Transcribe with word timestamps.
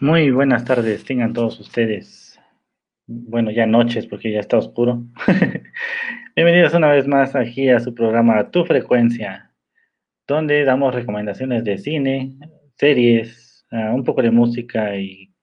Muy 0.00 0.30
buenas 0.30 0.64
tardes, 0.64 1.04
tengan 1.04 1.32
todos 1.32 1.58
ustedes. 1.58 2.38
Bueno, 3.08 3.50
ya 3.50 3.66
noches 3.66 4.06
porque 4.06 4.30
ya 4.30 4.38
está 4.38 4.56
oscuro. 4.56 5.02
Bienvenidos 6.36 6.72
una 6.74 6.92
vez 6.92 7.08
más 7.08 7.34
aquí 7.34 7.68
a 7.68 7.80
su 7.80 7.92
programa 7.92 8.48
Tu 8.52 8.64
Frecuencia, 8.64 9.50
donde 10.28 10.64
damos 10.64 10.94
recomendaciones 10.94 11.64
de 11.64 11.78
cine, 11.78 12.36
series, 12.76 13.66
ah, 13.72 13.90
un 13.92 14.04
poco 14.04 14.22
de 14.22 14.30
música 14.30 14.96
y, 14.96 15.34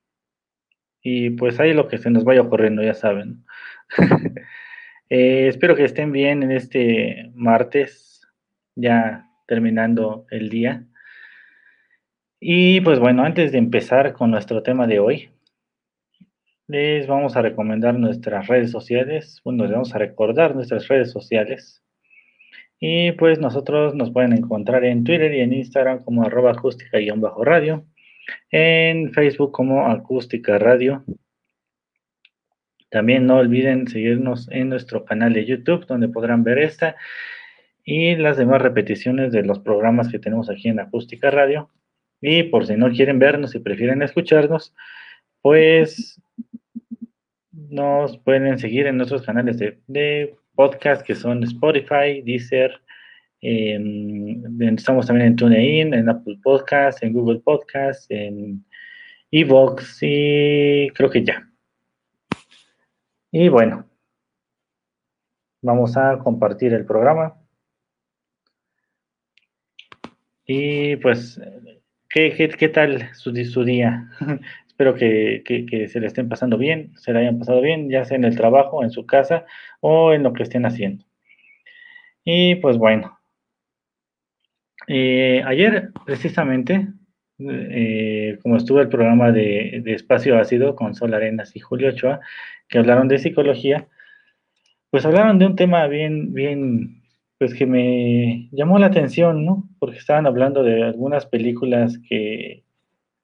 y 1.02 1.32
pues 1.32 1.60
ahí 1.60 1.74
lo 1.74 1.90
que 1.90 1.98
se 1.98 2.10
nos 2.10 2.24
vaya 2.24 2.42
ocurriendo, 2.42 2.82
ya 2.82 2.94
saben. 2.94 3.44
Eh, 5.08 5.48
espero 5.48 5.76
que 5.76 5.84
estén 5.84 6.12
bien 6.12 6.42
en 6.42 6.52
este 6.52 7.32
martes, 7.36 8.28
ya 8.74 9.30
terminando 9.46 10.26
el 10.32 10.50
día. 10.50 10.84
Y 12.48 12.80
pues 12.82 13.00
bueno, 13.00 13.24
antes 13.24 13.52
de 13.52 13.58
empezar 13.58 14.14
con 14.14 14.30
nuestro 14.30 14.62
tema 14.62 14.86
de 14.86 15.00
hoy, 15.00 15.32
les 16.68 17.08
vamos 17.08 17.36
a 17.36 17.42
recomendar 17.42 17.96
nuestras 17.98 18.46
redes 18.46 18.70
sociales, 18.70 19.42
bueno, 19.44 19.64
les 19.64 19.72
vamos 19.72 19.96
a 19.96 19.98
recordar 19.98 20.54
nuestras 20.54 20.88
redes 20.88 21.10
sociales. 21.10 21.84
Y 22.80 23.14
pues 23.14 23.40
nosotros 23.40 23.96
nos 23.96 24.12
pueden 24.12 24.32
encontrar 24.32 24.86
en 24.86 25.04
Twitter 25.04 25.34
y 25.34 25.40
en 25.40 25.54
Instagram 25.54 26.04
como 26.04 26.22
arroba 26.22 26.52
acústica-radio, 26.52 27.84
en 28.52 29.12
Facebook 29.12 29.52
como 29.52 29.88
acústica 29.88 30.60
radio. 30.60 31.04
También 32.92 33.26
no 33.26 33.38
olviden 33.38 33.88
seguirnos 33.88 34.48
en 34.52 34.70
nuestro 34.70 35.04
canal 35.04 35.34
de 35.34 35.46
YouTube, 35.46 35.88
donde 35.88 36.10
podrán 36.10 36.44
ver 36.44 36.60
esta 36.60 36.96
y 37.84 38.16
las 38.18 38.38
demás 38.38 38.62
repeticiones 38.62 39.32
de 39.32 39.42
los 39.42 39.58
programas 39.58 40.10
que 40.10 40.20
tenemos 40.20 40.52
aquí 40.52 40.68
en 40.68 40.80
Acústica 40.80 41.32
Radio. 41.32 41.72
Y 42.22 42.44
por 42.44 42.66
si 42.66 42.76
no 42.76 42.90
quieren 42.92 43.20
vernos 43.20 43.56
y 43.56 43.60
prefieren 43.60 44.02
escucharnos, 44.02 44.74
pues 45.42 46.22
nos 47.52 48.18
pueden 48.20 48.58
seguir 48.60 48.88
en 48.88 48.98
nuestros 48.98 49.24
canales 49.24 49.58
de, 49.60 50.36
podcast 50.56 51.06
que 51.06 51.16
son 51.16 51.44
Spotify, 51.44 52.22
Deezer, 52.24 52.82
estamos 53.42 55.06
también 55.06 55.28
en 55.28 55.36
TuneIn, 55.36 55.94
en 55.94 56.10
Apple 56.10 56.40
Podcast, 56.42 57.04
en 57.04 57.12
Google 57.12 57.40
Podcast, 57.40 58.10
en 58.10 58.66
Evox 59.32 60.00
y 60.02 60.90
creo 60.96 61.10
que 61.10 61.24
ya. 61.24 61.48
Y 63.32 63.50
bueno, 63.50 63.86
vamos 65.62 65.98
a 65.98 66.18
compartir 66.20 66.74
el 66.74 66.86
programa. 66.86 67.38
Y 70.46 70.96
pues 70.98 71.40
¿Qué, 72.16 72.70
tal 72.74 73.10
su, 73.14 73.34
día? 73.66 74.10
Espero 74.68 74.96
que, 74.96 75.44
se 75.92 76.00
le 76.00 76.08
estén 76.08 76.30
pasando 76.30 76.58
bien, 76.58 76.94
se 76.96 77.12
le 77.12 77.20
hayan 77.20 77.40
pasado 77.40 77.60
bien, 77.60 77.90
ya 77.90 78.06
sea 78.06 78.16
en 78.16 78.24
el 78.24 78.38
trabajo, 78.38 78.86
en 78.86 78.90
su 78.90 79.06
casa 79.06 79.46
o 79.82 80.14
en 80.14 80.24
lo 80.24 80.32
que 80.32 80.44
estén 80.44 80.66
haciendo. 80.66 81.04
Y 82.24 82.56
pues 82.56 82.78
bueno, 82.78 83.20
eh, 84.88 85.44
ayer 85.46 85.90
precisamente, 86.06 86.88
eh, 87.38 88.40
como 88.42 88.56
estuvo 88.56 88.80
el 88.80 88.88
programa 88.88 89.34
de, 89.34 89.84
Espacio 89.86 90.40
Ácido 90.40 90.74
con 90.78 90.96
Sol 90.96 91.14
Arenas 91.14 91.54
y 91.58 91.60
Julio 91.60 91.90
Ochoa, 91.90 92.22
que 92.70 92.78
hablaron 92.78 93.10
de 93.10 93.20
psicología, 93.20 93.90
pues 94.90 95.06
hablaron 95.06 95.38
de 95.38 95.48
un 95.48 95.58
tema 95.58 95.86
bien, 95.88 96.34
bien, 96.34 97.04
pues 97.38 97.54
que 97.54 97.66
me 97.66 98.50
llamó 98.52 98.80
la 98.80 98.88
atención, 98.88 99.46
¿no? 99.46 99.70
Porque 99.80 99.98
estaban 99.98 100.26
hablando 100.26 100.64
de 100.64 100.84
algunas 100.84 101.26
películas 101.26 102.00
que, 102.08 102.64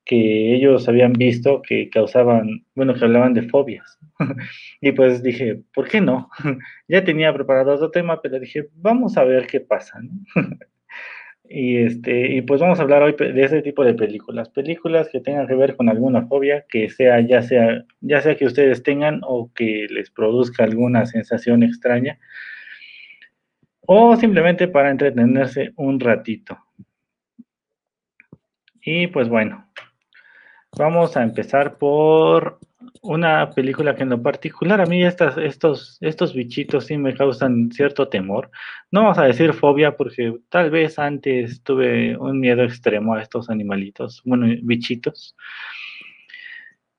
que 0.05 0.53
ellos 0.55 0.87
habían 0.89 1.13
visto 1.13 1.61
que 1.61 1.89
causaban, 1.89 2.65
bueno, 2.75 2.93
que 2.93 3.05
hablaban 3.05 3.33
de 3.33 3.43
fobias. 3.43 3.99
y 4.81 4.91
pues 4.91 5.23
dije, 5.23 5.61
¿por 5.73 5.87
qué 5.87 6.01
no? 6.01 6.29
ya 6.87 7.03
tenía 7.03 7.33
preparado 7.33 7.73
otro 7.73 7.91
tema, 7.91 8.21
pero 8.21 8.39
dije, 8.39 8.67
vamos 8.75 9.17
a 9.17 9.23
ver 9.23 9.47
qué 9.47 9.61
pasa, 9.61 9.99
¿no? 10.01 10.11
y 11.49 11.77
este, 11.77 12.33
y 12.33 12.41
pues 12.41 12.61
vamos 12.61 12.79
a 12.79 12.83
hablar 12.83 13.03
hoy 13.03 13.15
de 13.17 13.43
ese 13.43 13.61
tipo 13.61 13.83
de 13.83 13.93
películas, 13.93 14.49
películas 14.49 15.09
que 15.09 15.21
tengan 15.21 15.47
que 15.47 15.55
ver 15.55 15.75
con 15.75 15.89
alguna 15.89 16.27
fobia, 16.27 16.65
que 16.69 16.89
sea 16.89 17.19
ya 17.21 17.41
sea 17.41 17.85
ya 17.99 18.21
sea 18.21 18.35
que 18.35 18.45
ustedes 18.45 18.83
tengan 18.83 19.21
o 19.23 19.51
que 19.53 19.87
les 19.89 20.09
produzca 20.11 20.63
alguna 20.63 21.05
sensación 21.05 21.63
extraña 21.63 22.19
o 23.85 24.15
simplemente 24.15 24.67
para 24.67 24.91
entretenerse 24.91 25.73
un 25.75 25.99
ratito. 25.99 26.57
Y 28.83 29.07
pues 29.07 29.29
bueno, 29.29 29.67
vamos 30.77 31.15
a 31.17 31.23
empezar 31.23 31.77
por 31.77 32.59
una 33.01 33.49
película 33.51 33.95
que 33.95 34.03
en 34.03 34.09
lo 34.09 34.21
particular 34.21 34.81
a 34.81 34.85
mí 34.85 35.03
estas, 35.03 35.37
estos, 35.37 35.97
estos 36.01 36.33
bichitos 36.33 36.85
sí 36.85 36.97
me 36.97 37.13
causan 37.13 37.71
cierto 37.71 38.07
temor. 38.07 38.51
No 38.91 39.03
vamos 39.03 39.17
a 39.17 39.25
decir 39.25 39.53
fobia 39.53 39.95
porque 39.95 40.35
tal 40.49 40.71
vez 40.71 40.97
antes 40.99 41.63
tuve 41.63 42.17
un 42.17 42.39
miedo 42.39 42.63
extremo 42.63 43.13
a 43.15 43.21
estos 43.21 43.49
animalitos, 43.49 44.21
bueno, 44.25 44.47
bichitos. 44.63 45.35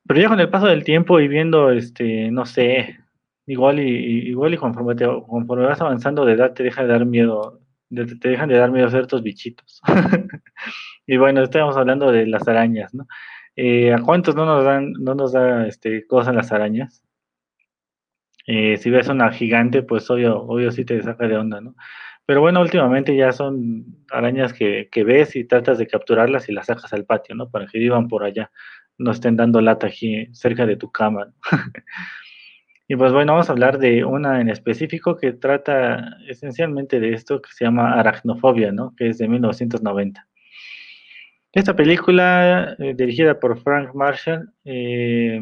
Pero 0.06 0.21
ya 0.21 0.28
con 0.28 0.41
el 0.41 0.50
paso 0.50 0.66
del 0.66 0.84
tiempo 0.84 1.21
y 1.21 1.28
viendo, 1.28 1.71
este, 1.71 2.31
no 2.31 2.44
sé, 2.44 2.98
Igual 3.47 3.80
y, 3.80 4.28
igual 4.28 4.54
y 4.54 4.56
conforme, 4.56 4.94
te, 4.94 5.06
conforme 5.06 5.66
vas 5.66 5.80
avanzando 5.80 6.25
de 6.25 6.34
edad 6.34 6.53
te 6.53 6.62
deja 6.62 6.82
de 6.82 6.88
dar 6.88 7.04
miedo, 7.06 7.60
te 7.91 8.28
dejan 8.28 8.48
de 8.48 8.56
dar 8.56 8.70
miedo 8.70 8.88
ciertos 8.88 9.22
bichitos. 9.22 9.80
y 11.06 11.16
bueno, 11.16 11.42
estamos 11.42 11.76
hablando 11.76 12.12
de 12.12 12.26
las 12.26 12.47
arañas, 12.47 12.94
¿no? 12.94 13.06
Eh, 13.56 13.92
¿A 13.92 13.98
cuántos 14.00 14.34
no 14.34 14.47
nos 14.47 14.64
dan, 14.64 14.92
no 14.92 15.14
nos 15.14 15.32
da 15.32 15.66
este, 15.66 16.06
cosas 16.06 16.34
las 16.34 16.53
arañas? 16.53 17.03
Eh, 18.47 18.76
si 18.76 18.91
ves 18.91 19.08
una 19.08 19.30
gigante, 19.32 19.82
pues 19.82 20.09
obvio, 20.10 20.41
obvio 20.42 20.70
sí 20.72 20.84
te 20.84 21.00
saca 21.03 21.28
de 21.28 21.36
onda, 21.36 21.60
¿no? 21.60 21.74
Pero 22.24 22.41
bueno, 22.41 22.60
últimamente 22.60 23.16
ya 23.16 23.32
son 23.32 24.04
arañas 24.10 24.53
que, 24.53 24.88
que, 24.91 25.04
ves 25.04 25.34
y 25.36 25.44
tratas 25.44 25.78
de 25.78 25.88
capturarlas 25.88 26.48
y 26.48 26.53
las 26.53 26.66
sacas 26.66 26.92
al 26.92 27.04
patio, 27.04 27.34
¿no? 27.34 27.50
Para 27.50 27.66
que 27.66 27.78
vivan 27.78 28.09
por 28.09 28.24
allá, 28.24 28.50
no 28.98 29.10
estén 29.10 29.36
dando 29.36 29.60
lata 29.60 29.88
aquí 29.88 30.28
cerca 30.32 30.66
de 30.66 30.76
tu 30.76 30.91
cama. 30.91 31.26
¿no? 31.26 31.34
Y 32.88 32.97
pues 32.97 33.12
bueno, 33.12 33.32
vamos 33.32 33.48
a 33.48 33.53
hablar 33.53 33.78
de 33.78 34.04
una 34.04 34.41
en 34.41 34.48
específico 34.48 35.16
que 35.16 35.32
trata 35.32 36.16
esencialmente 36.28 37.00
de 37.00 37.15
esto 37.15 37.41
que 37.41 37.50
se 37.53 37.65
llama 37.65 37.94
Aracnofobia, 37.94 38.72
¿no? 38.72 38.94
Que 38.97 39.09
es 39.09 39.19
de 39.19 39.28
1990. 39.28 40.26
Esta 41.53 41.76
película, 41.76 42.75
eh, 42.78 42.94
dirigida 42.94 43.38
por 43.38 43.60
Frank 43.60 43.94
Marshall, 43.94 44.53
eh, 44.65 45.41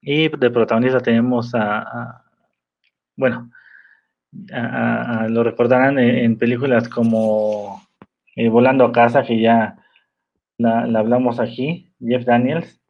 y 0.00 0.28
de 0.28 0.50
protagonista 0.50 1.00
tenemos 1.00 1.52
a, 1.54 2.24
bueno, 3.16 3.50
lo 5.28 5.42
recordarán 5.42 5.98
en, 5.98 6.38
películas 6.38 6.88
como 6.88 7.82
eh, 8.36 8.48
Volando 8.48 8.84
a 8.84 8.92
casa, 8.92 9.24
que 9.24 9.40
ya 9.40 9.76
la, 10.56 10.86
la 10.86 11.00
hablamos 11.00 11.40
aquí, 11.40 11.92
Jeff 12.00 12.24
Daniels. 12.24 12.80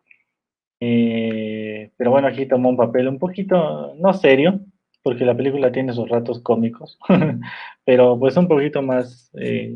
Pero 1.98 2.12
bueno, 2.12 2.28
aquí 2.28 2.46
tomó 2.46 2.70
un 2.70 2.76
papel 2.76 3.08
un 3.08 3.18
poquito, 3.18 3.94
no 3.98 4.14
serio, 4.14 4.60
porque 5.02 5.24
la 5.24 5.36
película 5.36 5.72
tiene 5.72 5.92
sus 5.92 6.08
ratos 6.08 6.40
cómicos, 6.40 6.98
pero 7.84 8.18
pues 8.18 8.36
un 8.36 8.46
poquito 8.46 8.80
más, 8.82 9.30
eh, 9.34 9.74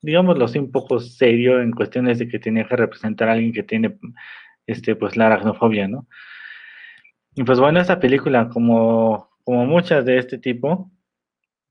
digámoslo 0.00 0.44
así, 0.44 0.58
un 0.60 0.70
poco 0.70 1.00
serio 1.00 1.60
en 1.60 1.72
cuestiones 1.72 2.20
de 2.20 2.28
que 2.28 2.38
tiene 2.38 2.66
que 2.66 2.76
representar 2.76 3.28
a 3.28 3.32
alguien 3.32 3.52
que 3.52 3.64
tiene, 3.64 3.98
este, 4.66 4.94
pues 4.94 5.16
la 5.16 5.26
aracnofobia, 5.26 5.88
¿no? 5.88 6.06
Y 7.34 7.42
pues 7.42 7.58
bueno, 7.58 7.80
esta 7.80 7.98
película, 7.98 8.48
como, 8.48 9.28
como 9.42 9.66
muchas 9.66 10.04
de 10.04 10.18
este 10.18 10.38
tipo, 10.38 10.92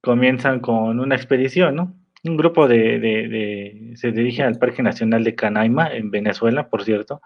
comienzan 0.02 0.60
con 0.60 1.00
una 1.00 1.16
expedición, 1.16 1.76
¿no? 1.76 1.96
Un 2.26 2.36
grupo 2.36 2.68
de, 2.68 3.00
de, 3.00 3.28
de 3.30 3.92
se 3.96 4.12
dirige 4.12 4.44
al 4.44 4.60
Parque 4.60 4.84
Nacional 4.84 5.24
de 5.24 5.36
Canaima, 5.36 5.88
en 5.88 6.12
Venezuela, 6.12 6.70
por 6.70 6.84
cierto, 6.84 7.22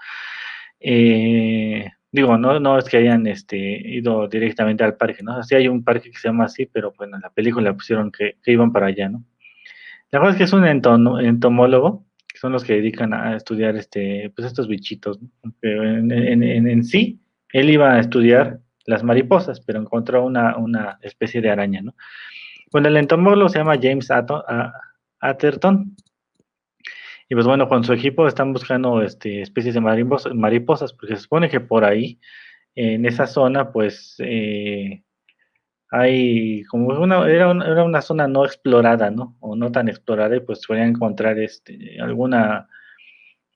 eh, 0.80 1.92
digo, 2.18 2.38
no, 2.38 2.60
no 2.60 2.78
es 2.78 2.86
que 2.86 2.98
hayan 2.98 3.25
este, 3.28 3.58
ido 3.58 4.28
directamente 4.28 4.84
al 4.84 4.98
parque, 4.98 5.24
¿no? 5.24 5.42
Sí 5.44 5.56
hay 5.56 5.68
un 5.68 5.84
parque 5.84 6.12
que 6.12 6.18
se 6.18 6.28
llama 6.28 6.46
así, 6.46 6.66
pero 6.66 6.94
bueno, 6.98 7.16
en 7.16 7.22
la 7.22 7.30
película 7.30 7.74
pusieron 7.74 8.12
que, 8.12 8.38
iban 8.46 8.72
para 8.72 8.88
allá, 8.88 9.10
¿no? 9.10 9.24
La 10.12 10.19
verdad 10.19 10.36
es 10.36 10.38
que 10.38 10.44
es 10.46 10.54
un 10.54 10.66
entomólogo 10.66 12.06
que 12.28 12.40
son 12.40 12.54
los 12.54 12.64
que 12.64 12.74
dedican 12.74 13.14
a 13.14 13.36
estudiar 13.36 13.75
este, 13.75 14.31
pues 14.36 14.48
estos 14.48 14.68
bichitos. 14.68 15.19
En, 15.62 16.84
sí, 16.84 17.19
él 17.52 17.69
iba 17.69 17.94
a 17.94 18.00
estudiar 18.00 18.60
las 18.86 19.04
mariposas, 19.04 19.60
pero 19.62 19.80
encontró 19.80 20.25
una, 20.25 20.56
una 20.58 20.98
especie 21.02 21.42
de 21.42 21.50
araña, 21.50 21.81
¿no? 21.81 21.96
Bueno, 22.72 22.90
el 22.90 22.98
entomólogo 22.98 23.50
se 23.50 23.60
llama 23.60 23.80
James 23.81 24.10
Atherton. 25.20 25.96
Y 27.29 27.35
pues 27.35 27.45
bueno, 27.45 27.68
con 27.68 27.83
su 27.83 27.94
equipo 27.94 28.27
están 28.27 28.53
buscando 28.53 29.01
este, 29.01 29.41
especies 29.41 29.75
de 29.75 29.81
mariposas, 29.81 30.94
porque 30.94 31.15
se 31.15 31.21
supone 31.21 31.50
que 31.50 31.59
por 31.59 31.83
ahí, 31.83 32.19
en 32.75 33.06
esa 33.06 33.27
zona, 33.27 33.71
pues 33.71 34.15
eh, 34.19 35.03
hay 35.91 36.63
como 36.65 36.88
una, 37.00 37.27
era, 37.29 37.50
una, 37.50 37.83
una 37.83 38.01
zona 38.01 38.27
no 38.27 38.45
explorada, 38.45 39.12
¿no? 39.12 39.35
O 39.39 39.56
no 39.56 39.71
tan 39.71 39.89
explorada, 39.89 40.35
y 40.35 40.39
pues 40.39 40.65
podrían 40.65 40.89
encontrar 40.89 41.38
este, 41.39 42.00
alguna, 42.00 42.69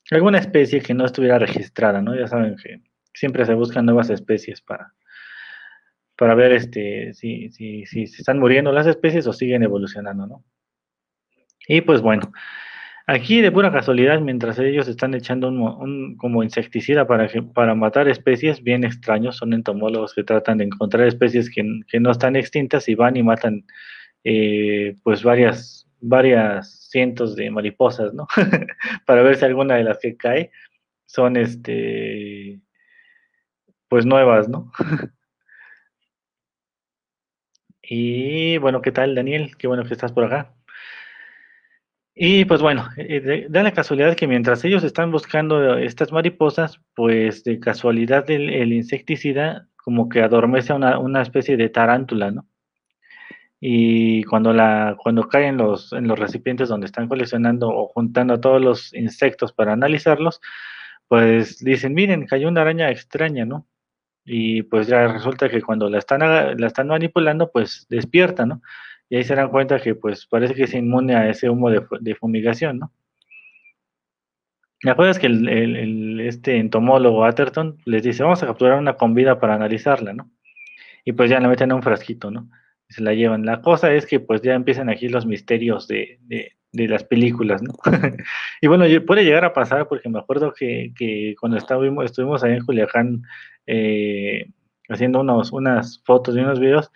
alguna 0.09 0.39
especie 0.39 0.81
que 0.81 0.93
no 0.93 1.05
estuviera 1.05 1.39
registrada, 1.39 2.01
¿no? 2.01 2.15
Ya 2.15 2.27
saben 2.27 2.57
que 2.57 2.81
siempre 3.13 3.45
se 3.45 3.53
buscan 3.53 3.85
nuevas 3.85 4.09
especies 4.09 4.61
para, 4.61 4.93
para 6.17 6.35
ver 6.35 6.53
este, 6.53 7.13
si, 7.13 7.49
si, 7.51 7.85
si 7.85 8.07
se 8.07 8.21
están 8.21 8.39
muriendo 8.39 8.71
las 8.71 8.87
especies 8.87 9.27
o 9.27 9.33
siguen 9.33 9.63
evolucionando, 9.63 10.27
¿no? 10.27 10.43
Y 11.67 11.81
pues 11.81 12.01
bueno, 12.01 12.31
Aquí 13.07 13.41
de 13.41 13.51
pura 13.51 13.71
casualidad, 13.71 14.19
mientras 14.21 14.59
ellos 14.59 14.87
están 14.87 15.13
echando 15.13 15.47
un, 15.49 16.15
como 16.17 16.43
insecticida 16.43 17.07
para, 17.07 17.27
para 17.53 17.75
matar 17.75 18.07
especies 18.07 18.61
bien 18.63 18.83
extraños, 18.83 19.37
son 19.37 19.53
entomólogos 19.53 20.13
que 20.13 20.23
tratan 20.23 20.59
de 20.59 20.65
encontrar 20.65 21.07
especies 21.07 21.49
que, 21.49 21.63
no 21.99 22.11
están 22.11 22.35
extintas 22.35 22.87
y 22.87 22.95
van 22.95 23.17
y 23.17 23.23
matan 23.23 23.65
eh, 24.23 24.95
pues 25.03 25.23
varias, 25.23 25.87
varias 25.99 26.89
cientos 26.89 27.35
de 27.35 27.49
mariposas, 27.49 28.13
¿no? 28.13 28.27
para 29.05 29.23
ver 29.23 29.35
si 29.37 29.45
alguna 29.45 29.75
de 29.75 29.83
las 29.83 29.99
que 29.99 30.15
cae 30.15 30.51
son 31.05 31.37
este 31.37 32.61
pues 33.89 34.05
nuevas, 34.05 34.47
¿no? 34.47 34.71
y 37.81 38.57
bueno, 38.59 38.81
¿qué 38.81 38.91
tal 38.91 39.15
Daniel? 39.15 39.57
Qué 39.57 39.67
bueno 39.67 39.83
que 39.83 39.93
estás 39.93 40.13
por 40.13 40.23
acá. 40.23 40.53
Y 42.13 42.45
pues 42.45 42.61
bueno, 42.61 42.89
eh, 42.97 43.47
da 43.49 43.63
la 43.63 43.71
casualidad 43.71 44.15
que 44.15 44.27
mientras 44.27 44.63
ellos 44.65 44.83
están 44.83 45.11
buscando 45.11 45.77
estas 45.77 46.11
mariposas, 46.11 46.79
pues 46.93 47.43
de 47.43 47.59
casualidad 47.59 48.29
el, 48.29 48.73
insecticida 48.73 49.67
como 49.77 50.09
que 50.09 50.21
adormece 50.21 50.73
a 50.73 50.75
una, 50.75 51.21
especie 51.21 51.57
de 51.57 51.69
tarántula, 51.69 52.31
¿no? 52.31 52.47
Y 53.59 54.23
cuando, 54.23 54.53
la, 54.53 54.97
cuando 55.01 55.27
caen 55.27 55.57
los, 55.57 55.93
en 55.93 56.07
los 56.07 56.19
recipientes 56.19 56.69
donde 56.69 56.87
están 56.87 57.07
coleccionando 57.07 57.69
o 57.69 57.87
juntando 57.87 58.39
todos 58.39 58.61
los 58.61 58.93
insectos 58.93 59.53
para 59.53 59.73
analizarlos, 59.73 60.41
pues 61.07 61.59
dicen, 61.59 61.93
miren, 61.93 62.25
cayó 62.25 62.47
una 62.47 62.61
araña 62.61 62.89
extraña, 62.89 63.45
¿no? 63.45 63.67
Y 64.25 64.63
pues 64.63 64.87
ya 64.87 65.07
resulta 65.07 65.49
que 65.49 65.61
cuando 65.61 65.89
la 65.89 65.99
están, 65.99 66.21
la 66.21 66.67
están 66.67 66.87
manipulando, 66.87 67.51
pues 67.51 67.85
despierta, 67.89 68.45
¿no? 68.45 68.61
Y 69.11 69.17
ahí 69.17 69.25
se 69.25 69.35
dan 69.35 69.49
cuenta 69.49 69.81
que 69.81 69.93
pues 69.93 70.25
parece 70.25 70.53
que 70.55 70.63
es 70.63 70.73
inmune 70.73 71.13
a 71.15 71.29
ese 71.29 71.49
humo 71.49 71.69
de, 71.69 72.15
fumigación, 72.15 72.79
¿no? 72.79 72.93
¿Me 74.83 74.91
acuerdas 74.91 75.19
que 75.19 75.27
el, 75.27 76.21
este 76.21 76.55
entomólogo 76.55 77.25
Atherton 77.25 77.77
les 77.83 78.03
dice, 78.03 78.23
vamos 78.23 78.41
a 78.41 78.47
capturar 78.47 78.79
una 78.79 78.93
con 78.93 79.13
vida 79.13 79.37
para 79.37 79.55
analizarla, 79.55 80.13
¿no? 80.13 80.31
Y 81.03 81.11
pues 81.11 81.29
ya 81.29 81.41
la 81.41 81.49
meten 81.49 81.71
en 81.71 81.75
un 81.75 81.83
frasquito, 81.83 82.31
¿no? 82.31 82.49
Se 82.87 83.03
la 83.03 83.13
llevan. 83.13 83.45
La 83.45 83.61
cosa 83.61 83.93
es 83.93 84.05
que 84.05 84.21
pues 84.21 84.41
ya 84.43 84.53
empiezan 84.53 84.89
aquí 84.89 85.09
los 85.09 85.25
misterios 85.25 85.89
de, 85.89 86.17
las 86.71 87.03
películas, 87.03 87.61
¿no? 87.61 87.73
y 88.61 88.67
bueno, 88.67 88.85
puede 89.05 89.25
llegar 89.25 89.43
a 89.43 89.53
pasar 89.53 89.89
porque 89.89 90.07
me 90.07 90.19
acuerdo 90.19 90.53
que, 90.53 91.35
cuando 91.37 91.57
estábamos, 91.57 92.05
estuvimos 92.05 92.45
ahí 92.45 92.53
en 92.53 92.65
Culiacán 92.65 93.23
eh, 93.67 94.45
haciendo 94.87 95.19
unos, 95.19 95.51
unas 95.51 96.01
fotos 96.05 96.37
y 96.37 96.39
unos 96.39 96.61
videos, 96.61 96.89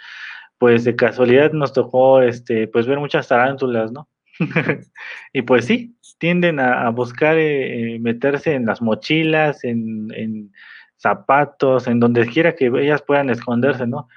pues 0.57 0.83
de 0.83 0.95
casualidad 0.95 1.51
nos 1.51 1.73
tocó 1.73 2.21
este, 2.21 2.67
pues 2.67 2.87
ver 2.87 2.99
muchas 2.99 3.27
tarántulas, 3.27 3.91
¿no? 3.91 4.09
y 5.33 5.41
pues 5.43 5.65
sí, 5.65 5.97
tienden 6.17 6.59
a, 6.59 6.89
buscar 6.89 7.37
eh, 7.37 7.95
eh, 7.95 7.99
meterse 7.99 8.53
en 8.53 8.65
las 8.65 8.81
mochilas, 8.81 9.63
en, 9.63 10.51
zapatos, 10.97 11.87
en 11.87 11.99
donde 11.99 12.25
quiera 12.25 12.55
que 12.55 12.67
ellas 12.67 13.01
puedan 13.01 13.29
esconderse, 13.29 13.85
¿no? 13.85 14.07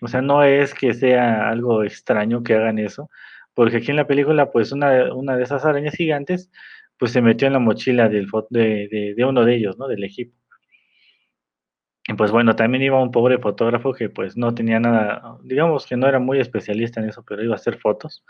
O 0.00 0.08
sea, 0.08 0.22
no 0.22 0.42
es 0.44 0.72
que 0.74 0.94
sea 0.94 1.50
algo 1.50 1.84
extraño 1.84 2.42
que 2.42 2.54
hagan 2.54 2.78
eso, 2.78 3.10
porque 3.52 3.78
aquí 3.78 3.90
en 3.90 3.96
la 3.96 4.06
película, 4.06 4.50
pues 4.50 4.72
una, 4.72 5.12
una 5.14 5.36
de 5.36 5.42
esas 5.42 5.64
arañas 5.64 5.94
gigantes, 5.94 6.50
pues 6.98 7.12
se 7.12 7.20
metió 7.20 7.46
en 7.46 7.54
la 7.54 7.58
mochila 7.58 8.08
del, 8.08 8.28
de, 8.50 9.14
de 9.16 9.24
uno 9.24 9.44
de 9.44 9.56
ellos, 9.56 9.76
¿no? 9.78 9.88
Del 9.88 10.04
equipo. 10.04 10.39
Y 12.10 12.14
pues 12.14 12.32
bueno, 12.32 12.56
también 12.56 12.82
iba 12.82 13.00
un 13.00 13.12
pobre 13.12 13.38
fotógrafo 13.38 13.92
que 13.92 14.08
pues 14.08 14.36
no 14.36 14.52
tenía 14.52 14.80
nada, 14.80 15.38
digamos 15.44 15.86
que 15.86 15.96
no 15.96 16.08
era 16.08 16.18
muy 16.18 16.40
especialista 16.40 17.00
en 17.00 17.08
eso, 17.08 17.24
pero 17.24 17.44
iba 17.44 17.52
a 17.52 17.54
hacer 17.54 17.78
fotos 17.78 18.24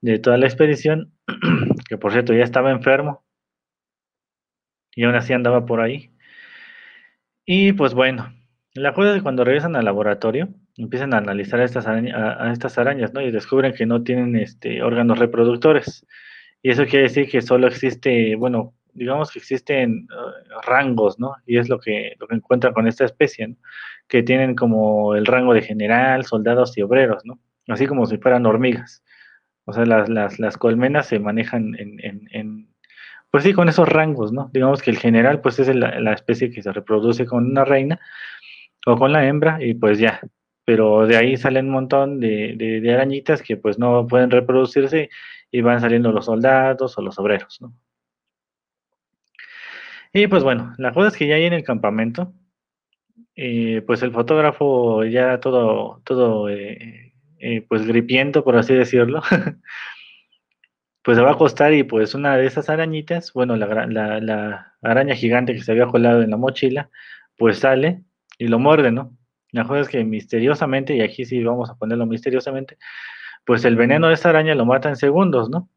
de 0.00 0.18
toda 0.18 0.38
la 0.38 0.46
expedición, 0.46 1.12
que 1.90 1.98
por 1.98 2.12
cierto 2.12 2.32
ya 2.32 2.42
estaba 2.42 2.70
enfermo 2.70 3.22
y 4.96 5.04
aún 5.04 5.14
así 5.14 5.34
andaba 5.34 5.66
por 5.66 5.82
ahí. 5.82 6.10
Y 7.44 7.74
pues 7.74 7.92
bueno, 7.92 8.32
la 8.72 8.94
cosa 8.94 9.10
es 9.10 9.16
que 9.16 9.22
cuando 9.22 9.44
regresan 9.44 9.76
al 9.76 9.84
laboratorio, 9.84 10.48
empiezan 10.78 11.12
a 11.12 11.18
analizar 11.18 11.60
a 11.60 11.64
estas, 11.64 11.86
a, 11.86 12.50
estas 12.50 12.78
arañas, 12.78 13.12
¿no? 13.12 13.20
Y 13.20 13.30
descubren 13.30 13.74
que 13.74 13.84
no 13.84 14.02
tienen 14.02 14.36
este, 14.36 14.82
órganos 14.82 15.18
reproductores. 15.18 16.06
Y 16.62 16.70
eso 16.70 16.86
quiere 16.86 17.08
decir 17.08 17.28
que 17.28 17.42
solo 17.42 17.66
existe, 17.66 18.36
bueno, 18.36 18.72
digamos 18.92 19.30
que 19.30 19.38
existen 19.38 20.06
uh, 20.10 20.60
rangos, 20.66 21.18
¿no? 21.18 21.34
Y 21.46 21.58
es 21.58 21.68
lo 21.68 21.78
que, 21.78 22.14
lo 22.18 22.26
que 22.26 22.34
encuentran 22.36 22.72
con 22.72 22.86
esta 22.86 23.04
especie, 23.04 23.48
¿no? 23.48 23.56
Que 24.08 24.22
tienen 24.22 24.54
como 24.54 25.14
el 25.14 25.26
rango 25.26 25.54
de 25.54 25.62
general, 25.62 26.24
soldados 26.24 26.76
y 26.76 26.82
obreros, 26.82 27.24
¿no? 27.24 27.38
Así 27.68 27.86
como 27.86 28.06
si 28.06 28.18
fueran 28.18 28.46
hormigas. 28.46 29.02
O 29.64 29.72
sea, 29.72 29.86
las, 29.86 30.08
las, 30.08 30.38
las 30.38 30.58
colmenas 30.58 31.06
se 31.06 31.18
manejan 31.18 31.74
en, 31.78 32.00
en, 32.04 32.28
en, 32.32 32.68
pues 33.30 33.44
sí, 33.44 33.52
con 33.52 33.68
esos 33.68 33.88
rangos, 33.88 34.32
¿no? 34.32 34.50
Digamos 34.52 34.82
que 34.82 34.90
el 34.90 34.98
general, 34.98 35.40
pues 35.40 35.58
es 35.58 35.74
la, 35.74 36.00
la 36.00 36.12
especie 36.12 36.50
que 36.50 36.62
se 36.62 36.72
reproduce 36.72 37.24
con 37.26 37.46
una 37.46 37.64
reina 37.64 38.00
o 38.86 38.96
con 38.96 39.12
la 39.12 39.26
hembra 39.26 39.58
y 39.64 39.74
pues 39.74 39.98
ya. 39.98 40.20
Pero 40.64 41.06
de 41.06 41.16
ahí 41.16 41.36
salen 41.36 41.66
un 41.66 41.72
montón 41.72 42.20
de, 42.20 42.54
de, 42.56 42.80
de 42.80 42.94
arañitas 42.94 43.42
que 43.42 43.56
pues 43.56 43.78
no 43.78 44.06
pueden 44.06 44.30
reproducirse 44.30 45.08
y 45.50 45.60
van 45.60 45.80
saliendo 45.80 46.12
los 46.12 46.26
soldados 46.26 46.96
o 46.98 47.02
los 47.02 47.18
obreros, 47.18 47.60
¿no? 47.60 47.72
Y 50.12 50.26
pues 50.26 50.44
bueno, 50.44 50.74
la 50.78 50.92
cosa 50.92 51.08
es 51.08 51.16
que 51.16 51.26
ya 51.26 51.36
ahí 51.36 51.44
en 51.44 51.54
el 51.54 51.64
campamento, 51.64 52.34
eh, 53.34 53.82
pues 53.86 54.02
el 54.02 54.12
fotógrafo 54.12 55.04
ya 55.04 55.40
todo, 55.40 56.02
todo 56.04 56.50
eh, 56.50 57.14
eh, 57.38 57.62
pues 57.68 57.86
gripiento, 57.86 58.44
por 58.44 58.56
así 58.56 58.74
decirlo, 58.74 59.22
pues 61.02 61.16
se 61.16 61.22
va 61.22 61.30
a 61.30 61.34
acostar 61.34 61.72
y 61.72 61.82
pues 61.82 62.14
una 62.14 62.36
de 62.36 62.46
esas 62.46 62.68
arañitas, 62.68 63.32
bueno, 63.32 63.56
la, 63.56 63.86
la, 63.86 64.74
araña 64.82 65.14
gigante 65.14 65.54
que 65.54 65.62
se 65.62 65.72
había 65.72 65.86
colado 65.86 66.22
en 66.22 66.30
la 66.30 66.36
mochila, 66.36 66.90
pues 67.36 67.58
sale 67.60 68.02
y 68.38 68.48
lo 68.48 68.58
muerde, 68.58 68.92
¿no? 68.92 69.16
La 69.50 69.64
cosa 69.64 69.80
es 69.80 69.88
que 69.88 70.04
misteriosamente, 70.04 70.94
y 70.96 71.00
aquí 71.02 71.24
sí 71.24 71.42
vamos 71.42 71.70
a 71.70 71.76
ponerlo 71.76 72.06
misteriosamente, 72.06 72.78
pues 73.44 73.64
el 73.64 73.76
veneno 73.76 74.08
de 74.08 74.14
esa 74.14 74.30
araña 74.30 74.54
lo 74.54 74.66
mata 74.66 74.88
en 74.88 74.96
segundos, 74.96 75.50
¿no? 75.50 75.68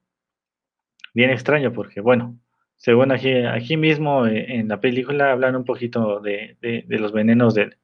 Bien 1.14 1.30
extraño 1.30 1.74
porque, 1.74 2.02
bueno, 2.02 2.38
según 2.78 3.12
aquí, 3.12 3.34
aquí 3.34 3.78
mismo 3.78 4.28
eh, 4.28 4.46
en 4.56 4.68
la 4.68 4.80
película 4.80 5.32
hablan 5.32 5.56
un 5.56 5.66
poquito 5.66 6.20
de, 6.20 6.58
los 6.88 7.12
venenos, 7.12 7.54
de, 7.56 7.78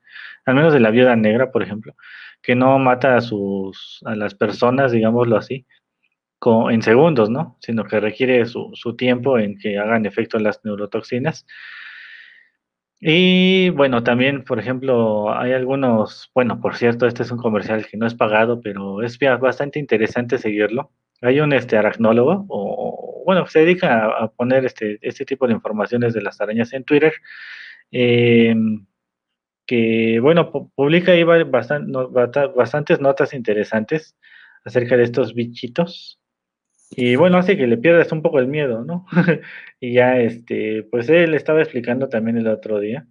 al 0.46 0.56
menos 0.56 0.74
de 0.74 0.80
la 0.80 0.92
viuda 0.92 1.16
negra, 1.16 1.52
por 1.52 1.64
ejemplo, 1.64 1.96
que 2.42 2.56
no 2.56 2.78
mata 2.80 3.16
a, 3.18 3.22
sus, 3.22 4.02
a 4.06 4.16
las 4.16 4.36
personas, 4.36 4.92
digámoslo 4.92 5.38
así, 5.38 5.66
en 6.70 6.82
segundos, 6.82 7.30
¿no? 7.30 7.58
Sino 7.62 7.84
que 7.84 8.00
requiere 8.00 8.46
su, 8.46 8.72
su 8.74 8.96
tiempo 8.96 9.38
en 9.38 9.58
que 9.58 9.78
hagan 9.78 10.06
efecto 10.06 10.40
las 10.40 10.62
neurotoxinas. 10.64 11.46
Y 13.00 13.70
bueno, 13.72 14.04
también, 14.04 14.44
por 14.44 14.60
ejemplo, 14.60 15.34
hay 15.34 15.54
algunos, 15.54 16.30
bueno, 16.36 16.62
por 16.62 16.76
cierto, 16.76 17.08
este 17.08 17.24
es 17.24 17.32
un 17.32 17.40
comercial 17.40 17.86
que 17.88 17.98
no 17.98 18.06
es 18.06 18.14
pagado, 18.14 18.62
pero 18.62 19.02
es 19.02 19.18
bastante 19.40 19.80
interesante 19.80 20.38
seguirlo. 20.38 20.92
Hay 21.22 21.40
un 21.40 21.52
este, 21.54 21.78
aracnólogo 21.78 22.46
o, 22.48 23.11
bueno, 23.26 23.46
se 23.48 23.60
dedica 23.60 24.06
a, 24.06 24.32
poner 24.32 24.66
este, 24.66 25.00
este 25.02 25.26
tipo 25.26 25.48
de 25.48 25.54
informaciones 25.54 26.14
de 26.14 26.22
las 26.22 26.40
arañas 26.42 26.74
en 26.74 26.84
Twitter, 26.84 27.14
eh, 27.92 28.56
que, 29.66 30.20
bueno, 30.20 30.52
publica 30.76 31.14
ahí 31.14 31.24
bastantes 31.24 33.00
notas 33.00 33.34
interesantes 33.34 34.18
acerca 34.66 34.98
de 34.98 35.04
estos 35.04 35.34
bichitos. 35.34 36.20
Y 36.92 37.16
bueno, 37.16 37.38
hace 37.38 37.56
que 37.56 37.68
le 37.68 37.78
pierdas 37.78 38.12
un 38.12 38.22
poco 38.22 38.40
el 38.40 38.48
miedo, 38.48 38.84
¿no? 38.84 39.06
y 39.80 39.94
ya, 39.94 40.20
este, 40.20 40.84
pues 40.92 41.10
él 41.10 41.34
estaba 41.34 41.62
explicando 41.62 42.10
también 42.10 42.38
el 42.38 42.48
otro 42.48 42.80
día 42.80 43.08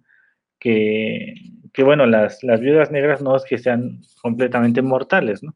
que, 0.61 1.33
que 1.73 1.83
bueno, 1.83 2.05
las, 2.05 2.43
las 2.43 2.61
viudas 2.61 2.91
negras 2.91 3.21
no 3.21 3.35
es 3.35 3.43
que 3.43 3.57
sean 3.57 4.01
completamente 4.21 4.81
mortales, 4.81 5.41
¿no? 5.43 5.55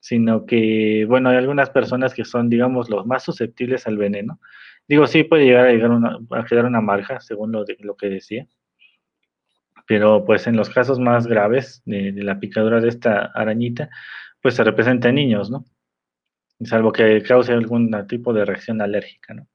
Sino 0.00 0.46
que, 0.46 1.04
bueno, 1.06 1.28
hay 1.28 1.36
algunas 1.36 1.70
personas 1.70 2.14
que 2.14 2.24
son, 2.24 2.48
digamos, 2.48 2.88
los 2.88 3.06
más 3.06 3.22
susceptibles 3.22 3.86
al 3.86 3.98
veneno. 3.98 4.40
Digo, 4.88 5.06
sí 5.06 5.22
puede 5.24 5.44
llegar 5.44 5.66
a, 5.66 5.72
llegar 5.72 5.90
a 6.30 6.44
quedar 6.44 6.64
una 6.64 6.80
marca, 6.80 7.20
según 7.20 7.52
lo, 7.52 7.64
de, 7.64 7.76
lo 7.80 7.96
que 7.96 8.08
decía. 8.08 8.46
Pero 9.86 10.24
pues 10.24 10.46
en 10.46 10.56
los 10.56 10.70
casos 10.70 10.98
más 10.98 11.26
graves 11.26 11.82
de, 11.84 12.12
la 12.12 12.40
picadura 12.40 12.80
de 12.80 12.88
esta 12.88 13.26
arañita, 13.34 13.90
pues 14.40 14.54
se 14.54 14.64
representa 14.64 15.10
en 15.10 15.16
niños, 15.16 15.50
¿no? 15.50 15.64
Salvo 16.62 16.92
que 16.92 17.22
cause 17.22 17.52
algún 17.52 17.90
tipo 18.06 18.32
de 18.32 18.44
reacción 18.44 18.80
alérgica, 18.80 19.34
¿no? 19.34 19.48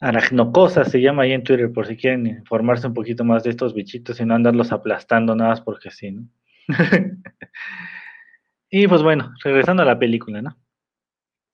Aracnocosa 0.00 0.84
se 0.84 1.00
llama 1.00 1.22
ahí 1.22 1.32
en 1.32 1.44
Twitter 1.44 1.72
por 1.72 1.86
si 1.86 1.96
quieren 1.96 2.26
informarse 2.26 2.86
un 2.86 2.94
poquito 2.94 3.24
más 3.24 3.42
de 3.44 3.50
estos 3.50 3.74
bichitos 3.74 4.20
y 4.20 4.26
no 4.26 4.34
andarlos 4.34 4.70
aplastando 4.72 5.34
nada 5.34 5.62
porque 5.64 5.90
sí, 5.90 6.10
¿no? 6.12 6.28
y 8.76 8.88
pues 8.88 9.04
bueno, 9.04 9.32
regresando 9.44 9.84
a 9.84 9.86
la 9.86 10.00
película, 10.00 10.42
¿no? 10.42 10.58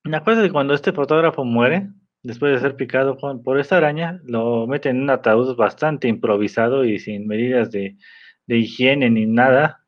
La 0.04 0.24
cosa 0.24 0.40
es 0.40 0.46
que 0.46 0.52
cuando 0.52 0.72
este 0.72 0.90
fotógrafo 0.90 1.44
muere, 1.44 1.90
después 2.22 2.54
de 2.54 2.60
ser 2.60 2.76
picado 2.76 3.18
por 3.44 3.60
esta 3.60 3.76
araña, 3.76 4.22
lo 4.24 4.66
meten 4.66 4.96
en 4.96 5.02
un 5.02 5.10
ataúd 5.10 5.54
bastante 5.54 6.08
improvisado 6.08 6.82
y 6.86 6.98
sin 6.98 7.26
medidas 7.26 7.70
de, 7.70 7.98
higiene 8.46 9.10
ni 9.10 9.26
nada. 9.26 9.84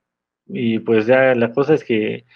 Y 0.46 0.80
pues 0.80 1.06
ya 1.06 1.34
la 1.34 1.52
cosa 1.54 1.72
es 1.72 1.84
que, 1.84 2.26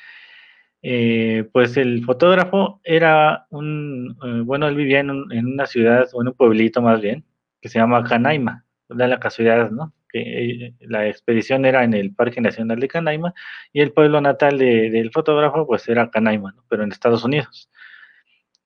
eh, 0.81 1.47
pues 1.53 1.77
el 1.77 2.03
fotógrafo 2.03 2.81
era 2.83 3.47
un, 3.51 4.17
eh, 4.25 4.41
bueno, 4.47 4.67
él 4.67 4.77
vivía 4.77 5.01
en, 5.01 5.11
una 5.11 5.67
ciudad 5.67 6.09
o 6.15 6.23
en 6.23 6.29
un 6.29 6.35
pueblito 6.35 6.81
más 6.81 7.03
bien, 7.03 7.23
que 7.61 7.69
se 7.69 7.79
llama 7.79 8.03
Canaima, 8.03 8.65
da 8.89 9.07
la 9.07 9.21
casualidad, 9.21 9.71
¿no? 9.71 9.93
Eh, 10.21 10.75
la 10.81 11.07
expedición 11.09 11.65
era 11.65 11.85
en 11.85 11.95
el 11.95 12.15
Parque 12.15 12.41
Nacional 12.41 12.81
de 12.81 12.89
Canaima 12.89 13.35
y 13.73 13.81
el 13.81 13.93
pueblo 13.93 14.21
natal 14.21 14.59
del 14.59 15.11
fotógrafo 15.13 15.67
pues 15.67 15.89
era 15.89 16.11
Canaima. 16.11 16.55
Pero 16.69 16.85
en 16.85 16.93
Estados 16.93 17.25
Unidos. 17.25 17.71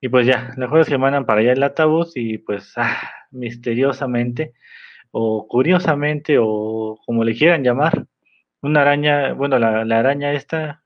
Y 0.01 0.09
pues 0.09 0.27
ya, 0.27 0.55
las 0.57 0.71
jueves 0.71 0.89
que 0.89 0.99
mandan 0.99 1.27
para 1.27 1.41
allá 1.41 1.53
el 1.53 1.63
ataúd 1.63 2.09
y 2.15 2.39
pues 2.39 2.73
ah, 2.77 2.97
misteriosamente 3.31 4.55
o 5.11 5.47
curiosamente 5.49 6.37
o 6.41 6.99
como 7.05 7.25
le 7.25 7.35
quieran 7.35 7.65
llamar, 7.65 8.07
una 8.63 8.83
araña, 8.83 9.33
bueno, 9.33 9.59
la, 9.59 9.81
araña 9.99 10.33
esta, 10.33 10.85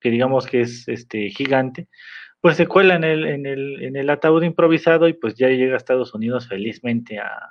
que 0.00 0.10
digamos 0.10 0.46
que 0.46 0.62
es 0.62 0.88
este 0.88 1.30
gigante, 1.30 1.88
pues 2.40 2.56
se 2.56 2.66
cuela 2.66 2.94
en 2.96 3.04
el, 3.04 3.26
en 3.26 3.46
el, 3.46 3.82
en 3.82 3.96
el 3.96 4.10
ataúd 4.10 4.42
improvisado 4.42 5.08
y 5.08 5.14
pues 5.14 5.34
ya 5.34 5.48
llega 5.48 5.74
a 5.74 5.78
Estados 5.78 6.14
Unidos 6.14 6.48
felizmente 6.48 7.18
a, 7.18 7.50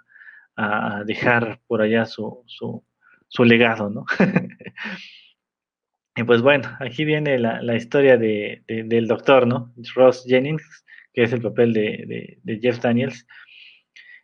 dejar 1.05 1.59
por 1.67 1.81
allá 1.81 2.05
su, 2.05 2.43
su, 2.45 2.83
su 3.27 3.43
legado, 3.43 3.89
¿no? 3.89 4.05
y 6.15 6.23
pues 6.23 6.41
bueno, 6.41 6.69
aquí 6.79 7.05
viene 7.05 7.37
la, 7.37 7.61
la 7.61 7.75
historia 7.75 8.17
de, 8.17 8.63
del 8.67 9.07
doctor, 9.07 9.47
¿no? 9.47 9.73
Ross 9.95 10.23
Jennings, 10.27 10.85
que 11.15 11.23
es 11.23 11.33
el 11.33 11.41
papel 11.41 11.73
de, 11.73 12.59
Jeff 12.61 12.79
Daniels, 12.79 13.25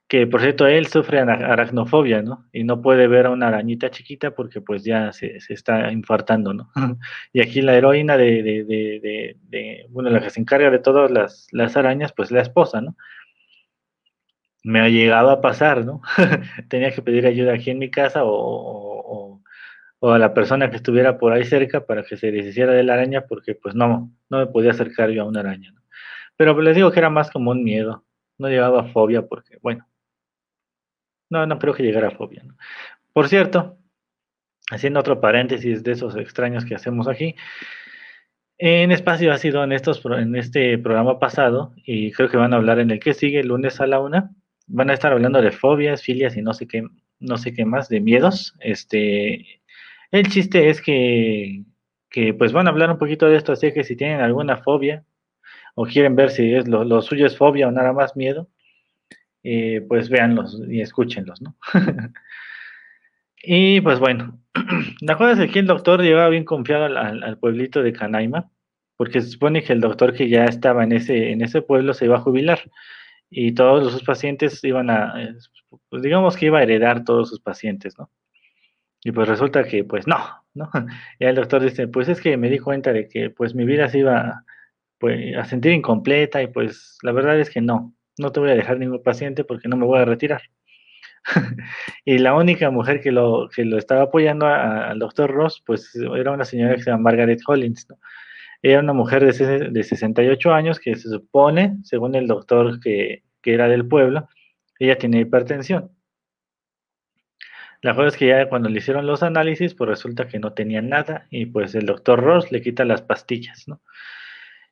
que 0.07 0.27
por 0.27 0.41
cierto 0.41 0.67
él 0.67 0.87
sufre 0.87 1.19
aracnofobia, 1.19 2.21
¿no? 2.21 2.49
Y 2.51 2.65
no 2.65 2.81
puede 2.81 3.07
ver 3.07 3.27
a 3.27 3.29
una 3.29 3.47
arañita 3.47 3.89
chiquita 3.89 4.31
porque 4.31 4.59
pues 4.59 4.83
ya 4.83 5.13
se, 5.13 5.37
está 5.47 5.89
infartando, 5.89 6.53
¿no? 6.53 6.69
y 7.33 7.39
aquí 7.41 7.61
la 7.61 7.75
heroína 7.75 8.17
de, 8.17 9.37
bueno, 9.89 10.09
la 10.09 10.19
que 10.19 10.29
se 10.29 10.41
encarga 10.41 10.69
de 10.69 10.79
todas 10.79 11.09
las, 11.09 11.77
arañas, 11.77 12.11
pues 12.11 12.29
la 12.29 12.41
esposa, 12.41 12.81
¿no? 12.81 12.97
Me 14.63 14.79
ha 14.79 14.89
llegado 14.89 15.31
a 15.31 15.41
pasar, 15.41 15.85
¿no? 15.85 16.01
Tenía 16.69 16.91
que 16.91 17.01
pedir 17.01 17.25
ayuda 17.25 17.53
aquí 17.53 17.71
en 17.71 17.79
mi 17.79 17.89
casa 17.89 18.21
o, 18.23 19.41
a 20.01 20.17
la 20.17 20.33
persona 20.33 20.69
que 20.69 20.77
estuviera 20.77 21.17
por 21.17 21.33
ahí 21.33 21.45
cerca 21.45 21.85
para 21.85 22.03
que 22.03 22.17
se 22.17 22.31
deshiciera 22.31 22.73
de 22.73 22.83
la 22.83 22.93
araña 22.93 23.25
porque 23.27 23.55
pues 23.55 23.75
no, 23.75 24.11
no 24.29 24.37
me 24.39 24.47
podía 24.47 24.71
acercar 24.71 25.09
yo 25.11 25.23
a 25.23 25.27
una 25.27 25.41
araña, 25.41 25.71
¿no? 25.71 25.81
Pero 26.37 26.59
les 26.59 26.75
digo 26.75 26.91
que 26.91 26.99
era 26.99 27.09
más 27.09 27.29
como 27.29 27.51
un 27.51 27.63
miedo. 27.63 28.03
No 28.39 28.49
llegaba 28.49 28.81
a 28.81 28.83
fobia 28.85 29.27
porque, 29.27 29.57
bueno, 29.61 29.87
no, 31.29 31.45
no 31.45 31.59
creo 31.59 31.73
que 31.73 31.83
llegara 31.83 32.07
a 32.07 32.11
fobia. 32.11 32.43
Por 33.13 33.27
cierto, 33.27 33.77
haciendo 34.71 34.99
otro 34.99 35.21
paréntesis 35.21 35.83
de 35.83 35.91
esos 35.91 36.15
extraños 36.15 36.65
que 36.65 36.73
hacemos 36.75 37.07
aquí, 37.07 37.35
en 38.57 38.91
Espacio 38.91 39.33
Ácido, 39.33 39.63
en, 39.63 39.71
estos, 39.71 40.03
en 40.05 40.35
este 40.35 40.77
programa 40.77 41.19
pasado, 41.19 41.73
y 41.85 42.11
creo 42.11 42.29
que 42.29 42.37
van 42.37 42.53
a 42.53 42.57
hablar 42.57 42.79
en 42.79 42.91
el 42.91 42.99
que 42.99 43.13
sigue, 43.13 43.43
lunes 43.43 43.81
a 43.81 43.87
la 43.87 43.99
una, 43.99 44.31
van 44.71 44.89
a 44.89 44.93
estar 44.93 45.11
hablando 45.11 45.41
de 45.41 45.51
fobias, 45.51 46.01
filias 46.01 46.35
y 46.37 46.41
no 46.41 46.53
sé 46.53 46.67
qué, 46.67 46.83
no 47.19 47.37
sé 47.37 47.53
qué 47.53 47.65
más, 47.65 47.89
de 47.89 47.99
miedos. 47.99 48.55
Este, 48.59 49.61
el 50.11 50.27
chiste 50.29 50.69
es 50.69 50.81
que, 50.81 51.63
que 52.09 52.33
pues 52.33 52.53
van 52.53 52.67
a 52.67 52.71
hablar 52.71 52.89
un 52.89 52.97
poquito 52.97 53.27
de 53.27 53.37
esto, 53.37 53.51
así 53.53 53.71
que 53.73 53.83
si 53.83 53.95
tienen 53.95 54.21
alguna 54.21 54.57
fobia, 54.57 55.03
o 55.75 55.85
quieren 55.85 56.15
ver 56.15 56.31
si 56.31 56.53
es 56.53 56.67
lo, 56.67 57.01
suyo 57.01 57.25
es 57.25 57.37
fobia 57.37 57.67
o 57.67 57.71
nada 57.71 57.93
más 57.93 58.15
miedo, 58.15 58.49
eh, 59.43 59.83
pues 59.87 60.09
véanlos 60.09 60.61
y 60.67 60.81
escúchenlos, 60.81 61.41
¿no? 61.41 61.55
y 63.43 63.81
pues 63.81 63.99
bueno, 63.99 64.39
la 65.01 65.17
cosa 65.17 65.43
es 65.43 65.51
que 65.51 65.59
el 65.59 65.67
doctor 65.67 66.01
llegaba 66.01 66.29
bien 66.29 66.45
confiado 66.45 66.85
al, 66.85 67.37
pueblito 67.39 67.81
de 67.81 67.93
Canaima, 67.93 68.51
porque 68.97 69.21
se 69.21 69.29
supone 69.29 69.63
que 69.63 69.73
el 69.73 69.81
doctor 69.81 70.13
que 70.13 70.29
ya 70.29 70.45
estaba 70.45 70.83
en 70.83 70.91
ese, 70.91 71.31
en 71.31 71.41
ese 71.41 71.61
pueblo 71.61 71.93
se 71.93 72.05
iba 72.05 72.17
a 72.17 72.21
jubilar 72.21 72.59
y 73.31 73.53
todos 73.53 73.93
sus 73.93 74.03
pacientes 74.03 74.61
iban 74.63 74.89
a, 74.89 75.13
pues 75.89 76.01
digamos 76.03 76.35
que 76.35 76.47
iba 76.47 76.59
a 76.59 76.63
heredar 76.63 77.05
todos 77.05 77.29
sus 77.29 77.39
pacientes, 77.39 77.97
¿no? 77.97 78.11
Y 79.03 79.11
pues 79.13 79.27
resulta 79.27 79.63
que 79.63 79.83
pues 79.83 80.05
no, 80.05 80.17
¿no? 80.53 80.69
Y 81.19 81.25
el 81.25 81.35
doctor 81.35 81.63
dice, 81.63 81.87
pues 81.87 82.09
es 82.09 82.21
que 82.21 82.37
me 82.37 82.49
di 82.49 82.59
cuenta 82.59 82.93
de 82.93 83.07
que 83.07 83.29
pues 83.29 83.55
mi 83.55 83.65
vida 83.65 83.87
se 83.87 83.99
iba 83.99 84.43
pues, 84.99 85.35
a 85.37 85.45
sentir 85.45 85.71
incompleta 85.71 86.43
y 86.43 86.47
pues 86.47 86.97
la 87.01 87.13
verdad 87.13 87.39
es 87.39 87.49
que 87.49 87.61
no, 87.61 87.95
no 88.17 88.31
te 88.31 88.41
voy 88.41 88.51
a 88.51 88.55
dejar 88.55 88.77
ningún 88.77 89.01
paciente 89.01 89.45
porque 89.45 89.69
no 89.69 89.77
me 89.77 89.85
voy 89.85 89.99
a 89.99 90.05
retirar. 90.05 90.41
y 92.05 92.17
la 92.17 92.35
única 92.35 92.69
mujer 92.69 92.99
que 92.99 93.11
lo, 93.11 93.47
que 93.49 93.63
lo 93.63 93.77
estaba 93.77 94.03
apoyando 94.03 94.45
al 94.45 94.99
doctor 94.99 95.31
Ross, 95.31 95.63
pues 95.65 95.95
era 95.95 96.31
una 96.31 96.45
señora 96.45 96.75
que 96.75 96.81
se 96.81 96.91
llama 96.91 97.03
Margaret 97.03 97.41
Collins, 97.43 97.87
¿no? 97.89 97.97
Era 98.61 98.79
una 98.79 98.93
mujer 98.93 99.25
de, 99.25 99.69
de 99.69 99.83
68 99.83 100.53
años 100.53 100.79
que 100.79 100.95
se 100.95 101.09
supone, 101.09 101.77
según 101.83 102.15
el 102.15 102.27
doctor 102.27 102.79
que, 102.79 103.23
que 103.41 103.53
era 103.53 103.67
del 103.67 103.87
pueblo, 103.87 104.27
ella 104.79 104.97
tiene 104.97 105.19
hipertensión. 105.19 105.91
La 107.81 107.95
cosa 107.95 108.09
es 108.09 108.17
que 108.17 108.27
ya 108.27 108.47
cuando 108.47 108.69
le 108.69 108.77
hicieron 108.77 109.07
los 109.07 109.23
análisis, 109.23 109.73
pues 109.73 109.89
resulta 109.89 110.27
que 110.27 110.39
no 110.39 110.53
tenía 110.53 110.81
nada 110.81 111.27
y 111.31 111.47
pues 111.47 111.73
el 111.73 111.87
doctor 111.87 112.21
Ross 112.21 112.51
le 112.51 112.61
quita 112.61 112.85
las 112.85 113.01
pastillas, 113.01 113.67
¿no? 113.67 113.81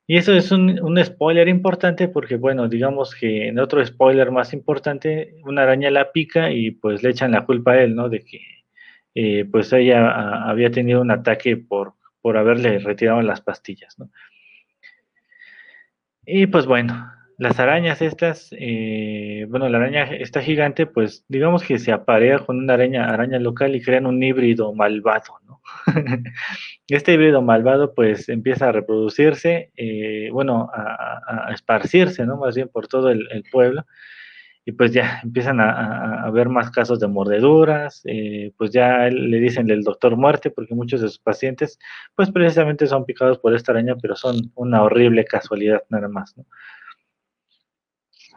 Y 0.06 0.16
eso 0.16 0.32
es 0.34 0.50
un, 0.50 0.98
spoiler 1.04 1.48
importante 1.48 2.08
porque, 2.08 2.36
bueno, 2.36 2.68
digamos 2.68 3.14
que 3.14 3.48
en 3.48 3.60
otro 3.60 3.84
spoiler 3.84 4.32
más 4.32 4.52
importante, 4.52 5.36
una 5.44 5.62
araña 5.62 5.90
la 5.90 6.10
pica 6.12 6.50
y 6.50 6.72
pues 6.72 7.02
le 7.02 7.10
echan 7.10 7.32
la 7.32 7.44
culpa 7.46 7.72
a 7.72 7.82
él, 7.82 7.94
¿no? 7.94 8.08
De 8.08 8.20
que 8.24 8.40
eh, 9.14 9.44
pues 9.44 9.72
ella 9.72 10.48
había 10.48 10.70
tenido 10.70 11.00
un 11.00 11.12
ataque 11.12 11.56
por, 11.56 11.94
por 12.20 12.36
haberle 12.36 12.78
retirado 12.78 13.22
las 13.22 13.40
pastillas, 13.40 13.98
¿no? 13.98 14.10
Y 16.24 16.46
pues 16.46 16.66
bueno, 16.66 17.10
las 17.40 17.58
arañas 17.58 18.02
estas, 18.02 18.50
eh, 18.52 19.46
bueno, 19.48 19.66
la 19.70 19.78
araña 19.78 20.04
esta 20.04 20.42
gigante, 20.42 20.84
pues 20.84 21.24
digamos 21.26 21.62
que 21.62 21.78
se 21.78 21.90
aparea 21.90 22.40
con 22.40 22.58
una 22.58 22.74
araña, 22.74 23.06
araña 23.06 23.38
local 23.38 23.74
y 23.74 23.80
crean 23.80 24.04
un 24.04 24.22
híbrido 24.22 24.74
malvado, 24.74 25.40
¿no? 25.46 25.62
este 26.88 27.14
híbrido 27.14 27.40
malvado 27.40 27.94
pues 27.94 28.28
empieza 28.28 28.68
a 28.68 28.72
reproducirse, 28.72 29.72
eh, 29.74 30.28
bueno, 30.30 30.70
a, 30.74 31.50
esparcirse, 31.54 32.26
¿no? 32.26 32.36
Más 32.36 32.54
bien 32.54 32.68
por 32.68 32.88
todo 32.88 33.08
el, 33.10 33.42
pueblo. 33.50 33.86
Y 34.64 34.72
pues 34.72 34.92
ya 34.92 35.20
empiezan 35.22 35.58
a, 35.60 36.22
haber 36.24 36.48
más 36.48 36.70
casos 36.70 37.00
de 37.00 37.08
mordeduras, 37.08 38.02
eh, 38.04 38.52
pues 38.58 38.70
ya 38.70 39.08
le 39.08 39.38
dicen 39.38 39.70
el 39.70 39.82
doctor 39.82 40.16
muerte, 40.16 40.50
porque 40.50 40.74
muchos 40.74 41.00
de 41.00 41.08
sus 41.08 41.18
pacientes, 41.18 41.78
pues 42.14 42.30
precisamente 42.30 42.86
son 42.86 43.04
picados 43.04 43.38
por 43.38 43.54
esta 43.54 43.72
araña, 43.72 43.96
pero 44.00 44.16
son 44.16 44.52
una 44.54 44.82
horrible 44.82 45.24
casualidad 45.24 45.82
nada 45.88 46.08
más. 46.08 46.34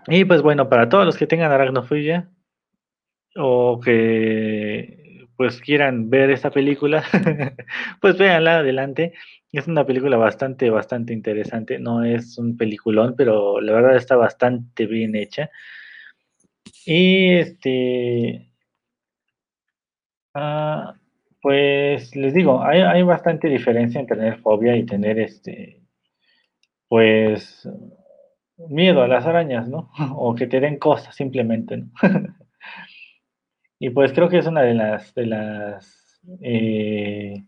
Y 0.08 0.26
pues 0.26 0.42
bueno, 0.42 0.70
para 0.70 0.90
todos 0.90 1.06
los 1.06 1.18
que 1.18 1.28
tengan 1.28 1.52
aracnofobia 1.52 2.30
o 3.36 3.80
que 3.80 5.28
pues 5.36 5.60
quieran 5.62 6.10
ver 6.10 6.30
esta 6.30 6.52
película, 6.52 7.04
pues 8.02 8.18
véanla 8.18 8.60
adelante. 8.60 9.14
Es 9.52 9.68
una 9.68 9.86
película 9.86 10.18
bastante, 10.18 10.70
bastante 10.70 11.14
interesante. 11.14 11.80
No 11.80 12.04
es 12.04 12.38
un 12.38 12.58
peliculón, 12.58 13.16
pero 13.16 13.62
la 13.62 13.74
verdad 13.74 13.96
está 13.96 14.16
bastante 14.16 14.88
bien 14.88 15.16
hecha. 15.16 15.50
Y 16.86 17.34
este, 17.36 18.50
ah, 20.34 20.96
pues 21.42 22.16
les 22.16 22.34
digo, 22.34 22.64
hay, 22.64 22.82
hay, 22.82 23.04
bastante 23.04 23.48
diferencia 23.48 24.00
en 24.00 24.08
tener 24.08 24.40
fobia 24.40 24.76
y 24.76 24.86
tener 24.86 25.20
este, 25.20 25.82
pues 26.88 27.68
miedo 28.70 29.02
a 29.02 29.08
las 29.08 29.26
arañas, 29.26 29.68
¿no? 29.68 29.92
O 30.16 30.36
que 30.36 30.48
te 30.48 30.60
den 30.60 30.78
cosas 30.78 31.16
simplemente, 31.16 31.78
¿no? 31.78 31.92
Y 33.80 33.90
pues 33.90 34.14
creo 34.14 34.30
que 34.30 34.38
es 34.38 34.48
una 34.48 34.62
de 34.62 34.76
las, 34.76 35.14
de 35.14 35.26
las, 35.26 36.22
eh, 36.40 37.44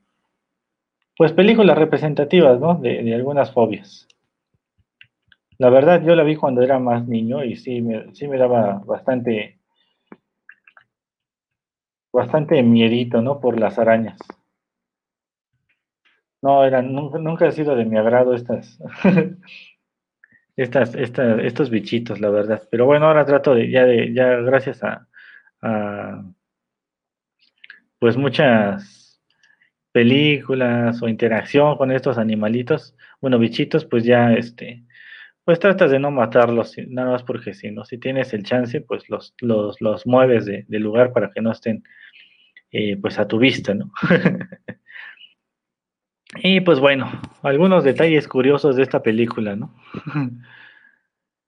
pues 1.15 1.31
películas 1.31 1.77
representativas, 1.77 2.59
¿no? 2.59 2.75
De, 2.75 3.13
algunas 3.15 3.53
fobias. 3.53 4.05
La 5.57 5.69
verdad, 5.69 6.01
yo 6.01 6.15
la 6.15 6.24
vi 6.24 6.38
cuando 6.38 6.62
era 6.62 6.79
más 6.79 7.05
niño 7.09 7.43
y 7.43 7.57
sí 7.57 7.81
me, 7.81 8.13
sí 8.15 8.25
me 8.29 8.38
daba 8.38 8.81
bastante, 8.85 9.59
bastante 12.12 12.63
miedito, 12.63 13.21
¿no? 13.21 13.39
Por 13.39 13.59
las 13.59 13.77
arañas. 13.77 14.17
No, 16.41 16.63
eran, 16.63 16.93
nunca, 16.93 17.17
nunca 17.19 17.47
ha 17.47 17.51
sido 17.51 17.75
de 17.75 17.85
mi 17.85 17.97
agrado 17.97 18.33
estas, 18.35 18.79
estas, 20.55 20.95
estos 20.95 21.69
bichitos, 21.69 22.19
la 22.19 22.29
verdad. 22.29 22.63
Pero 22.71 22.85
bueno, 22.85 23.07
ahora 23.07 23.25
trato 23.25 23.53
de, 23.55 23.69
ya 23.69 23.85
de, 23.85 24.13
ya 24.13 24.27
gracias 24.38 24.83
a, 24.83 25.07
a 25.62 26.24
pues 28.00 28.17
muchas 28.17 29.21
películas 29.93 31.01
o 31.03 31.09
interacción 31.09 31.77
con 31.77 31.91
estos 31.91 32.17
animalitos, 32.17 32.95
bueno, 33.21 33.39
bichitos, 33.39 33.85
pues 33.85 34.05
ya 34.05 34.33
este, 34.33 34.84
pues 35.45 35.59
tratas 35.59 35.91
de 35.91 35.99
no 35.99 36.09
matarlos, 36.09 36.75
nada 36.87 37.11
más 37.11 37.23
porque 37.23 37.53
si 37.53 37.71
no, 37.71 37.85
si 37.85 37.99
tienes 37.99 38.33
el 38.33 38.43
chance, 38.43 38.81
pues 38.81 39.07
los, 39.09 39.35
los, 39.39 39.79
los 39.79 40.07
mueves 40.07 40.45
de, 40.45 40.65
lugar 40.79 41.13
para 41.13 41.29
que 41.29 41.41
no 41.41 41.51
estén 41.51 41.83
eh, 42.71 42.97
pues 42.99 43.19
a 43.19 43.27
tu 43.27 43.37
vista, 43.37 43.75
¿no? 43.75 43.91
y 46.37 46.61
pues 46.61 46.79
bueno, 46.79 47.11
algunos 47.43 47.83
detalles 47.83 48.27
curiosos 48.27 48.75
de 48.75 48.83
esta 48.83 49.03
película, 49.03 49.55
¿no? 49.55 49.73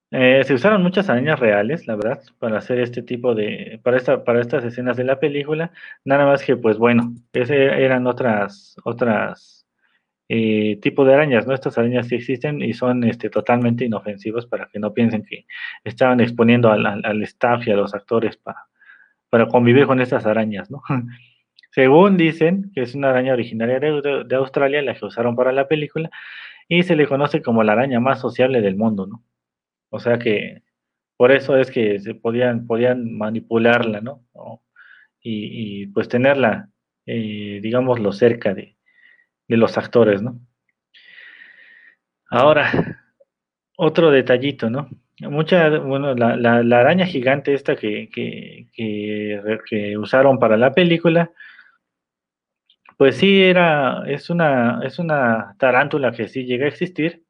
Eh, 0.09 0.41
se 0.45 0.53
usaron 0.53 0.83
muchas 0.83 1.09
arañas 1.09 1.37
reales, 1.37 1.85
la 1.85 1.97
verdad, 1.97 2.21
para 2.39 2.59
hacer 2.59 2.79
este 2.79 3.01
tipo 3.01 3.35
de, 3.35 3.81
para 3.83 3.97
esta, 3.97 4.23
para 4.23 4.39
estas 4.39 4.63
escenas 4.63 4.95
de 4.95 5.03
la 5.03 5.19
película. 5.19 5.73
Nada 6.05 6.25
más 6.25 6.43
que, 6.43 6.55
pues 6.55 6.77
bueno, 6.77 7.13
ese 7.33 7.83
eran 7.83 8.07
otras, 8.07 8.77
otras 8.85 9.56
eh, 10.29 10.77
tipo 10.81 11.05
de 11.05 11.13
arañas, 11.13 11.47
¿no? 11.47 11.53
Estas 11.53 11.77
arañas 11.77 12.07
sí 12.07 12.15
existen 12.15 12.61
y 12.61 12.73
son 12.73 13.03
este, 13.03 13.29
totalmente 13.29 13.85
inofensivos 13.85 14.45
para 14.45 14.67
que 14.67 14.79
no 14.79 14.93
piensen 14.93 15.23
que 15.23 15.45
estaban 15.83 16.19
exponiendo 16.19 16.71
al, 16.71 17.23
staff 17.23 17.67
y 17.67 17.71
a 17.71 17.75
los 17.75 17.93
actores 17.93 18.37
para, 18.37 18.67
para 19.29 19.47
convivir 19.47 19.85
con 19.87 20.01
estas 20.01 20.25
arañas, 20.25 20.69
¿no? 20.69 20.81
Según 21.71 22.17
dicen 22.17 22.71
que 22.73 22.81
es 22.81 22.95
una 22.95 23.09
araña 23.09 23.33
originaria 23.33 23.79
de, 23.79 24.23
de 24.25 24.35
Australia, 24.35 24.81
la 24.81 24.95
que 24.95 25.05
usaron 25.05 25.35
para 25.35 25.51
la 25.51 25.67
película, 25.67 26.09
y 26.67 26.83
se 26.83 26.95
le 26.95 27.07
conoce 27.07 27.41
como 27.41 27.63
la 27.63 27.73
araña 27.73 27.99
más 27.99 28.19
sociable 28.19 28.61
del 28.61 28.75
mundo, 28.75 29.07
¿no? 29.07 29.23
O 29.89 29.99
sea 29.99 30.19
que 30.19 30.63
por 31.17 31.31
eso 31.31 31.57
es 31.57 31.71
que 31.71 31.99
se 31.99 32.13
podían, 32.15 32.67
podían 32.67 33.17
manipularla, 33.17 34.01
¿no? 34.01 34.23
Y, 35.21 35.87
pues 35.87 36.07
tenerla, 36.07 36.69
eh, 37.05 37.59
digámoslo, 37.61 38.13
cerca 38.13 38.53
de, 38.53 38.76
los 39.55 39.77
actores, 39.77 40.21
¿no? 40.21 40.39
Ahora, 42.29 42.69
otro 43.77 44.11
detallito, 44.11 44.69
¿no? 44.69 44.89
Mucha, 45.21 45.69
bueno, 45.79 46.13
la, 46.13 46.35
la, 46.35 46.79
araña 46.79 47.05
gigante 47.05 47.53
esta 47.53 47.75
que, 47.75 48.09
que, 48.09 48.67
que, 49.65 49.97
usaron 49.97 50.37
para 50.37 50.57
la 50.57 50.73
película, 50.73 51.31
pues 52.97 53.17
sí 53.17 53.43
era, 53.43 54.03
es 54.07 54.29
una, 54.29 54.81
es 54.83 54.99
una 54.99 55.55
tarántula 55.57 56.11
que 56.11 56.27
sí 56.27 56.45
llega 56.45 56.65
a 56.65 56.69
existir, 56.69 57.23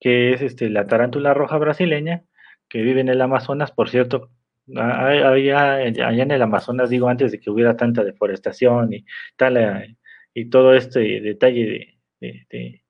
que 0.00 0.34
es 0.34 0.42
este, 0.42 0.70
la 0.70 0.86
tarántula 0.86 1.34
roja 1.34 1.58
brasileña, 1.58 2.24
que 2.68 2.82
vive 2.82 3.00
en 3.00 3.08
el 3.08 3.20
Amazonas, 3.20 3.72
por 3.72 3.88
cierto, 3.88 4.30
allá, 4.76 5.74
allá 5.74 6.22
en 6.22 6.30
el 6.30 6.42
Amazonas, 6.42 6.90
digo, 6.90 7.08
antes 7.08 7.32
de 7.32 7.40
que 7.40 7.50
hubiera 7.50 7.76
tanta 7.76 8.04
deforestación 8.04 8.92
y 8.92 9.04
tal, 9.36 9.56
eh, 9.56 9.96
y 10.36 10.50
todo 10.50 10.74
este 10.74 11.00
detalle 11.22 11.96
de, 12.20 12.82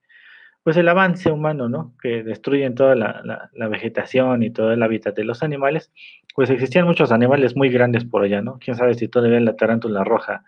pues 0.65 0.77
el 0.77 0.89
avance 0.89 1.31
humano, 1.31 1.69
¿no? 1.69 1.95
Que 2.03 2.25
destruyen 2.25 2.75
toda 2.75 2.97
la, 2.97 3.49
la, 3.53 3.69
vegetación 3.69 4.43
y 4.43 4.51
todo 4.51 4.73
el 4.73 4.83
hábitat 4.83 5.15
de 5.15 5.23
los 5.23 5.45
animales, 5.45 5.93
pues 6.35 6.51
existían 6.51 6.87
muchos 6.87 7.13
animales 7.13 7.55
muy 7.55 7.69
grandes 7.69 8.05
por 8.05 8.25
allá, 8.25 8.43
¿no? 8.43 8.59
Quién 8.59 8.77
sabe 8.77 8.95
si 8.95 9.07
todavía 9.07 9.39
la 9.39 9.55
tarántula 9.55 10.03
roja 10.03 10.43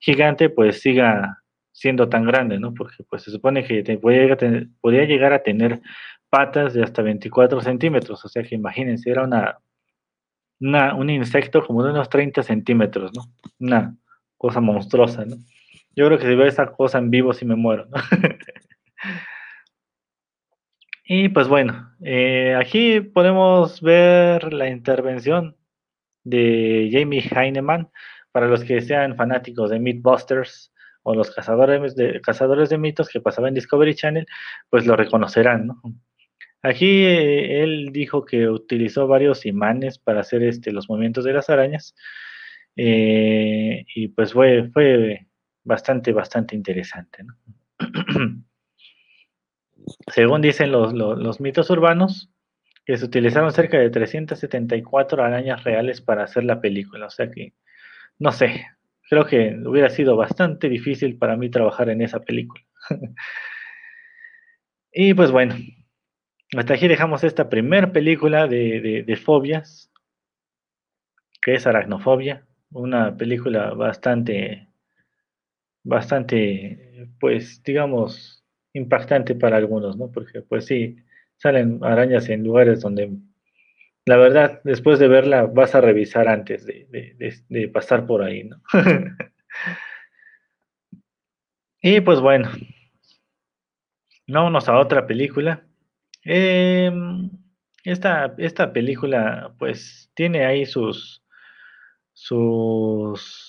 gigante, 0.00 0.48
pues 0.48 0.80
siga 0.80 1.42
siendo 1.72 2.08
tan 2.08 2.24
grande, 2.24 2.58
¿no? 2.58 2.72
Porque 2.72 3.04
pues 3.10 3.24
se 3.24 3.30
supone 3.30 3.62
que 3.62 3.82
podía, 3.98 5.04
llegar 5.04 5.34
a 5.34 5.42
tener, 5.42 5.82
patas 6.30 6.72
de 6.72 6.82
hasta 6.82 7.02
24 7.02 7.60
centímetros, 7.60 8.24
o 8.24 8.28
sea 8.28 8.42
que 8.42 8.54
imagínense, 8.54 9.10
era 9.10 9.24
una, 9.24 10.94
un 10.94 11.10
insecto 11.10 11.66
como 11.66 11.84
de 11.84 11.90
unos 11.90 12.08
30 12.08 12.42
centímetros, 12.42 13.12
¿no? 13.14 13.24
Una 13.58 13.94
cosa 14.38 14.62
monstruosa, 14.62 15.26
¿no? 15.26 15.36
Yo 15.96 16.06
creo 16.06 16.18
que 16.18 16.26
si 16.26 16.34
veo 16.34 16.46
esa 16.46 16.72
cosa 16.72 16.98
en 16.98 17.10
vivo 17.10 17.32
sí 17.32 17.44
me 17.44 17.56
muero, 17.56 17.86
¿no? 17.86 17.96
y 21.04 21.28
pues 21.28 21.48
bueno, 21.48 21.94
eh, 22.02 22.56
aquí 22.58 23.00
podemos 23.00 23.80
ver 23.80 24.52
la 24.52 24.68
intervención 24.68 25.56
de 26.24 26.90
Jamie 26.92 27.28
Heineman, 27.30 27.90
para 28.32 28.46
los 28.46 28.62
que 28.62 28.80
sean 28.80 29.16
fanáticos 29.16 29.70
de 29.70 29.80
Mythbusters, 29.80 30.72
o 31.02 31.14
los 31.14 31.30
cazadores 31.30 31.94
de, 31.94 32.78
mitos 32.78 33.08
que 33.08 33.20
pasaban 33.20 33.48
en 33.48 33.54
Discovery 33.54 33.94
Channel, 33.94 34.26
pues 34.68 34.86
lo 34.86 34.94
reconocerán, 34.94 35.68
¿no? 35.68 35.80
Aquí 36.62 37.04
eh, 37.04 37.62
él 37.62 37.90
dijo 37.92 38.24
que 38.24 38.48
utilizó 38.48 39.06
varios 39.06 39.46
imanes 39.46 39.98
para 39.98 40.20
hacer 40.20 40.42
este, 40.42 40.72
los 40.72 40.88
movimientos 40.88 41.24
de 41.24 41.32
las 41.32 41.48
arañas 41.48 41.94
eh, 42.76 43.84
y 43.94 44.08
pues 44.08 44.32
fue, 44.32 44.68
fue 44.72 45.27
bastante, 45.68 46.12
bastante 46.12 46.56
interesante. 46.56 47.24
Según 50.12 50.42
dicen 50.42 50.72
los, 50.72 50.92
los, 50.92 51.40
mitos 51.40 51.70
urbanos, 51.70 52.30
que 52.84 52.96
se 52.96 53.04
utilizaron 53.04 53.52
cerca 53.52 53.78
de 53.78 53.90
374 53.90 55.22
arañas 55.22 55.62
reales 55.62 56.00
para 56.00 56.24
hacer 56.24 56.44
la 56.44 56.60
película. 56.60 57.06
O 57.06 57.10
sea 57.10 57.30
que, 57.30 57.54
no 58.18 58.32
sé, 58.32 58.66
creo 59.08 59.24
que 59.26 59.56
hubiera 59.64 59.90
sido 59.90 60.16
bastante 60.16 60.68
difícil 60.68 61.16
para 61.16 61.36
mí 61.36 61.50
trabajar 61.50 61.90
en 61.90 62.02
esa 62.02 62.20
película. 62.20 62.64
y 64.92 65.14
pues 65.14 65.30
bueno, 65.30 65.54
hasta 66.56 66.74
aquí 66.74 66.88
dejamos 66.88 67.24
esta 67.24 67.48
primera 67.48 67.92
película 67.92 68.46
de, 68.46 69.20
fobias, 69.22 69.90
que 71.42 71.54
es 71.54 71.66
Aracnofobia, 71.66 72.46
una 72.70 73.16
película 73.16 73.72
bastante, 73.74 74.67
bastante, 75.84 77.08
pues 77.20 77.62
digamos, 77.62 78.44
impactante 78.72 79.34
para 79.34 79.56
algunos, 79.56 79.96
¿no? 79.96 80.10
Porque 80.10 80.42
pues 80.42 80.66
sí, 80.66 80.96
salen 81.36 81.80
arañas 81.82 82.28
en 82.28 82.44
lugares 82.44 82.80
donde 82.80 83.10
la 84.08 84.16
verdad, 84.16 84.60
después 84.64 84.98
de 84.98 85.06
verla, 85.06 85.44
vas 85.44 85.74
a 85.74 85.82
revisar 85.82 86.28
antes 86.28 86.64
de, 86.64 87.70
pasar 87.72 88.06
por 88.06 88.22
ahí, 88.22 88.44
¿no? 88.44 88.56
y 91.82 92.00
pues 92.00 92.18
bueno, 92.18 92.48
vámonos 94.26 94.66
a 94.66 94.78
otra 94.78 95.06
película. 95.06 95.62
Em, 96.24 97.30
esta, 97.84 98.34
esta 98.38 98.72
película, 98.72 99.54
pues, 99.58 100.10
tiene 100.14 100.46
ahí 100.46 100.64
sus, 100.64 101.22
sus, 102.14 103.47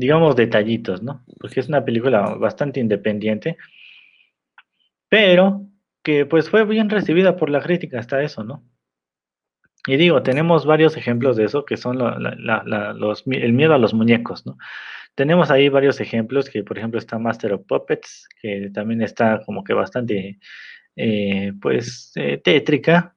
digamos, 0.00 0.34
detallitos, 0.34 1.02
¿no? 1.02 1.24
Porque 1.38 1.60
es 1.60 1.68
una 1.68 1.84
película 1.84 2.22
bastante 2.36 2.80
independiente, 2.80 3.58
pero 5.10 5.66
que 6.02 6.24
pues 6.24 6.48
fue 6.48 6.64
bien 6.64 6.88
recibida 6.88 7.36
por 7.36 7.50
la 7.50 7.60
crítica 7.60 7.98
hasta 7.98 8.22
eso, 8.22 8.42
¿no? 8.42 8.64
Y 9.86 9.96
digo, 9.96 10.22
tenemos 10.22 10.64
varios 10.64 10.96
ejemplos 10.96 11.36
de 11.36 11.44
eso, 11.44 11.64
que 11.66 11.76
son 11.76 11.98
los, 11.98 13.24
el 13.26 13.52
miedo 13.52 13.74
a 13.74 13.78
los 13.78 13.92
muñecos, 13.92 14.46
¿no? 14.46 14.56
Tenemos 15.14 15.50
ahí 15.50 15.68
varios 15.68 16.00
ejemplos, 16.00 16.48
que 16.48 16.62
por 16.62 16.78
ejemplo 16.78 16.98
está 16.98 17.18
Master 17.18 17.52
of 17.52 17.66
Puppets, 17.66 18.26
que 18.40 18.70
también 18.72 19.02
está 19.02 19.42
como 19.44 19.64
que 19.64 19.74
bastante, 19.74 20.38
eh, 20.96 21.52
pues, 21.60 22.12
eh, 22.14 22.38
tétrica, 22.38 23.16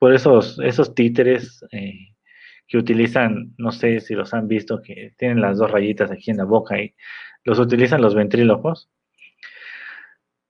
por 0.00 0.12
esos, 0.12 0.58
esos 0.58 0.94
títeres 0.94 1.64
eh, 1.70 2.13
que 2.74 2.78
utilizan, 2.78 3.54
no 3.56 3.70
sé 3.70 4.00
si 4.00 4.14
los 4.14 4.34
han 4.34 4.48
visto, 4.48 4.82
que 4.82 5.12
tienen 5.16 5.40
las 5.40 5.58
dos 5.58 5.70
rayitas 5.70 6.10
aquí 6.10 6.32
en 6.32 6.38
la 6.38 6.44
boca 6.44 6.76
y 6.82 6.92
los 7.44 7.60
utilizan 7.60 8.02
los 8.02 8.16
ventrílocos. 8.16 8.90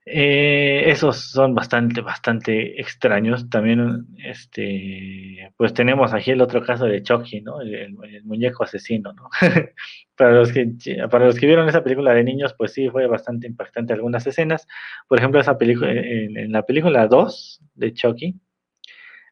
Eh, 0.06 0.84
esos 0.86 1.18
son 1.18 1.54
bastante, 1.54 2.00
bastante 2.00 2.80
extraños. 2.80 3.50
También, 3.50 4.06
este, 4.24 5.52
pues 5.58 5.74
tenemos 5.74 6.14
aquí 6.14 6.30
el 6.30 6.40
otro 6.40 6.62
caso 6.64 6.86
de 6.86 7.02
Chucky, 7.02 7.42
¿no? 7.42 7.60
El, 7.60 7.94
muñeco 8.24 8.64
asesino, 8.64 9.12
¿no? 9.12 9.28
para, 10.16 10.32
los 10.32 10.50
que, 10.50 10.72
para 11.10 11.26
los 11.26 11.38
que 11.38 11.46
vieron 11.46 11.68
esa 11.68 11.84
película 11.84 12.14
de 12.14 12.24
niños, 12.24 12.54
pues 12.56 12.72
sí, 12.72 12.88
fue 12.88 13.06
bastante 13.06 13.46
impactante 13.46 13.92
algunas 13.92 14.26
escenas. 14.26 14.66
Por 15.08 15.18
ejemplo, 15.18 15.40
esa 15.40 15.58
película, 15.58 15.92
en, 15.92 16.52
la 16.52 16.62
película 16.62 17.06
2 17.06 17.60
de 17.74 17.92
Chucky, 17.92 18.34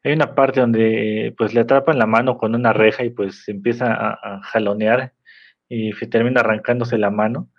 hay 0.03 0.13
una 0.13 0.35
parte 0.35 0.59
donde 0.59 1.33
pues 1.37 1.53
le 1.53 1.61
atrapan 1.61 1.97
la 1.97 2.05
mano 2.05 2.37
con 2.37 2.55
una 2.55 2.73
reja 2.73 3.03
y 3.03 3.09
pues 3.09 3.47
empieza 3.47 3.93
a, 3.93 4.19
a 4.21 4.43
jalonear 4.43 5.13
y 5.69 5.91
termina 6.07 6.41
arrancándose 6.41 6.97
la 6.97 7.09
mano 7.09 7.49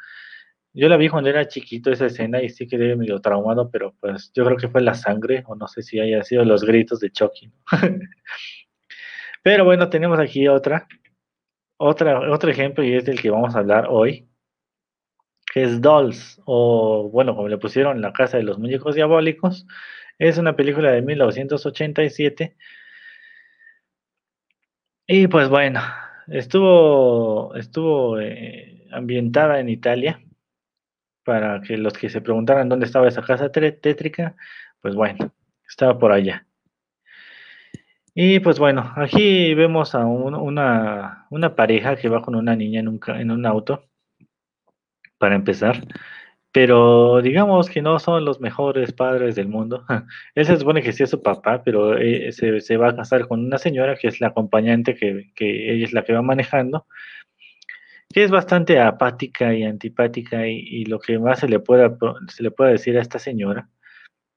Yo 0.72 0.88
la 0.88 0.96
vi 0.96 1.08
cuando 1.08 1.30
era 1.30 1.48
chiquito 1.48 1.90
esa 1.90 2.06
escena 2.06 2.42
y 2.42 2.48
sí 2.48 2.66
quedé 2.66 2.96
medio 2.96 3.20
traumado, 3.20 3.70
pero 3.70 3.94
pues 4.00 4.32
yo 4.34 4.44
creo 4.44 4.56
que 4.56 4.68
fue 4.68 4.82
la 4.82 4.94
sangre 4.94 5.44
o 5.46 5.54
no 5.54 5.68
sé 5.68 5.82
si 5.82 6.00
haya 6.00 6.22
sido 6.22 6.44
los 6.44 6.64
gritos 6.64 7.00
de 7.00 7.10
Chucky. 7.10 7.50
pero 9.42 9.64
bueno, 9.64 9.88
tenemos 9.88 10.18
aquí 10.18 10.48
otra, 10.48 10.86
otra, 11.78 12.30
otro 12.30 12.50
ejemplo 12.50 12.84
y 12.84 12.94
es 12.94 13.04
del 13.04 13.20
que 13.20 13.30
vamos 13.30 13.54
a 13.54 13.60
hablar 13.60 13.86
hoy, 13.88 14.28
que 15.52 15.62
es 15.62 15.80
Dolls, 15.80 16.40
o 16.44 17.08
bueno, 17.12 17.34
como 17.36 17.48
le 17.48 17.58
pusieron 17.58 18.00
La 18.00 18.12
Casa 18.12 18.36
de 18.36 18.42
los 18.42 18.58
Muñecos 18.58 18.96
Diabólicos. 18.96 19.66
Es 20.18 20.38
una 20.38 20.56
película 20.56 20.92
de 20.92 21.02
1987. 21.02 22.56
Y 25.06 25.26
pues 25.26 25.48
bueno, 25.48 25.80
estuvo, 26.28 27.54
estuvo 27.54 28.20
eh, 28.20 28.86
ambientada 28.92 29.60
en 29.60 29.68
Italia 29.68 30.20
para 31.24 31.60
que 31.62 31.76
los 31.76 31.94
que 31.94 32.10
se 32.10 32.20
preguntaran 32.20 32.68
dónde 32.68 32.86
estaba 32.86 33.08
esa 33.08 33.22
casa 33.22 33.50
tétrica, 33.50 34.36
pues 34.80 34.94
bueno, 34.94 35.32
estaba 35.66 35.98
por 35.98 36.12
allá. 36.12 36.46
Y 38.14 38.38
pues 38.40 38.58
bueno, 38.58 38.92
aquí 38.96 39.54
vemos 39.54 39.94
a 39.94 40.06
una, 40.06 41.26
una, 41.30 41.56
pareja 41.56 41.96
que 41.96 42.08
va 42.08 42.22
con 42.22 42.36
una 42.36 42.54
niña 42.54 42.80
en 42.80 42.88
un, 42.88 43.00
en 43.08 43.30
un 43.32 43.44
auto, 43.44 43.88
para 45.18 45.34
empezar, 45.34 45.82
pero 46.54 47.20
digamos 47.20 47.68
que 47.68 47.82
no 47.82 47.98
son 47.98 48.24
los 48.24 48.40
mejores 48.40 48.92
padres 48.92 49.34
del 49.34 49.48
mundo. 49.48 49.84
Él 50.36 50.46
se 50.46 50.56
supone 50.56 50.82
que 50.82 50.92
sí 50.92 51.02
es 51.02 51.10
su 51.10 51.20
papá, 51.20 51.64
pero 51.64 51.98
eh, 51.98 52.30
se, 52.30 52.60
se, 52.60 52.76
va 52.76 52.90
a 52.90 52.96
casar 52.96 53.26
con 53.26 53.44
una 53.44 53.58
señora 53.58 53.96
que 53.96 54.06
es 54.06 54.20
la 54.20 54.28
acompañante, 54.28 54.94
que, 54.94 55.32
que 55.34 55.72
ella 55.74 55.84
es 55.84 55.92
la 55.92 56.04
que 56.04 56.12
va 56.12 56.22
manejando, 56.22 56.86
que 58.12 58.22
es 58.22 58.30
bastante 58.30 58.78
apática 58.80 59.52
y 59.52 59.64
antipática 59.64 60.46
y, 60.46 60.84
lo 60.84 61.00
que 61.00 61.18
más 61.18 61.40
se 61.40 61.48
le 61.48 61.58
pueda 61.58 61.96
se 62.28 62.44
le 62.44 62.52
puede 62.52 62.72
decir 62.72 62.96
a 62.98 63.02
esta 63.02 63.18
señora 63.18 63.68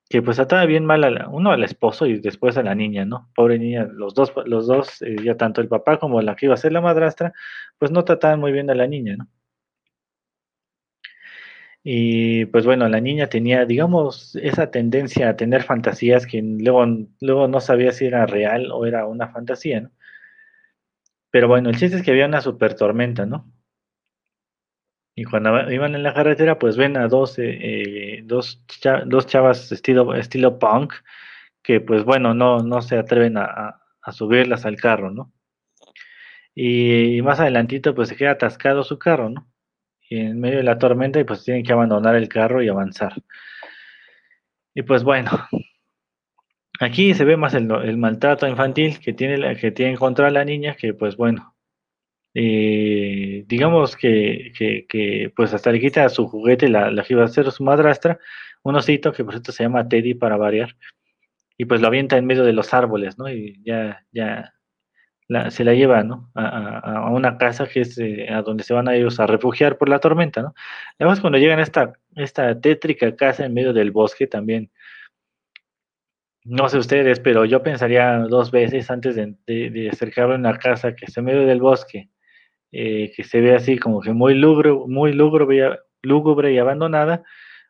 que 0.09 0.23
pues 0.23 0.37
trataba 0.37 0.65
bien 0.65 0.85
mal 0.85 1.03
a 1.03 1.29
uno 1.29 1.51
al 1.51 1.63
esposo 1.63 2.07
y 2.07 2.19
después 2.19 2.57
a 2.57 2.63
la 2.63 2.73
niña, 2.73 3.05
¿no? 3.05 3.29
Pobre 3.35 3.59
niña, 3.59 3.87
los 3.93 4.15
dos, 4.15 4.33
los 4.45 4.65
dos, 4.65 5.01
eh, 5.03 5.17
ya 5.23 5.37
tanto 5.37 5.61
el 5.61 5.67
papá 5.67 5.99
como 5.99 6.21
la 6.21 6.35
que 6.35 6.47
iba 6.47 6.55
a 6.55 6.57
ser 6.57 6.71
la 6.71 6.81
madrastra, 6.81 7.33
pues 7.77 7.91
no 7.91 8.03
trataban 8.05 8.39
muy 8.39 8.51
bien 8.51 8.69
a 8.71 8.75
la 8.75 8.87
niña, 8.87 9.17
¿no? 9.17 9.27
Y 11.89 12.43
pues 12.47 12.65
bueno, 12.65 12.89
la 12.89 12.99
niña 12.99 13.27
tenía, 13.27 13.63
digamos, 13.65 14.35
esa 14.35 14.71
tendencia 14.71 15.29
a 15.29 15.37
tener 15.37 15.63
fantasías 15.63 16.27
que 16.27 16.41
luego, 16.41 16.85
luego 17.21 17.47
no 17.47 17.61
sabía 17.61 17.93
si 17.93 18.05
era 18.05 18.25
real 18.25 18.71
o 18.73 18.85
era 18.85 19.05
una 19.05 19.29
fantasía, 19.29 19.79
¿no? 19.79 19.91
Pero 21.31 21.47
bueno, 21.47 21.69
el 21.69 21.77
chiste 21.77 21.95
es 21.95 22.03
que 22.03 22.11
había 22.11 22.25
una 22.25 22.41
super 22.41 22.73
tormenta, 22.73 23.25
¿no? 23.25 23.49
Y 25.15 25.23
cuando 25.23 25.71
iban 25.71 25.95
en 25.95 26.03
la 26.03 26.13
carretera, 26.13 26.59
pues 26.59 26.75
ven 26.75 26.97
a 26.97 27.07
dos, 27.07 27.39
eh, 27.39 28.17
eh, 28.17 28.21
dos, 28.25 28.61
dos, 29.05 29.25
chavas 29.25 29.71
estilo, 29.71 30.13
estilo 30.13 30.59
punk, 30.59 30.93
que 31.63 31.79
pues 31.79 32.03
bueno, 32.03 32.33
no, 32.33 32.63
no 32.63 32.81
se 32.81 32.97
atreven 32.97 33.37
a, 33.37 33.81
subirlas 34.11 34.65
al 34.65 34.75
carro, 34.75 35.09
¿no? 35.11 35.31
Y, 36.53 37.21
más 37.21 37.39
adelantito, 37.39 37.95
pues 37.95 38.09
se 38.09 38.17
queda 38.17 38.31
atascado 38.31 38.83
su 38.83 38.99
carro, 38.99 39.29
¿no? 39.29 39.47
En 40.09 40.39
medio 40.39 40.57
de 40.57 40.63
la 40.63 40.77
tormenta, 40.77 41.19
y 41.19 41.23
pues 41.23 41.43
tienen 41.43 41.63
que 41.63 41.73
abandonar 41.73 42.15
el 42.15 42.29
carro 42.29 42.63
y 42.63 42.69
avanzar. 42.69 43.13
Y 44.73 44.83
pues 44.83 45.03
bueno, 45.03 45.31
aquí 46.79 47.13
se 47.13 47.25
ve 47.25 47.37
más 47.37 47.53
el, 47.53 47.97
maltrato 47.97 48.47
infantil 48.47 48.99
que 48.99 49.13
tiene, 49.13 49.55
que 49.57 49.71
tiene 49.71 49.97
contra 49.97 50.29
la 50.29 50.45
niña, 50.45 50.75
que 50.75 50.93
pues 50.93 51.17
bueno, 51.17 51.55
eh, 52.33 53.43
digamos 53.47 53.95
que, 53.97 54.51
que, 54.55 55.33
pues 55.35 55.53
hasta 55.53 55.71
le 55.71 55.79
quita 55.79 56.07
su 56.09 56.27
juguete, 56.27 56.69
la, 56.69 56.91
la 56.91 57.03
que 57.03 57.15
a 57.19 57.27
su 57.27 57.63
madrastra, 57.63 58.19
un 58.63 58.75
osito 58.75 59.11
que 59.11 59.23
por 59.23 59.33
cierto 59.33 59.51
se 59.51 59.63
llama 59.63 59.87
Teddy 59.87 60.13
para 60.13 60.37
variar, 60.37 60.75
y 61.57 61.65
pues 61.65 61.81
lo 61.81 61.87
avienta 61.87 62.17
en 62.17 62.25
medio 62.25 62.43
de 62.43 62.53
los 62.53 62.73
árboles, 62.73 63.17
¿no? 63.17 63.29
Y 63.29 63.59
ya, 63.63 64.05
ya 64.11 64.53
se 65.49 65.63
la 65.63 65.73
lleva, 65.73 66.03
¿no? 66.03 66.31
A, 66.35 67.09
una 67.11 67.37
casa 67.37 67.67
que 67.67 67.81
es 67.81 67.97
eh, 67.97 68.27
a 68.29 68.41
donde 68.41 68.63
se 68.63 68.73
van 68.73 68.87
a 68.87 68.95
ellos 68.95 69.19
a 69.19 69.27
refugiar 69.27 69.77
por 69.77 69.89
la 69.89 69.99
tormenta, 69.99 70.41
¿no? 70.41 70.53
Además, 70.99 71.19
cuando 71.19 71.37
llegan 71.37 71.59
a 71.59 71.63
esta, 71.63 71.93
esta 72.15 72.59
tétrica 72.59 73.15
casa 73.15 73.45
en 73.45 73.53
medio 73.53 73.73
del 73.73 73.91
bosque 73.91 74.27
también, 74.27 74.71
no 76.45 76.69
sé 76.69 76.77
ustedes, 76.77 77.19
pero 77.19 77.43
yo 77.43 77.61
pensaría 77.61 78.19
dos 78.19 78.51
veces 78.51 78.89
antes 78.89 79.15
de, 79.15 79.35
de, 79.45 79.69
de 79.69 79.89
acercarme 79.89 80.35
a 80.35 80.37
una 80.37 80.57
casa 80.57 80.95
que 80.95 81.05
está 81.05 81.19
en 81.19 81.25
medio 81.25 81.45
del 81.45 81.59
bosque, 81.59 82.09
eh, 82.71 83.11
que 83.15 83.23
se 83.23 83.41
ve 83.41 83.55
así 83.55 83.77
como 83.77 84.01
que 84.01 84.13
muy 84.13 84.33
lúgubre, 84.33 84.71
muy 84.71 85.11
lúgubre, 85.11 85.77
lúgubre 86.01 86.53
y 86.53 86.57
abandonada, 86.57 87.23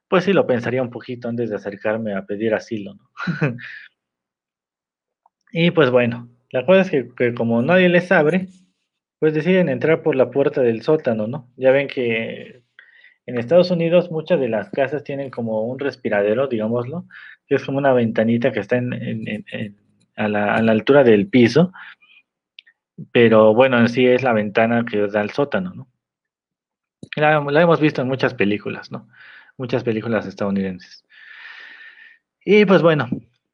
pues 0.08 0.26
sí 0.26 0.34
lo 0.34 0.46
pensaría 0.46 0.82
un 0.82 0.91
poquito 0.91 1.28
antes 1.28 1.50
de 1.50 1.56
acercarme 1.56 2.13
a 2.13 2.26
pedir 2.26 2.54
asilo, 2.54 2.93
¿no? 2.93 3.10
y 5.52 5.72
pues 5.72 5.89
bueno, 5.89 6.30
la 6.52 6.66
cosa 6.66 6.82
es 6.82 6.90
que, 7.14 7.34
como 7.34 7.62
nadie 7.62 7.90
les 7.90 8.12
abre, 8.12 8.48
pues 9.20 9.34
deciden 9.34 9.70
entrar 9.70 10.02
por 10.04 10.16
la 10.16 10.30
puerta 10.32 10.62
del 10.62 10.82
sótano, 10.82 11.28
¿no? 11.28 11.50
Ya 11.58 11.72
ven 11.72 11.88
que 11.88 12.64
en 13.26 13.38
Estados 13.38 13.72
Unidos 13.72 14.12
muchas 14.12 14.40
de 14.40 14.50
las 14.50 14.70
casas 14.70 15.04
tienen 15.04 15.30
como 15.30 15.64
un 15.64 15.80
respiradero, 15.80 16.48
digámoslo, 16.48 17.06
que 17.48 17.56
es 17.56 17.66
como 17.66 17.78
una 17.80 17.94
ventanita 17.94 18.52
que 18.52 18.60
está 18.62 18.78
en, 18.78 19.46
a, 20.16 20.28
la, 20.28 20.56
altura 20.56 21.04
del 21.04 21.28
piso 21.28 21.72
pero 23.12 23.54
bueno, 23.54 23.80
en 23.80 23.90
sí 23.90 24.08
es 24.08 24.24
la 24.24 24.34
ventana 24.34 24.86
que 24.86 25.08
da 25.08 25.22
al 25.22 25.32
sótano, 25.32 25.74
¿no? 25.74 25.88
La, 27.16 27.62
hemos 27.62 27.80
visto 27.80 28.02
en 28.02 28.08
muchas 28.08 28.34
películas, 28.34 28.92
¿no? 28.92 29.08
Muchas 29.58 29.84
películas 29.84 30.26
estadounidenses. 30.26 31.06
Y 32.44 32.66
pues 32.66 32.82
bueno, 32.82 33.08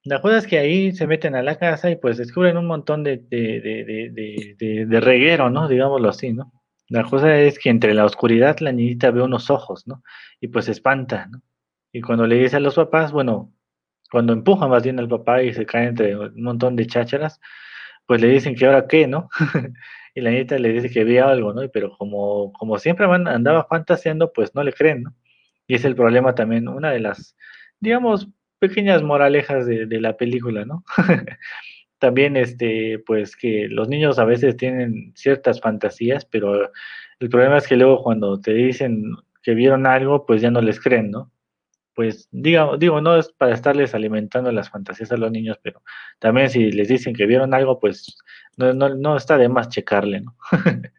la 0.05 0.21
cosa 0.21 0.37
es 0.37 0.47
que 0.47 0.57
ahí 0.57 0.91
se 0.91 1.07
meten 1.07 1.35
a 1.35 1.43
la 1.43 1.57
casa 1.57 1.89
y 1.89 1.95
pues 1.95 2.17
descubren 2.17 2.57
un 2.57 2.67
montón 2.67 3.03
de, 3.03 3.17
de, 3.29 4.99
reguero, 4.99 5.49
¿no? 5.49 5.67
Digámoslo 5.67 6.09
así, 6.09 6.33
¿no? 6.33 6.51
La 6.89 7.03
cosa 7.03 7.39
es 7.39 7.57
que 7.57 7.69
entre 7.69 7.93
la 7.93 8.05
oscuridad 8.05 8.59
la 8.59 8.73
niñita 8.73 9.11
ve 9.11 9.21
unos 9.21 9.49
ojos, 9.49 9.87
¿no? 9.87 10.03
Y 10.41 10.49
pues 10.49 10.65
se 10.65 10.71
espanta, 10.71 11.27
¿no? 11.27 11.41
Y 11.93 12.01
cuando 12.01 12.27
le 12.27 12.35
dice 12.35 12.57
a 12.57 12.59
los 12.59 12.75
papás, 12.75 13.11
bueno, 13.13 13.53
cuando 14.11 14.33
empujan 14.33 14.69
más 14.69 14.83
bien 14.83 14.99
al 14.99 15.07
papá 15.07 15.41
y 15.41 15.53
se 15.53 15.65
cae 15.65 15.87
entre 15.87 16.17
un 16.17 16.43
montón 16.43 16.75
de 16.75 16.85
chácharas, 16.85 17.39
pues 18.05 18.21
le 18.21 18.27
dicen 18.27 18.55
que 18.55 18.65
ahora 18.65 18.87
qué, 18.87 19.07
¿no? 19.07 19.29
y 20.15 20.21
la 20.21 20.31
nieta 20.31 20.57
le 20.59 20.73
dice 20.73 20.89
que 20.89 21.05
veía 21.05 21.29
algo, 21.29 21.53
¿no? 21.53 21.61
Pero 21.69 21.95
como, 21.97 22.51
como 22.53 22.77
siempre 22.77 23.05
andaba 23.05 23.65
fantaseando, 23.65 24.33
pues 24.33 24.53
no 24.53 24.63
le 24.63 24.73
creen, 24.73 25.03
¿no? 25.03 25.15
Y 25.65 25.75
es 25.75 25.85
el 25.85 25.95
problema 25.95 26.35
también, 26.35 26.67
una 26.67 26.91
de 26.91 26.99
las, 26.99 27.37
digamos, 27.79 28.27
pequeñas 28.67 29.03
moralejas 29.03 29.65
de, 29.65 29.99
la 29.99 30.15
película, 30.15 30.63
¿no? 30.63 30.85
también, 31.99 32.37
este, 32.37 32.99
pues 33.05 33.35
que 33.35 33.67
los 33.69 33.89
niños 33.89 34.19
a 34.19 34.25
veces 34.25 34.55
tienen 34.55 35.11
ciertas 35.15 35.59
fantasías, 35.59 36.23
pero 36.25 36.71
el 37.19 37.29
problema 37.29 37.57
es 37.57 37.67
que 37.67 37.75
luego 37.75 38.01
cuando 38.01 38.39
te 38.39 38.53
dicen 38.53 39.15
que 39.41 39.53
vieron 39.53 39.85
algo, 39.85 40.25
pues 40.25 40.41
ya 40.41 40.49
no 40.49 40.61
les 40.61 40.79
creen, 40.79 41.11
¿no? 41.11 41.33
pues 41.95 42.27
digo, 42.31 42.77
digo, 42.77 43.01
no 43.01 43.17
es 43.17 43.29
para 43.33 43.53
estarles 43.53 43.93
alimentando 43.93 44.51
las 44.51 44.69
fantasías 44.69 45.11
a 45.11 45.17
los 45.17 45.31
niños, 45.31 45.59
pero 45.61 45.81
también 46.19 46.49
si 46.49 46.71
les 46.71 46.87
dicen 46.87 47.13
que 47.13 47.25
vieron 47.25 47.53
algo, 47.53 47.79
pues 47.79 48.17
no, 48.57 48.73
no, 48.73 48.95
no 48.95 49.15
está 49.17 49.37
de 49.37 49.49
más 49.49 49.69
checarle, 49.69 50.21
¿no? 50.21 50.35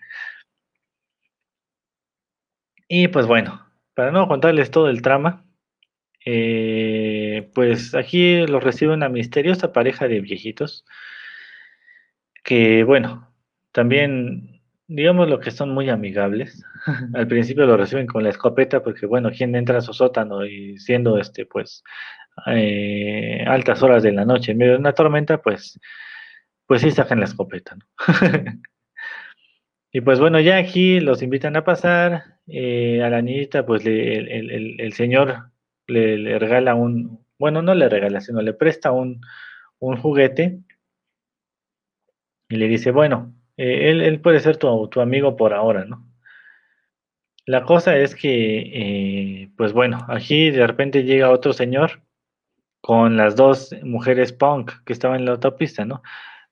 y 2.88 3.08
pues 3.08 3.26
bueno, 3.26 3.66
para 3.94 4.12
no 4.12 4.28
contarles 4.28 4.70
todo 4.70 4.88
el 4.88 5.02
trama, 5.02 5.44
eh, 6.24 6.83
pues 7.54 7.94
aquí 7.94 8.46
los 8.46 8.62
recibe 8.62 8.92
una 8.92 9.08
misteriosa 9.08 9.72
pareja 9.72 10.08
de 10.08 10.20
viejitos 10.20 10.84
que, 12.42 12.84
bueno, 12.84 13.32
también 13.72 14.54
digamos 14.86 15.28
lo 15.28 15.40
que 15.40 15.50
son 15.50 15.70
muy 15.70 15.88
amigables. 15.88 16.64
Al 17.14 17.26
principio 17.26 17.66
lo 17.66 17.76
reciben 17.76 18.06
con 18.06 18.22
la 18.22 18.30
escopeta 18.30 18.82
porque, 18.82 19.06
bueno, 19.06 19.30
quien 19.30 19.54
entra 19.54 19.78
a 19.78 19.82
su 19.82 19.92
sótano 19.92 20.44
y 20.44 20.78
siendo, 20.78 21.18
este, 21.18 21.46
pues, 21.46 21.82
eh, 22.46 23.44
altas 23.46 23.82
horas 23.82 24.02
de 24.02 24.12
la 24.12 24.24
noche 24.24 24.52
en 24.52 24.58
medio 24.58 24.72
de 24.72 24.78
una 24.78 24.92
tormenta, 24.92 25.40
pues, 25.40 25.78
pues 26.66 26.82
sí 26.82 26.90
sacan 26.90 27.20
la 27.20 27.26
escopeta, 27.26 27.76
¿no? 27.76 27.86
y 29.92 30.00
pues 30.00 30.18
bueno, 30.18 30.40
ya 30.40 30.56
aquí 30.56 31.00
los 31.00 31.22
invitan 31.22 31.56
a 31.56 31.64
pasar, 31.64 32.24
eh, 32.46 33.02
a 33.02 33.10
la 33.10 33.22
niñita, 33.22 33.64
pues 33.64 33.84
el, 33.86 34.92
señor 34.94 35.50
le, 35.86 36.38
regala 36.38 36.74
un, 36.74 37.23
bueno, 37.44 37.60
no 37.60 37.74
le 37.74 37.90
regala, 37.90 38.22
sino 38.22 38.40
le 38.40 38.54
presta 38.54 38.90
un, 38.90 39.20
un 39.78 39.98
juguete 39.98 40.60
y 42.48 42.56
le 42.56 42.68
dice, 42.68 42.90
bueno, 42.90 43.34
eh, 43.58 43.90
él, 43.90 44.18
puede 44.22 44.40
ser 44.40 44.56
tu, 44.56 44.88
tu, 44.88 45.02
amigo 45.02 45.36
por 45.36 45.52
ahora, 45.52 45.84
¿no? 45.84 46.10
La 47.44 47.64
cosa 47.64 47.98
es 47.98 48.14
que, 48.14 49.42
eh, 49.42 49.50
pues 49.58 49.74
bueno, 49.74 50.06
aquí 50.08 50.50
de 50.50 50.66
repente 50.66 51.04
llega 51.04 51.30
otro 51.30 51.52
señor 51.52 52.00
con 52.80 53.18
las 53.18 53.36
dos 53.36 53.74
mujeres 53.82 54.32
punk 54.32 54.72
que 54.86 54.94
estaban 54.94 55.18
en 55.20 55.26
la 55.26 55.32
autopista, 55.32 55.84
¿no? 55.84 56.02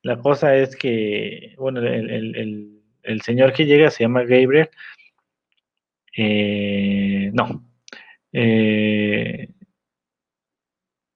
La 0.03 0.19
cosa 0.19 0.55
es 0.55 0.75
que, 0.75 1.55
bueno, 1.57 1.79
el, 1.79 2.35
el, 2.35 2.83
el 3.01 3.21
señor 3.21 3.51
que 3.53 3.65
llega 3.65 3.89
se 3.89 4.03
llama 4.03 4.21
Gabriel 4.25 4.69
Eh, 6.15 7.31
no. 7.33 7.63
Eh, 8.31 9.49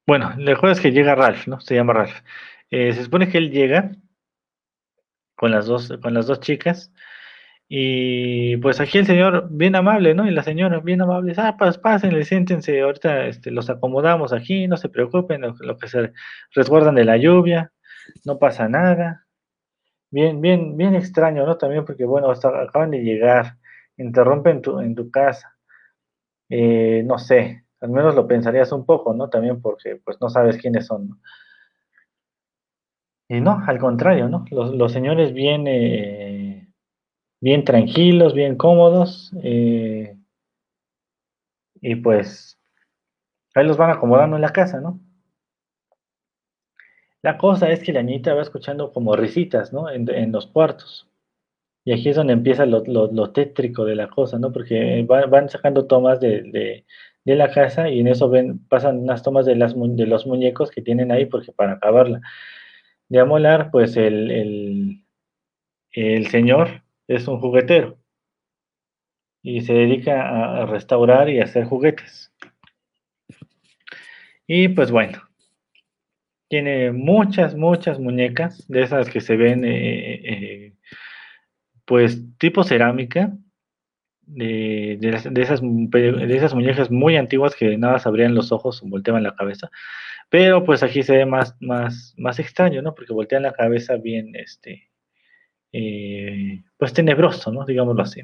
bueno, 0.08 0.34
la 0.38 0.56
cosa 0.56 0.72
es 0.74 0.80
que 0.82 0.91
llega 0.91 1.15
Ralph, 1.15 1.48
¿no? 1.48 1.60
Se 1.60 1.76
llama 1.76 1.93
Ralph. 1.93 2.22
Eh, 2.72 2.93
se 2.93 3.04
supone 3.04 3.30
que 3.30 3.38
él 3.38 3.52
llega 3.52 3.91
con 5.36 5.52
las 5.52 5.67
dos, 5.67 5.93
con 6.02 6.13
las 6.13 6.28
dos 6.28 6.39
chicas. 6.39 6.91
Y 7.70 8.58
pues 8.58 8.80
aquí 8.80 8.98
el 8.98 9.06
señor 9.06 9.50
bien 9.52 9.76
amable, 9.76 10.13
¿no? 10.15 10.28
Y 10.28 10.32
la 10.32 10.43
señora 10.43 10.80
bien 10.80 11.02
amable, 11.02 11.34
ah, 11.38 11.56
pues 11.58 11.78
pásenle, 11.78 12.24
siéntense, 12.24 12.82
ahorita 12.82 13.28
este, 13.28 13.52
los 13.52 13.70
acomodamos 13.70 14.32
aquí, 14.34 14.67
no 14.67 14.78
se 14.78 14.89
preocupen, 14.89 15.41
lo, 15.41 15.78
que 15.78 15.88
se 15.89 16.13
resguardan 16.56 16.96
de 16.96 17.06
la 17.06 17.17
lluvia, 17.17 17.74
no 18.26 18.39
pasa 18.39 18.70
nada. 18.70 19.26
Bien, 20.10 20.39
bien, 20.41 20.78
bien 20.78 20.96
extraño, 20.96 21.46
¿no? 21.46 21.58
También 21.58 21.86
porque, 21.86 22.06
bueno, 22.06 22.32
acaban 22.32 22.91
de 22.91 23.04
llegar, 23.04 23.58
interrumpen 23.98 24.62
tu, 24.62 24.80
en 24.80 24.96
tu 24.96 25.12
casa. 25.12 25.58
Eh, 26.50 27.04
no 27.06 27.17
sé, 27.20 27.65
al 27.82 27.90
menos 27.90 28.16
lo 28.16 28.28
pensarías 28.28 28.72
un 28.72 28.86
poco, 28.86 29.13
¿no? 29.13 29.30
También 29.30 29.62
porque, 29.62 29.98
pues, 30.04 30.18
no 30.22 30.30
sabes 30.30 30.58
quiénes 30.58 30.88
son, 30.88 31.10
¿no? 31.10 31.18
Y 33.30 33.42
no, 33.42 33.62
al 33.68 33.78
contrario, 33.78 34.30
¿no? 34.30 34.46
Los, 34.52 34.92
señores 34.94 35.34
bien, 35.34 35.68
eh, 35.68 36.68
bien 37.42 37.66
tranquilos, 37.66 38.34
bien 38.34 38.56
cómodos, 38.56 39.34
eh, 39.44 40.18
y 41.82 41.96
pues 41.96 42.60
ahí 43.56 43.66
los 43.66 43.78
van 43.78 43.92
acomodando 43.92 44.36
en 44.36 44.42
la 44.42 44.54
casa, 44.54 44.80
¿no? 44.80 45.00
La 47.22 47.38
cosa 47.38 47.70
es 47.70 47.82
que 47.84 47.94
la 47.94 48.04
niñita 48.04 48.34
va 48.34 48.42
escuchando 48.42 48.94
como 48.94 49.16
risitas, 49.16 49.74
¿no? 49.74 49.90
En, 49.90 50.32
los 50.32 50.48
cuartos. 50.48 51.10
Y 51.84 51.94
aquí 51.94 52.10
es 52.10 52.16
donde 52.16 52.34
empieza 52.34 52.66
lo, 52.66 53.32
tétrico 53.32 53.86
de 53.86 53.96
la 53.96 54.08
cosa, 54.10 54.38
¿no? 54.40 54.52
Porque 54.52 55.06
van, 55.06 55.50
sacando 55.50 55.88
tomas 55.88 56.20
de, 56.20 56.86
la 57.36 57.52
casa 57.52 57.90
y 57.90 58.00
en 58.00 58.08
eso 58.08 58.30
ven, 58.30 58.60
pasan 58.68 59.00
unas 59.00 59.22
tomas 59.22 59.46
de, 59.46 59.56
las, 59.56 59.76
de 59.76 60.08
los 60.08 60.26
muñecos 60.26 60.72
que 60.72 60.82
tienen 60.82 61.12
ahí 61.12 61.26
porque 61.26 61.52
para 61.52 61.74
acabarla. 61.74 62.22
De 63.10 63.20
amolar, 63.20 63.70
pues 63.72 63.98
el, 63.98 65.04
el, 65.92 66.28
señor 66.28 66.84
es 67.08 67.28
un 67.28 67.40
juguetero. 67.40 67.98
Y 69.44 69.62
se 69.62 69.74
dedica 69.74 70.62
a, 70.62 70.66
restaurar 70.66 71.30
y 71.30 71.42
hacer 71.42 71.66
juguetes. 71.66 72.34
Y 74.48 74.70
pues 74.70 74.92
bueno, 74.92 75.22
tiene 76.48 76.92
muchas, 76.92 77.56
muchas 77.56 78.00
muñecas, 78.00 78.66
de 78.68 78.84
esas 78.84 79.10
que 79.10 79.20
se 79.20 79.36
ven, 79.36 79.66
eh, 79.66 80.22
eh, 80.24 80.74
pues 81.86 82.22
tipo 82.38 82.63
cerámica, 82.63 83.34
de, 84.28 84.98
de, 85.00 85.10
esas, 85.42 85.62
de 85.62 86.36
esas 86.36 86.54
muñecas 86.54 86.92
muy 86.92 87.18
antiguas 87.18 87.56
que 87.56 87.78
nada 87.78 88.00
se 88.00 88.08
abrían 88.08 88.36
los 88.36 88.52
ojos 88.52 88.84
o 88.84 88.88
volteaban 88.88 89.24
la 89.24 89.36
cabeza. 89.36 89.70
Pero 90.30 90.63
pues 90.63 90.84
aquí 90.84 91.04
se 91.04 91.18
ve 91.18 91.26
más, 91.26 91.56
más, 91.62 92.13
más 92.18 92.40
extraño, 92.40 92.82
¿no? 92.82 92.94
Porque 92.94 93.13
voltean 93.13 93.44
la 93.44 93.54
cabeza 93.54 93.96
bien, 93.96 94.36
este, 94.36 94.90
eh, 95.72 96.63
pues 96.78 96.94
tenebroso, 96.94 97.52
¿no? 97.52 97.66
Digámoslo 97.66 98.04
así. 98.04 98.22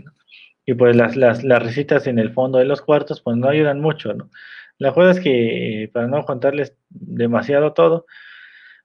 Y 0.66 0.74
pues 0.76 0.96
las, 0.96 1.16
las, 1.16 1.44
las 1.44 1.64
risitas 1.64 2.08
en 2.08 2.20
el 2.20 2.32
fondo 2.32 2.60
de 2.60 2.66
los 2.66 2.82
cuartos, 2.82 3.22
pues 3.22 3.38
no 3.38 3.50
ayudan 3.50 3.80
mucho, 3.80 4.14
¿no? 4.14 4.30
La 4.78 4.94
cosa 4.94 5.12
es 5.12 5.20
que, 5.20 5.90
para 5.94 6.08
no 6.08 6.26
contarles 6.26 6.76
demasiado 6.90 7.74
todo, 7.74 8.06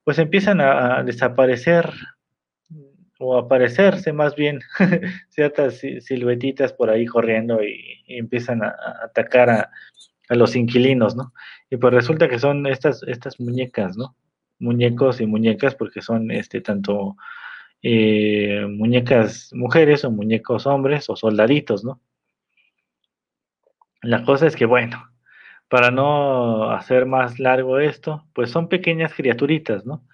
pues 0.05 0.19
empiezan 0.19 0.61
a, 0.61 1.03
desaparecer 1.03 1.91
o 3.19 3.37
aparecerse 3.37 4.13
más 4.13 4.35
bien 4.37 4.61
ciertas 5.29 5.79
siluetitas 5.79 6.73
por 6.73 6.89
ahí 6.89 7.05
corriendo 7.05 7.63
y, 7.63 8.05
empiezan 8.07 8.63
a, 8.63 8.75
atacar 9.05 9.51
a, 9.51 9.71
los 10.31 10.57
inquilinos, 10.57 11.17
¿no? 11.17 11.33
Y 11.71 11.79
pues 11.79 11.93
resulta 11.95 12.29
que 12.29 12.39
son 12.39 12.67
estas, 12.67 13.03
estas 13.05 13.41
muñecas, 13.41 13.97
¿no? 13.97 14.15
Muñecos 14.59 15.21
y 15.21 15.27
muñecas 15.27 15.75
porque 15.75 16.03
son 16.03 16.31
este 16.31 16.61
tanto 16.61 17.17
eh, 17.83 18.67
muñecas 18.69 19.51
mujeres 19.55 20.05
o 20.05 20.11
muñecos 20.11 20.67
hombres 20.67 21.09
o 21.09 21.17
soldaditos, 21.17 21.83
¿no? 21.85 22.01
La 24.03 24.23
cosa 24.25 24.47
es 24.47 24.55
que, 24.55 24.67
bueno, 24.67 25.03
para 25.69 25.91
no 25.91 26.71
hacer 26.71 27.07
más 27.07 27.39
largo 27.39 27.79
esto, 27.79 28.27
pues 28.35 28.51
son 28.51 28.69
pequeñas 28.69 29.15
criaturitas, 29.15 29.87
¿no? 29.87 30.05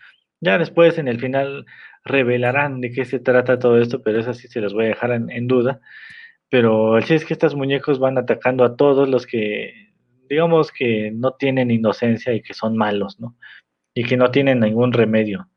Ya 0.41 0.59
después 0.59 0.99
en 0.99 1.09
el 1.09 1.21
final 1.21 1.67
revelarán 2.05 2.81
de 2.81 2.93
qué 2.93 3.05
se 3.05 3.19
trata 3.19 3.59
todo 3.59 3.79
esto, 3.79 4.03
pero 4.03 4.21
eso 4.21 4.35
sí 4.35 4.49
se 4.49 4.61
los 4.61 4.75
voy 4.75 4.87
a 4.87 4.89
dejar 4.89 5.13
en, 5.13 5.47
duda. 5.49 5.81
Pero 6.51 6.99
el 6.99 7.03
chiste 7.03 7.17
es 7.17 7.25
que 7.25 7.35
estos 7.35 7.55
muñecos 7.55 7.99
van 7.99 8.19
atacando 8.19 8.65
a 8.65 8.77
todos 8.77 9.09
los 9.09 9.27
que 9.27 9.93
digamos 10.29 10.73
que 10.73 11.11
no 11.13 11.33
tienen 11.33 11.71
inocencia 11.71 12.33
y 12.35 12.43
que 12.43 12.55
son 12.55 12.77
malos, 12.77 13.21
¿no? 13.21 13.37
Y 13.95 14.05
que 14.05 14.17
no 14.17 14.31
tienen 14.31 14.61
ningún 14.61 14.93
remedio. 14.93 15.49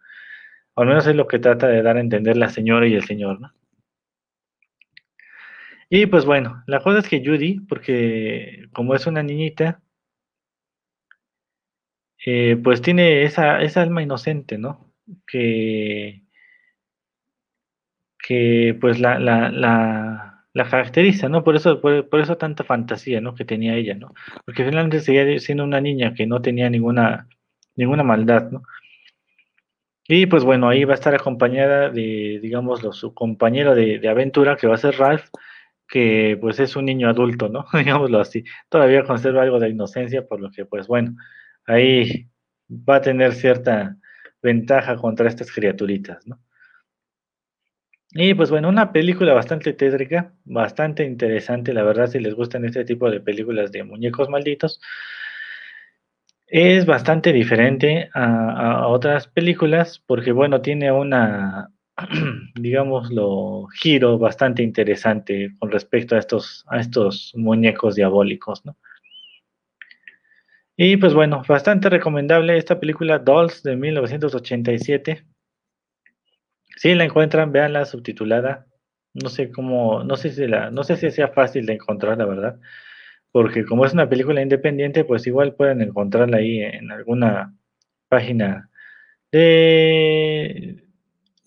Al 0.75 0.87
menos 0.87 1.07
es 1.07 1.15
lo 1.15 1.27
que 1.27 1.39
trata 1.39 1.67
de 1.67 1.81
dar 1.81 1.97
a 1.97 2.01
entender 2.01 2.37
la 2.37 2.49
señora 2.49 2.87
y 2.87 2.93
el 2.93 3.03
señor, 3.03 3.39
¿no? 3.41 3.51
Y 5.89 6.05
pues 6.07 6.25
bueno, 6.25 6.63
la 6.67 6.81
cosa 6.81 6.99
es 6.99 7.07
que 7.07 7.23
Judy, 7.25 7.61
porque 7.61 8.67
como 8.73 8.93
es 8.93 9.07
una 9.07 9.23
niñita, 9.23 9.81
eh, 12.25 12.57
pues 12.61 12.81
tiene 12.81 13.23
esa, 13.23 13.61
esa 13.61 13.81
alma 13.81 14.03
inocente, 14.03 14.57
¿no? 14.57 14.93
Que, 15.25 16.26
que 18.27 18.77
pues 18.81 18.99
la, 18.99 19.19
la, 19.19 19.49
la 20.57 20.69
caracteriza, 20.69 21.29
¿no? 21.29 21.43
Por 21.43 21.55
eso, 21.55 21.79
por, 21.79 22.19
eso 22.19 22.37
tanta 22.37 22.65
fantasía, 22.65 23.21
¿no? 23.21 23.35
Que 23.35 23.45
tenía 23.45 23.75
ella, 23.75 23.95
¿no? 23.95 24.13
Porque 24.45 24.65
finalmente 24.65 24.99
seguía 24.99 25.39
siendo 25.39 25.63
una 25.63 25.79
niña 25.79 26.13
que 26.13 26.27
no 26.27 26.41
tenía 26.41 26.69
ninguna, 26.69 27.29
ninguna 27.75 28.03
maldad, 28.03 28.51
¿no? 28.51 28.63
Y 30.09 30.25
pues 30.25 30.43
bueno, 30.43 30.67
ahí 30.67 30.83
va 30.83 30.93
a 30.93 30.95
estar 30.95 31.15
acompañada 31.15 31.89
de, 31.89 32.39
digamos, 32.41 32.81
su 32.97 33.13
compañero 33.13 33.75
de, 33.75 34.05
aventura, 34.09 34.57
que 34.57 34.67
va 34.67 34.75
a 34.75 34.77
ser 34.77 34.97
Ralph, 34.97 35.29
que 35.87 36.37
pues 36.41 36.59
es 36.59 36.75
un 36.75 36.85
niño 36.85 37.09
adulto, 37.09 37.47
¿no? 37.49 37.65
Digámoslo 37.73 38.19
así. 38.19 38.43
Todavía 38.67 39.03
conserva 39.03 39.43
algo 39.43 39.59
de 39.59 39.69
inocencia, 39.69 40.27
por 40.27 40.41
lo 40.41 40.51
que 40.51 40.65
pues 40.65 40.87
bueno, 40.87 41.15
ahí 41.65 42.27
va 42.69 42.97
a 42.97 43.01
tener 43.01 43.33
cierta 43.33 43.95
ventaja 44.41 44.97
contra 44.97 45.29
estas 45.29 45.51
criaturitas, 45.51 46.27
¿no? 46.27 46.39
Y 48.19 48.33
pues 48.33 48.49
bueno, 48.49 48.67
una 48.69 48.91
película 48.91 49.35
bastante 49.35 49.73
tétrica, 49.73 50.33
bastante 50.43 51.03
interesante, 51.05 51.71
la 51.71 51.83
verdad, 51.83 52.07
si 52.07 52.19
les 52.19 52.33
gustan 52.33 52.65
este 52.65 52.83
tipo 52.83 53.11
de 53.11 53.19
películas 53.19 53.71
de 53.71 53.83
muñecos 53.83 54.27
malditos. 54.27 54.81
Es 56.47 56.87
bastante 56.87 57.31
diferente 57.31 58.09
a, 58.15 58.87
otras 58.87 59.27
películas 59.27 60.01
porque, 60.03 60.31
bueno, 60.31 60.61
tiene 60.61 60.91
una, 60.91 61.71
digámoslo, 62.55 63.67
giro 63.79 64.17
bastante 64.17 64.63
interesante 64.63 65.51
con 65.59 65.69
respecto 65.69 66.15
a 66.15 66.19
estos, 66.19 66.65
a 66.69 66.79
estos 66.79 67.33
muñecos 67.35 67.93
diabólicos, 67.93 68.65
¿no? 68.65 68.75
Y 70.75 70.97
pues 70.97 71.13
bueno, 71.13 71.43
bastante 71.47 71.87
recomendable 71.87 72.57
esta 72.57 72.79
película 72.79 73.19
Dolls 73.19 73.61
de 73.61 73.75
1987 73.75 75.23
si 76.77 76.93
la 76.93 77.05
encuentran, 77.05 77.51
véanla 77.51 77.85
subtitulada. 77.85 78.67
No 79.13 79.29
sé 79.29 79.51
cómo, 79.51 80.03
no 80.03 80.15
sé 80.15 80.29
si 80.31 80.45
la, 80.47 80.69
no 80.69 80.83
sé 80.83 80.95
si 80.95 81.09
sea 81.09 81.29
fácil 81.29 81.65
de 81.65 81.73
encontrar, 81.73 82.19
la 82.19 82.25
verdad. 82.25 82.59
Porque 83.31 83.65
como 83.65 83.83
es 83.85 83.93
una 83.93 84.07
película 84.07 84.41
independiente, 84.43 85.03
pues 85.03 85.25
igual 85.25 85.55
pueden 85.55 85.81
encontrarla 85.81 86.37
ahí 86.37 86.59
en 86.61 86.91
alguna 86.91 87.55
página 88.09 88.69
de 89.31 90.83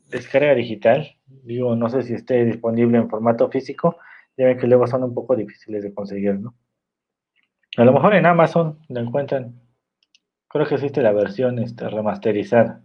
descarga 0.08 0.54
digital. 0.54 1.16
Digo, 1.26 1.76
no 1.76 1.88
sé 1.88 2.02
si 2.02 2.14
esté 2.14 2.44
disponible 2.44 2.98
en 2.98 3.08
formato 3.08 3.48
físico. 3.50 3.98
Ya 4.36 4.46
ven 4.46 4.58
que 4.58 4.66
luego 4.66 4.86
son 4.88 5.04
un 5.04 5.14
poco 5.14 5.36
difíciles 5.36 5.84
de 5.84 5.94
conseguir, 5.94 6.40
¿no? 6.40 6.56
A 7.76 7.84
lo 7.84 7.92
mejor 7.92 8.14
en 8.14 8.26
Amazon 8.26 8.80
la 8.88 9.00
encuentran. 9.00 9.60
Creo 10.48 10.66
que 10.66 10.74
existe 10.74 11.02
la 11.02 11.12
versión 11.12 11.60
este, 11.60 11.88
remasterizada. 11.88 12.82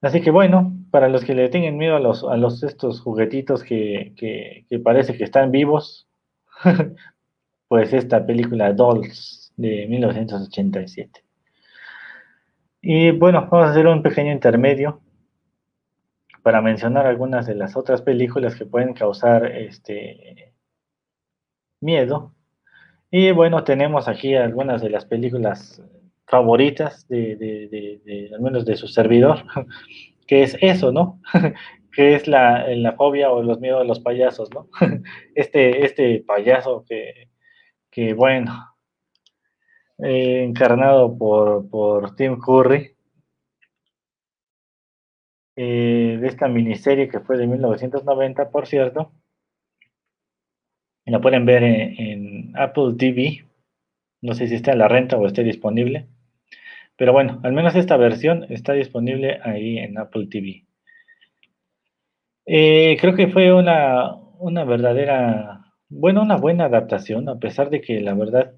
Así 0.00 0.20
que 0.20 0.30
bueno, 0.30 0.77
para 0.90 1.08
los 1.08 1.24
que 1.24 1.34
le 1.34 1.48
tengan 1.48 1.76
miedo 1.76 1.96
a 1.96 2.00
los, 2.00 2.24
a 2.24 2.36
los 2.36 2.62
estos 2.62 3.00
juguetitos 3.00 3.62
que, 3.62 4.12
que, 4.16 4.78
parece 4.78 5.16
que 5.16 5.24
están 5.24 5.50
vivos, 5.50 6.08
pues 7.68 7.92
esta 7.92 8.24
película 8.24 8.72
Dolls 8.72 9.52
de 9.56 9.86
1987. 9.86 11.24
Y 12.80 13.10
bueno, 13.10 13.48
vamos 13.50 13.68
a 13.68 13.70
hacer 13.70 13.86
un 13.86 14.02
pequeño 14.02 14.32
intermedio 14.32 15.00
para 16.42 16.62
mencionar 16.62 17.06
algunas 17.06 17.46
de 17.46 17.54
las 17.54 17.76
otras 17.76 18.02
películas 18.02 18.54
que 18.54 18.66
pueden 18.66 18.94
causar 18.94 19.46
este 19.46 20.54
miedo. 21.80 22.34
Y 23.10 23.30
bueno, 23.32 23.64
tenemos 23.64 24.08
aquí 24.08 24.34
algunas 24.34 24.80
de 24.82 24.90
las 24.90 25.04
películas 25.04 25.82
favoritas 26.28 27.08
de, 27.08 27.36
de, 27.36 28.00
de, 28.04 28.30
al 28.34 28.40
menos 28.40 28.64
de 28.64 28.76
su 28.76 28.86
servidor, 28.86 29.44
que 30.28 30.44
es 30.44 30.56
eso, 30.60 30.92
¿no? 30.92 31.20
que 31.92 32.14
es 32.14 32.28
la, 32.28 32.68
la, 32.68 32.92
fobia 32.92 33.32
o 33.32 33.42
los 33.42 33.58
miedos 33.58 33.80
de 33.80 33.88
los 33.88 34.00
payasos, 34.00 34.50
¿no? 34.54 34.68
Este, 35.34 35.84
este 35.84 36.22
payaso 36.24 36.84
que, 36.88 37.30
que 37.90 38.14
bueno, 38.14 38.76
eh, 39.98 40.44
encarnado 40.44 41.18
por, 41.18 41.68
por 41.68 42.14
Tim 42.14 42.38
Curry, 42.38 42.94
eh, 45.60 46.18
de 46.20 46.28
esta 46.28 46.46
miniserie 46.46 47.08
que 47.08 47.18
fue 47.18 47.36
de 47.36 47.48
1990, 47.48 48.50
por 48.50 48.68
cierto. 48.68 49.10
La 51.04 51.20
pueden 51.20 51.46
ver 51.46 51.64
en, 51.64 52.52
Apple 52.56 52.94
TV. 52.96 53.44
No 54.22 54.34
sé 54.34 54.46
si 54.46 54.54
está 54.54 54.70
en 54.70 54.78
la 54.78 54.86
renta 54.86 55.16
o 55.16 55.26
esté 55.26 55.42
disponible. 55.42 56.06
Pero 56.98 57.12
bueno, 57.12 57.40
al 57.44 57.52
menos 57.52 57.76
esta 57.76 57.96
versión 57.96 58.44
está 58.50 58.72
disponible 58.74 59.40
ahí 59.44 59.78
en 59.78 59.96
Apple 59.96 60.26
TV. 60.28 60.66
Eh, 62.44 62.96
creo 63.00 63.14
que 63.14 63.28
fue 63.28 63.52
una, 63.52 64.16
una 64.38 64.64
verdadera, 64.64 65.72
bueno, 65.88 66.22
una 66.22 66.36
buena 66.36 66.64
adaptación, 66.64 67.28
a 67.28 67.38
pesar 67.38 67.70
de 67.70 67.80
que 67.80 68.00
la 68.00 68.14
verdad, 68.14 68.52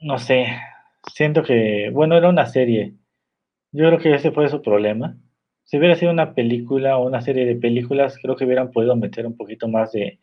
no 0.00 0.18
sé, 0.18 0.46
siento 1.12 1.42
que, 1.42 1.90
bueno, 1.92 2.16
era 2.16 2.28
una 2.28 2.46
serie. 2.46 2.94
Yo 3.72 3.86
creo 3.88 3.98
que 3.98 4.14
ese 4.14 4.30
fue 4.30 4.48
su 4.48 4.62
problema. 4.62 5.16
Si 5.64 5.78
hubiera 5.78 5.96
sido 5.96 6.12
una 6.12 6.34
película 6.34 6.98
o 6.98 7.06
una 7.06 7.20
serie 7.20 7.46
de 7.46 7.56
películas, 7.56 8.16
creo 8.22 8.36
que 8.36 8.44
hubieran 8.44 8.70
podido 8.70 8.94
meter 8.96 9.26
un 9.26 9.36
poquito 9.36 9.66
más 9.66 9.92
de, 9.92 10.20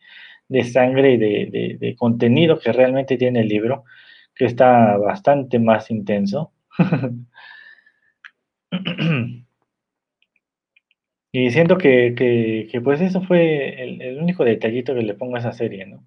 de 0.48 0.64
sangre 0.64 1.12
y 1.12 1.16
de, 1.18 1.76
de, 1.78 1.96
contenido 1.96 2.58
que 2.58 2.72
realmente 2.72 3.18
tiene 3.18 3.40
el 3.40 3.48
libro, 3.48 3.84
que 4.34 4.46
está 4.46 4.96
bastante 4.96 5.58
más 5.58 5.90
intenso. 5.90 6.52
y 11.32 11.50
siento 11.50 11.78
que, 11.78 12.14
que, 12.70 12.80
pues 12.80 13.00
eso 13.00 13.22
fue 13.22 13.82
el, 13.82 14.02
el, 14.02 14.18
único 14.18 14.44
detallito 14.44 14.94
que 14.94 15.02
le 15.02 15.14
pongo 15.14 15.36
a 15.36 15.40
esa 15.40 15.52
serie, 15.52 15.86
¿no? 15.86 16.06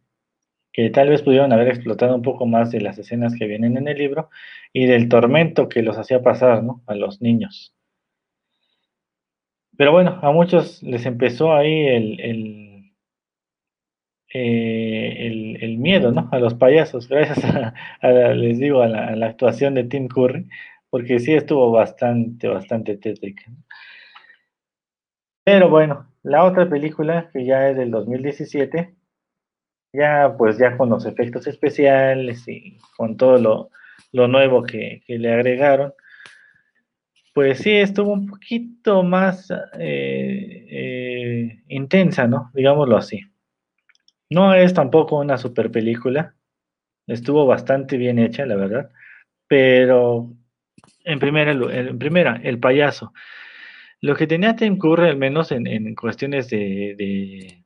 Que 0.74 0.90
tal 0.90 1.10
vez 1.10 1.22
pudieron 1.22 1.54
haber 1.54 1.70
explotado 1.70 2.16
un 2.16 2.22
poco 2.22 2.46
más 2.46 2.72
de 2.72 2.82
las 2.82 2.98
escenas 2.98 3.36
que 3.38 3.48
vienen 3.48 3.78
en 3.78 3.88
el 3.88 3.98
libro 3.98 4.30
y 4.74 4.86
del 4.86 5.10
tormento 5.10 5.70
que 5.70 5.82
los 5.82 5.98
hacía 5.98 6.22
pasar, 6.22 6.64
¿no? 6.64 6.84
A 6.88 6.96
los 6.96 7.22
niños. 7.22 7.74
Pero 9.78 9.92
bueno, 9.92 10.20
a 10.22 10.32
muchos 10.32 10.82
les 10.84 11.06
empezó 11.06 11.54
ahí 11.54 11.86
el, 11.88 12.20
el, 12.22 12.94
eh, 14.34 14.85
el, 15.18 15.78
miedo, 15.78 16.12
¿no? 16.12 16.30
A 16.32 16.40
los 16.40 16.54
payasos, 16.54 17.08
gracias 17.08 17.44
a, 18.02 18.34
les 18.34 18.60
digo, 18.60 18.82
a 18.82 18.88
la, 18.88 19.26
actuación 19.26 19.76
de 19.76 19.84
Tim 19.86 20.08
Curry, 20.08 20.48
porque 20.90 21.20
sí 21.20 21.34
estuvo 21.34 21.72
bastante, 21.72 22.48
bastante 22.48 22.98
tétrica. 22.98 23.44
Pero 25.44 25.70
bueno, 25.70 26.08
la 26.24 26.44
otra 26.44 26.70
película, 26.70 27.30
que 27.32 27.46
ya 27.46 27.70
es 27.70 27.78
del 27.78 27.92
2017, 27.92 28.96
ya 29.94 30.36
pues 30.38 30.58
ya 30.58 30.76
con 30.78 30.90
los 30.90 31.06
efectos 31.06 31.48
especiales 31.48 32.48
y 32.48 32.78
con 32.98 33.16
todo 33.18 33.38
lo, 33.38 33.70
lo 34.12 34.28
nuevo 34.28 34.64
que, 34.64 35.04
que 35.06 35.20
le 35.20 35.34
agregaron, 35.34 35.94
pues 37.36 37.58
sí, 37.60 37.72
estuvo 37.72 38.14
un 38.14 38.28
poquito 38.28 39.04
más 39.04 39.52
eh, 39.78 40.68
eh, 40.72 41.64
intensa, 41.68 42.28
¿no? 42.28 42.50
Digámoslo 42.54 42.96
así. 42.96 43.20
No 44.30 44.54
es 44.54 44.74
tampoco 44.74 45.20
una 45.20 45.38
super 45.38 45.72
película, 45.72 46.36
estuvo 47.08 47.46
bastante 47.46 47.98
bien 47.98 48.20
hecha, 48.20 48.46
la 48.46 48.56
verdad, 48.56 48.92
pero 49.48 50.32
en 51.04 51.20
primera, 51.20 51.52
en 51.52 52.00
primera 52.00 52.40
el 52.44 52.60
payaso. 52.60 53.14
Lo 54.02 54.16
que 54.16 54.28
tenía 54.28 54.56
Tim 54.56 54.78
Curry, 54.78 55.10
al 55.10 55.18
menos 55.18 55.52
en, 55.52 55.96
cuestiones 55.96 56.50
de, 56.50 57.64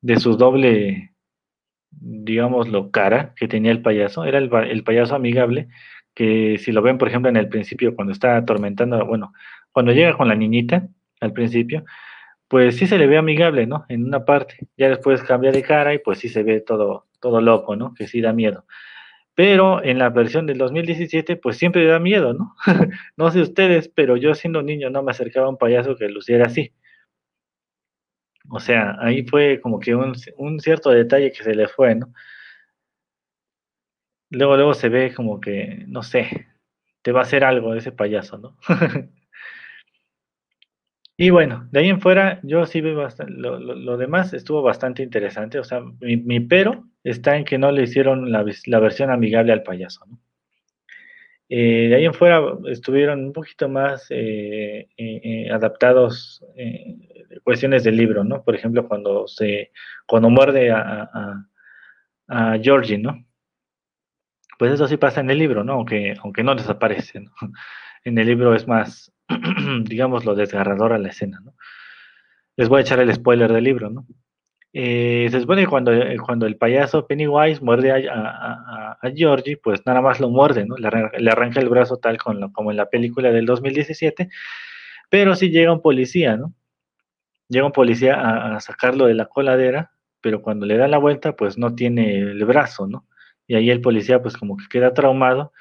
de, 0.00 0.16
su 0.20 0.36
doble, 0.36 1.14
digámoslo, 1.90 2.90
cara 2.90 3.34
que 3.36 3.48
tenía 3.48 3.72
el 3.72 3.82
payaso, 3.82 4.24
era 4.24 4.38
el, 4.38 4.50
el 4.52 4.84
payaso 4.84 5.14
amigable, 5.14 5.68
que 6.14 6.58
si 6.58 6.72
lo 6.72 6.82
ven, 6.82 6.98
por 6.98 7.08
ejemplo, 7.08 7.28
en 7.28 7.36
el 7.36 7.48
principio, 7.48 7.94
cuando 7.94 8.12
está 8.12 8.36
atormentando, 8.36 9.04
bueno, 9.06 9.32
cuando 9.72 9.92
llega 9.92 10.16
con 10.16 10.28
la 10.28 10.34
niñita, 10.34 10.88
al 11.20 11.32
principio, 11.32 11.84
pues 12.48 12.76
sí 12.76 12.86
se 12.86 12.98
le 12.98 13.06
ve 13.06 13.18
amigable, 13.18 13.66
¿no? 13.66 13.84
En 13.88 14.04
una 14.04 14.24
parte. 14.24 14.68
Ya 14.76 14.88
después 14.88 15.22
cambia 15.22 15.52
de 15.52 15.62
cara 15.62 15.94
y 15.94 15.98
pues 15.98 16.18
sí 16.18 16.28
se 16.28 16.42
ve 16.42 16.60
todo, 16.60 17.06
todo 17.20 17.40
loco, 17.40 17.76
¿no? 17.76 17.94
Que 17.94 18.06
sí 18.08 18.20
da 18.20 18.32
miedo. 18.32 18.64
Pero 19.34 19.84
en 19.84 19.98
la 19.98 20.10
versión 20.10 20.46
del 20.46 20.58
2017, 20.58 21.36
pues 21.36 21.58
siempre 21.58 21.86
da 21.86 21.98
miedo, 22.00 22.34
¿no? 22.34 22.56
no 23.16 23.30
sé 23.30 23.40
ustedes, 23.42 23.88
pero 23.88 24.16
yo 24.16 24.34
siendo 24.34 24.62
niño 24.62 24.90
no 24.90 25.02
me 25.02 25.12
acercaba 25.12 25.46
a 25.46 25.50
un 25.50 25.58
payaso 25.58 25.96
que 25.96 26.08
luciera 26.08 26.46
así. 26.46 26.72
O 28.50 28.60
sea, 28.60 28.96
ahí 29.00 29.24
fue 29.24 29.60
como 29.60 29.78
que 29.78 29.94
un, 29.94 30.14
un 30.36 30.60
cierto 30.60 30.90
detalle 30.90 31.32
que 31.32 31.44
se 31.44 31.54
le 31.54 31.68
fue, 31.68 31.94
¿no? 31.94 32.12
luego, 34.30 34.56
luego 34.56 34.74
se 34.74 34.88
ve 34.88 35.14
como 35.14 35.40
que, 35.40 35.84
no 35.88 36.02
sé, 36.02 36.46
te 37.02 37.12
va 37.12 37.20
a 37.20 37.22
hacer 37.22 37.44
algo 37.44 37.74
ese 37.74 37.92
payaso, 37.92 38.38
¿no? 38.38 38.56
y 41.20 41.30
bueno, 41.30 41.66
de 41.72 41.80
ahí 41.80 41.88
en 41.88 42.00
fuera, 42.00 42.38
yo 42.44 42.64
sí 42.64 42.80
veo 42.80 42.94
bastante, 42.94 43.32
lo, 43.32 43.96
demás 43.96 44.32
estuvo 44.34 44.62
bastante 44.62 45.02
interesante, 45.02 45.58
o 45.58 45.64
sea, 45.64 45.82
mi, 46.00 46.38
pero 46.38 46.84
está 47.02 47.36
en 47.36 47.44
que 47.44 47.58
no 47.58 47.72
le 47.72 47.82
hicieron 47.82 48.30
la, 48.30 48.44
versión 48.78 49.10
amigable 49.10 49.52
al 49.52 49.64
payaso, 49.64 50.06
¿no? 50.06 50.20
Eh, 51.48 51.88
de 51.88 51.96
ahí 51.96 52.04
en 52.04 52.14
fuera 52.14 52.40
estuvieron 52.66 53.24
un 53.24 53.32
poquito 53.32 53.68
más 53.68 54.06
eh, 54.10 54.86
eh, 54.96 55.50
adaptados 55.50 56.44
cuestiones 57.42 57.82
del 57.82 57.96
libro, 57.96 58.22
¿no? 58.22 58.44
Por 58.44 58.54
ejemplo, 58.54 58.86
cuando 58.86 59.26
se, 59.26 59.72
cuando 60.06 60.30
muerde 60.30 60.70
a, 60.70 61.10
a, 61.12 61.48
a 62.28 62.58
Georgie, 62.62 62.98
¿no? 62.98 63.26
Pues 64.56 64.72
eso 64.72 64.86
sí 64.86 64.96
pasa 64.98 65.20
en 65.20 65.30
el 65.30 65.38
libro, 65.38 65.64
¿no? 65.64 65.72
Aunque, 65.72 66.14
aunque 66.22 66.44
no 66.44 66.54
desaparece, 66.54 67.20
¿no? 67.20 67.32
En 68.04 68.18
el 68.18 68.26
libro 68.26 68.54
es 68.54 68.66
más, 68.66 69.12
digamos, 69.84 70.24
lo 70.24 70.34
desgarradora 70.34 70.98
la 70.98 71.08
escena, 71.08 71.40
¿no? 71.44 71.54
Les 72.56 72.68
voy 72.68 72.78
a 72.78 72.82
echar 72.82 72.98
el 73.00 73.12
spoiler 73.14 73.52
del 73.52 73.64
libro, 73.64 73.90
¿no? 73.90 74.06
Eh, 74.72 75.28
se 75.30 75.40
supone 75.40 75.66
cuando, 75.66 75.92
eh, 75.92 76.16
cuando 76.18 76.46
el 76.46 76.56
payaso 76.56 77.06
Pennywise 77.06 77.62
muerde 77.62 77.90
a, 77.92 78.96
a, 79.00 79.10
Georgie, 79.14 79.56
pues 79.56 79.84
nada 79.86 80.00
más 80.02 80.20
lo 80.20 80.28
muerde, 80.28 80.66
¿no? 80.66 80.76
Le 80.76 81.30
arranca, 81.30 81.60
el 81.60 81.68
brazo 81.68 81.98
tal 81.98 82.18
como 82.18 82.70
en 82.70 82.76
la 82.76 82.90
película 82.90 83.30
del 83.30 83.46
2017, 83.46 84.28
pero 85.08 85.34
sí 85.34 85.50
llega 85.50 85.72
un 85.72 85.80
policía, 85.80 86.36
¿no? 86.36 86.52
Llega 87.48 87.64
un 87.64 87.72
policía 87.72 88.16
a, 88.16 88.56
a 88.56 88.60
sacarlo 88.60 89.06
de 89.06 89.14
la 89.14 89.26
coladera, 89.26 89.92
pero 90.20 90.42
cuando 90.42 90.66
le 90.66 90.76
da 90.76 90.88
la 90.88 90.98
vuelta, 90.98 91.34
pues 91.36 91.56
no 91.56 91.74
tiene 91.74 92.18
el 92.18 92.44
brazo, 92.44 92.86
¿no? 92.86 93.06
y 93.48 93.56
ahí 93.56 93.70
el 93.70 93.80
policía 93.80 94.22
pues 94.22 94.36
como 94.36 94.56
que 94.56 94.66
queda 94.70 94.94
traumado 94.94 95.52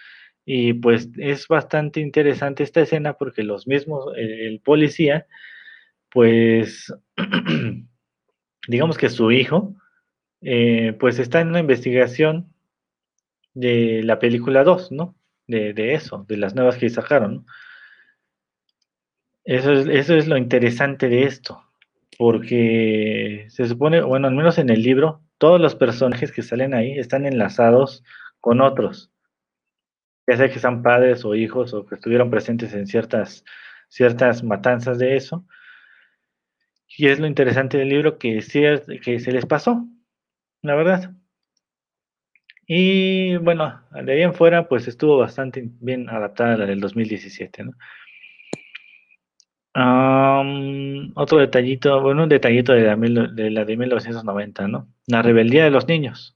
y 0.49 0.75
pues 0.75 1.09
es 1.17 1.45
bastante 1.49 1.99
interesante 1.99 2.63
esta 2.63 2.79
escena 2.79 3.15
porque 3.17 3.43
los 3.43 3.67
mismos, 3.67 4.13
el, 4.15 4.61
policía, 4.61 5.27
pues 6.09 6.93
digamos 8.69 8.97
que 8.97 9.09
su 9.09 9.29
hijo, 9.33 9.75
eh, 10.39 10.95
pues 11.01 11.19
está 11.19 11.41
en 11.41 11.49
una 11.49 11.59
investigación 11.59 12.53
de 13.55 14.01
la 14.03 14.19
película 14.19 14.63
2, 14.63 14.93
¿no? 14.93 15.17
De, 15.47 15.93
eso, 15.93 16.25
de 16.29 16.37
las 16.37 16.55
nuevas 16.55 16.77
que 16.77 16.89
sacaron. 16.89 17.45
Eso 19.43 19.73
es, 19.73 19.87
eso 19.87 20.15
es 20.15 20.27
lo 20.29 20.37
interesante 20.37 21.09
de 21.09 21.23
esto, 21.23 21.61
porque 22.17 23.47
se 23.49 23.67
supone, 23.67 24.01
bueno, 24.01 24.29
al 24.29 24.35
menos 24.35 24.57
en 24.59 24.69
el 24.69 24.81
libro, 24.81 25.21
todos 25.39 25.59
los 25.59 25.75
personajes 25.75 26.31
que 26.31 26.41
salen 26.41 26.73
ahí 26.73 26.97
están 26.97 27.25
enlazados 27.25 28.05
con 28.39 28.61
otros, 28.61 29.11
ya 30.27 30.37
sea 30.37 30.49
que 30.49 30.59
sean 30.59 30.83
padres 30.83 31.25
o 31.25 31.35
hijos 31.35 31.73
o 31.73 31.85
que 31.85 31.95
estuvieron 31.95 32.29
presentes 32.29 32.73
en 32.73 32.85
ciertas, 32.85 33.43
ciertas 33.89 34.43
matanzas 34.43 34.99
de 34.99 35.15
eso. 35.15 35.45
Y 36.87 37.07
es 37.07 37.19
lo 37.19 37.27
interesante 37.27 37.77
del 37.77 37.89
libro 37.89 38.17
que, 38.17 38.39
que 39.03 39.19
se 39.19 39.31
les 39.31 39.45
pasó, 39.45 39.85
la 40.61 40.75
verdad. 40.75 41.13
Y 42.67 43.37
bueno, 43.37 43.81
de 43.91 44.11
ahí 44.11 44.21
en 44.23 44.33
fuera, 44.33 44.67
pues 44.67 44.87
estuvo 44.87 45.17
bastante 45.17 45.63
bien 45.79 46.09
adaptada 46.09 46.57
la 46.57 46.65
del 46.65 46.81
2017, 46.81 47.63
¿no? 47.63 47.71
otro 51.15 51.37
detallito, 51.37 52.01
bueno, 52.01 52.23
un 52.23 52.29
detallito 52.29 52.73
de 52.73 52.81
la, 52.81 52.95
de 52.95 53.51
la 53.51 53.63
de 53.63 53.77
1990, 53.77 54.67
¿no? 54.67 54.87
La 55.05 55.21
rebeldía 55.21 55.63
de 55.63 55.69
los 55.69 55.87
niños. 55.87 56.35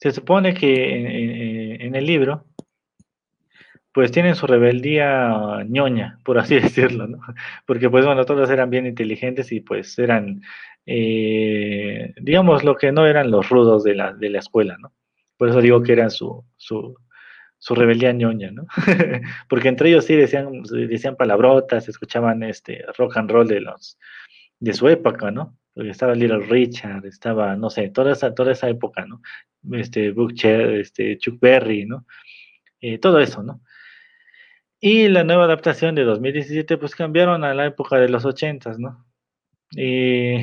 Se 0.00 0.12
supone 0.12 0.54
que 0.54 1.76
en, 1.80 1.94
el 1.94 2.06
libro, 2.06 2.44
pues 3.98 4.12
tienen 4.12 4.36
su 4.36 4.46
rebeldía 4.46 5.64
ñoña, 5.66 6.20
por 6.22 6.38
así 6.38 6.54
decirlo, 6.60 7.08
¿no? 7.08 7.18
Porque 7.66 7.90
pues 7.90 8.06
bueno, 8.06 8.24
todos 8.24 8.48
eran 8.48 8.70
bien 8.70 8.86
inteligentes 8.86 9.50
y 9.50 9.58
pues 9.58 9.98
eran, 9.98 10.40
eh, 10.86 12.14
digamos, 12.20 12.62
lo 12.62 12.76
que 12.76 12.92
no 12.92 13.08
eran 13.08 13.32
los 13.32 13.48
rudos 13.48 13.82
de 13.82 13.96
la, 13.96 14.12
de 14.12 14.30
la 14.30 14.38
escuela, 14.38 14.76
¿no? 14.78 14.92
Por 15.36 15.48
eso 15.48 15.60
digo 15.60 15.82
que 15.82 15.94
eran 15.94 16.12
su, 16.12 16.44
su, 16.56 16.94
su 17.58 17.74
rebeldía 17.74 18.12
ñoña, 18.12 18.52
¿no? 18.52 18.68
Porque 19.48 19.66
entre 19.66 19.88
ellos 19.88 20.04
sí 20.04 20.14
decían, 20.14 20.62
decían 20.62 21.16
palabrotas, 21.16 21.88
escuchaban 21.88 22.44
este 22.44 22.84
rock 22.96 23.16
and 23.16 23.32
roll 23.32 23.48
de 23.48 23.62
los, 23.62 23.98
de 24.60 24.74
su 24.74 24.88
época, 24.88 25.32
¿no? 25.32 25.58
Porque 25.74 25.90
estaba 25.90 26.14
Little 26.14 26.46
Richard, 26.46 27.04
estaba, 27.04 27.56
no 27.56 27.68
sé, 27.68 27.88
toda 27.88 28.12
esa, 28.12 28.32
toda 28.32 28.52
esa 28.52 28.68
época, 28.68 29.04
¿no? 29.06 29.22
Este, 29.76 30.12
Butcher, 30.12 30.74
este, 30.74 31.18
Chuck 31.18 31.40
Berry, 31.40 31.84
¿no? 31.84 32.06
Eh, 32.80 32.98
todo 32.98 33.18
eso, 33.18 33.42
¿no? 33.42 33.60
Y 34.80 35.08
la 35.08 35.24
nueva 35.24 35.44
adaptación 35.44 35.94
de 35.94 36.04
2017, 36.04 36.78
pues 36.78 36.94
cambiaron 36.94 37.44
a 37.44 37.54
la 37.54 37.66
época 37.66 37.96
de 37.98 38.08
los 38.08 38.24
80, 38.24 38.74
¿no? 38.78 39.04
Y 39.72 40.36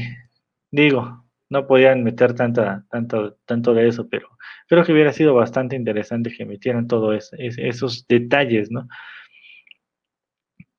digo, 0.72 1.26
no 1.50 1.68
podían 1.68 2.04
meter 2.04 2.34
tanta, 2.36 2.86
tanto, 2.90 3.38
tanto 3.46 3.74
de 3.74 3.88
eso, 3.88 4.10
pero 4.10 4.30
creo 4.68 4.84
que 4.84 4.92
hubiera 4.94 5.14
sido 5.14 5.34
bastante 5.34 5.76
interesante 5.76 6.34
que 6.36 6.46
metieran 6.46 6.88
todos 6.88 7.32
esos 7.38 8.08
detalles, 8.08 8.72
¿no? 8.72 8.88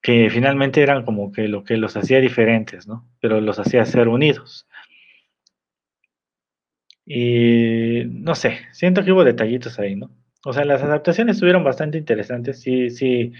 Que 0.02 0.30
finalmente 0.30 0.82
eran 0.82 1.04
como 1.04 1.32
que 1.32 1.48
lo 1.48 1.64
que 1.64 1.76
los 1.76 1.96
hacía 1.96 2.20
diferentes, 2.20 2.86
¿no? 2.86 3.08
Pero 3.20 3.40
los 3.40 3.58
hacía 3.58 3.84
ser 3.84 4.08
unidos. 4.08 4.66
Y 7.06 8.02
no 8.06 8.34
sé, 8.34 8.58
siento 8.72 9.04
que 9.04 9.12
hubo 9.12 9.24
detallitos 9.24 9.78
ahí, 9.78 9.96
¿no? 9.96 10.10
O 10.46 10.52
sea, 10.52 10.64
las 10.64 10.80
adaptaciones 10.80 11.36
estuvieron 11.36 11.64
bastante 11.64 11.98
interesantes, 11.98 12.60
sí, 12.60 12.88
sí. 12.90 13.32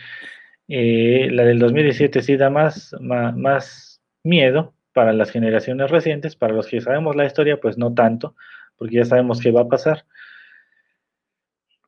Eh, 0.67 1.29
la 1.31 1.45
del 1.45 1.61
2017 1.61 2.21
sí 2.21 2.37
da 2.37 2.51
más, 2.51 2.97
más 3.01 4.03
miedo, 4.25 4.75
para 4.93 5.13
las 5.13 5.31
generaciones 5.31 5.89
recientes, 5.91 6.35
para 6.35 6.53
los 6.53 6.67
que 6.67 6.81
sabemos 6.81 7.15
la 7.15 7.27
historia, 7.27 7.61
pues 7.61 7.79
no 7.79 7.95
tanto, 7.95 8.35
porque 8.77 8.97
ya 8.97 9.05
sabemos 9.05 9.41
qué 9.41 9.53
va 9.53 9.61
a 9.61 9.69
pasar. 9.69 10.05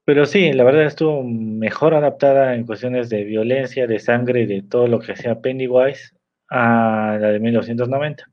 Pero 0.05 0.25
sí, 0.25 0.53
la 0.53 0.63
verdad 0.63 0.85
estuvo 0.85 1.25
mejor 1.25 1.95
adaptada 1.95 2.55
en 2.55 2.65
cuestiones 2.65 3.09
de 3.09 3.25
violencia, 3.25 3.89
de 3.89 3.99
sangre 3.99 4.43
y 4.43 4.47
de 4.47 4.63
todo 4.63 4.87
lo 4.87 5.01
que 5.01 5.17
sea 5.17 5.41
Pennywise 5.41 6.15
a 6.49 7.19
la 7.21 7.31
de 7.33 7.41
1990. 7.41 8.31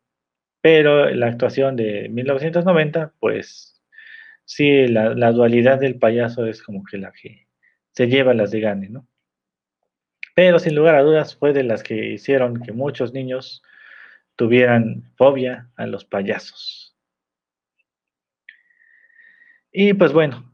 Pero 0.61 1.09
la 1.09 1.27
actuación 1.27 1.75
de 1.77 2.09
1990, 2.09 3.13
pues 3.19 3.74
sí, 4.45 4.87
la, 4.87 5.31
dualidad 5.31 5.79
del 5.79 5.99
payaso 5.99 6.45
es 6.45 6.63
como 6.63 6.83
que 6.83 6.97
la 6.97 7.11
que 7.11 7.47
se 7.91 8.07
lleva 8.07 8.33
las 8.33 8.51
de 8.51 8.61
gane, 8.61 8.89
¿no? 8.89 9.07
Pero 10.35 10.59
sin 10.59 10.75
lugar 10.75 10.95
a 10.95 11.03
dudas 11.03 11.35
fue 11.35 11.53
de 11.53 11.63
las 11.63 11.83
que 11.83 12.13
hicieron 12.13 12.61
que 12.61 12.73
muchos 12.73 13.13
niños 13.13 13.63
tuvieran 14.35 15.11
fobia 15.15 15.69
a 15.75 15.87
los 15.87 16.05
payasos. 16.05 16.95
Y 19.71 19.93
pues 19.93 20.13
bueno, 20.13 20.53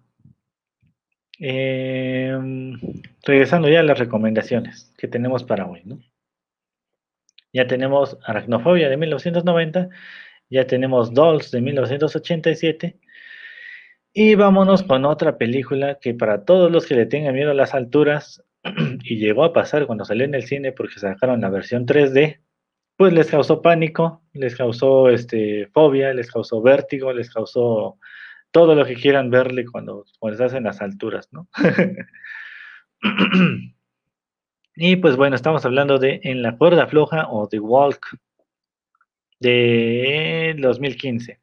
em, 1.40 2.80
regresando 3.24 3.70
ya 3.70 3.82
a 3.82 3.84
las 3.84 4.00
recomendaciones 4.00 4.94
que 4.98 5.08
tenemos 5.08 5.44
para 5.44 5.68
hoy, 5.68 5.82
¿no? 5.86 6.00
Ya 7.54 7.68
tenemos 7.68 8.18
Aracnofobia 8.24 8.90
de 8.90 8.98
1990, 8.98 9.90
ya 10.50 10.68
tenemos 10.68 11.14
Dolls 11.14 11.52
de 11.52 11.62
1987, 11.62 13.00
y 14.14 14.36
vámonos 14.36 14.84
con 14.84 15.06
otra 15.06 15.38
película 15.38 15.98
que 16.00 16.14
para 16.14 16.44
todos 16.44 16.72
los 16.72 16.86
que 16.86 16.96
le 16.96 17.06
tengan 17.06 17.34
miedo 17.34 17.52
a 17.52 17.56
las 17.56 17.74
alturas, 17.74 18.44
y 19.04 19.18
llegó 19.18 19.44
a 19.44 19.54
pasar 19.54 19.88
cuando 19.88 20.06
salió 20.06 20.26
en 20.26 20.36
el 20.36 20.44
cine 20.44 20.72
porque 20.72 21.00
sacaron 21.00 21.42
la 21.42 21.50
versión 21.50 21.86
3D, 21.86 22.42
pues 22.98 23.14
les 23.14 23.32
causó 23.32 23.62
pánico, 23.62 24.22
les 24.34 24.56
causó 24.56 25.10
este, 25.10 25.68
fobia, 25.74 26.14
les 26.14 26.32
causó 26.32 26.62
vértigo, 26.62 27.14
les 27.14 27.34
causó 27.34 27.98
todo 28.52 28.76
lo 28.76 28.86
que 28.86 28.96
quieran 28.96 29.32
verle 29.32 29.66
cuando, 29.66 30.06
cuando 30.20 30.36
estás 30.36 30.54
en 30.58 30.66
las 30.66 30.82
alturas, 30.82 31.30
¿no? 31.32 31.48
y 34.76 34.96
pues 34.98 35.16
bueno, 35.16 35.36
estamos 35.36 35.66
hablando 35.66 35.98
de 35.98 36.20
En 36.24 36.44
la 36.44 36.58
cuerda 36.58 36.88
floja 36.88 37.28
o 37.30 37.48
The 37.48 37.60
Walk 37.60 38.18
de 39.40 40.56
2015. 40.60 41.41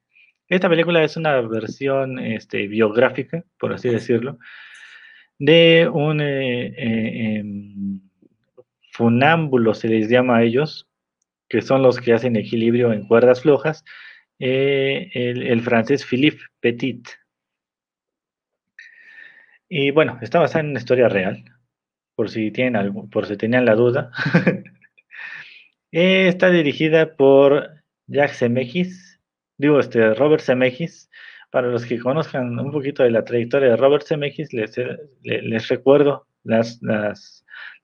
Esta 0.48 0.68
película 0.68 1.04
es 1.04 1.16
una 1.16 1.40
versión 1.42 2.18
este, 2.18 2.66
biográfica, 2.68 3.44
por 3.58 3.72
así 3.72 3.88
decirlo, 3.88 4.38
de 5.38 5.88
un 5.92 6.20
eh, 6.20 6.66
eh, 6.68 7.38
em, 7.38 8.00
funámbulo, 8.92 9.74
se 9.74 9.88
les 9.88 10.08
llama 10.08 10.38
a 10.38 10.42
ellos, 10.42 10.88
que 11.48 11.62
son 11.62 11.82
los 11.82 12.00
que 12.00 12.12
hacen 12.12 12.36
equilibrio 12.36 12.92
en 12.92 13.06
cuerdas 13.06 13.42
flojas, 13.42 13.84
eh, 14.38 15.10
el, 15.14 15.60
francés 15.62 16.04
Philippe 16.04 16.42
Petit. 16.60 17.08
Y 19.68 19.90
bueno, 19.90 20.18
está 20.22 20.38
basada 20.40 20.60
en 20.60 20.70
una 20.70 20.78
historia 20.80 21.08
real, 21.08 21.44
por 22.14 22.30
si 22.30 22.50
tienen 22.50 22.76
algo, 22.76 23.08
por 23.10 23.26
si 23.26 23.36
tenían 23.36 23.64
la 23.64 23.74
duda. 23.74 24.10
Eh, 25.90 26.28
está 26.28 26.50
dirigida 26.50 27.16
por 27.16 27.70
Jacques 28.08 28.40
Zemeckis, 28.40 29.07
digo 29.58 29.78
este 29.80 30.14
Robert 30.14 30.42
Zemeckis. 30.42 31.10
Para 31.50 31.68
los 31.68 31.86
que 31.86 31.98
conozcan 31.98 32.58
un 32.58 32.70
poquito 32.70 33.02
de 33.02 33.10
la 33.10 33.24
trayectoria 33.24 33.70
de 33.70 33.76
Robert 33.76 34.06
Zemeckis, 34.06 34.52
les, 34.52 34.76
les 35.22 35.68
recuerdo 35.68 36.26
las, 36.44 36.80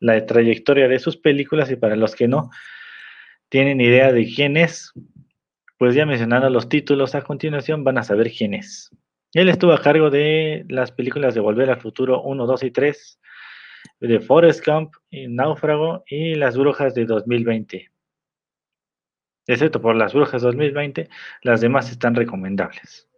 la 0.01 0.27
trayectoria 0.27 0.87
de 0.87 0.99
sus 0.99 1.17
películas 1.17 1.71
y 1.71 1.77
para 1.77 1.97
los 1.97 2.15
que 2.15 2.29
no, 2.29 2.51
tienen 3.49 3.81
idea 3.81 4.13
de 4.13 4.27
quién 4.27 4.57
es, 4.57 4.93
pues 5.79 5.95
ya 5.95 6.05
mencionando 6.07 6.51
los 6.51 6.69
títulos 6.69 7.15
a 7.15 7.23
continuación 7.23 7.85
van 7.85 7.99
a 7.99 8.05
saber 8.05 8.31
quién 8.31 8.55
es. 8.55 8.91
Él 9.33 9.49
estuvo 9.49 9.73
a 9.73 9.83
cargo 9.83 10.11
de 10.11 10.65
las 10.69 10.93
películas 10.93 11.35
de 11.35 11.41
Volver 11.41 11.71
al 11.71 11.81
Futuro 11.81 12.23
1, 12.23 12.47
2 12.47 12.63
y 12.65 12.71
3, 12.71 13.21
de 14.01 14.21
Forest 14.21 14.67
Gump, 14.67 14.95
Náufrago 15.11 16.05
y 16.07 16.35
Las 16.35 16.57
Brujas 16.57 16.95
de 16.95 17.05
2020. 17.05 17.91
Excepto 19.47 19.81
por 19.81 19.97
Las 19.97 20.15
Brujas 20.15 20.43
2020, 20.43 21.09
las 21.43 21.61
demás 21.61 21.91
están 21.91 22.15
recomendables. 22.15 23.09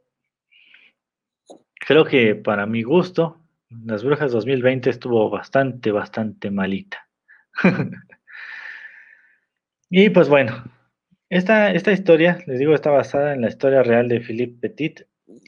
Creo 1.74 2.04
que 2.04 2.34
para 2.34 2.66
mi 2.66 2.82
gusto, 2.82 3.40
Las 3.84 4.02
Brujas 4.02 4.32
2020 4.32 4.90
estuvo 4.90 5.30
bastante, 5.30 5.90
bastante 5.90 6.50
malita. 6.50 7.08
Y 9.88 10.10
pues 10.10 10.28
bueno, 10.28 10.64
esta, 11.28 11.72
esta 11.72 11.92
historia, 11.92 12.38
les 12.46 12.58
digo, 12.58 12.74
está 12.74 12.90
basada 12.90 13.34
en 13.34 13.40
la 13.40 13.48
historia 13.48 13.82
real 13.82 14.08
de 14.08 14.20
Philippe 14.20 14.68
Petit, 14.68 15.02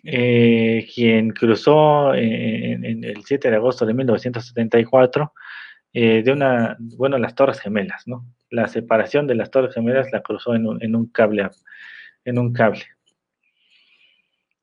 eh, 0.05 0.89
quien 0.95 1.31
cruzó 1.31 2.15
en, 2.15 3.05
el 3.05 3.25
7 3.25 3.51
de 3.51 3.57
agosto 3.57 3.85
de 3.85 3.95
1974 3.95 5.33
eh, 5.93 6.23
de 6.23 6.33
una, 6.33 6.77
bueno, 6.79 7.19
las 7.19 7.35
Torres 7.35 7.61
Gemelas, 7.61 8.07
¿no? 8.07 8.27
La 8.51 8.69
separación 8.69 9.27
de 9.27 9.35
las 9.35 9.51
Torres 9.51 9.75
Gemelas 9.75 10.11
la 10.13 10.23
cruzó 10.23 10.55
en 10.55 10.67
un, 10.67 10.83
en 10.83 10.95
un 10.95 11.07
cable, 11.11 11.49
en 12.25 12.39
un 12.39 12.53
cable. 12.53 12.85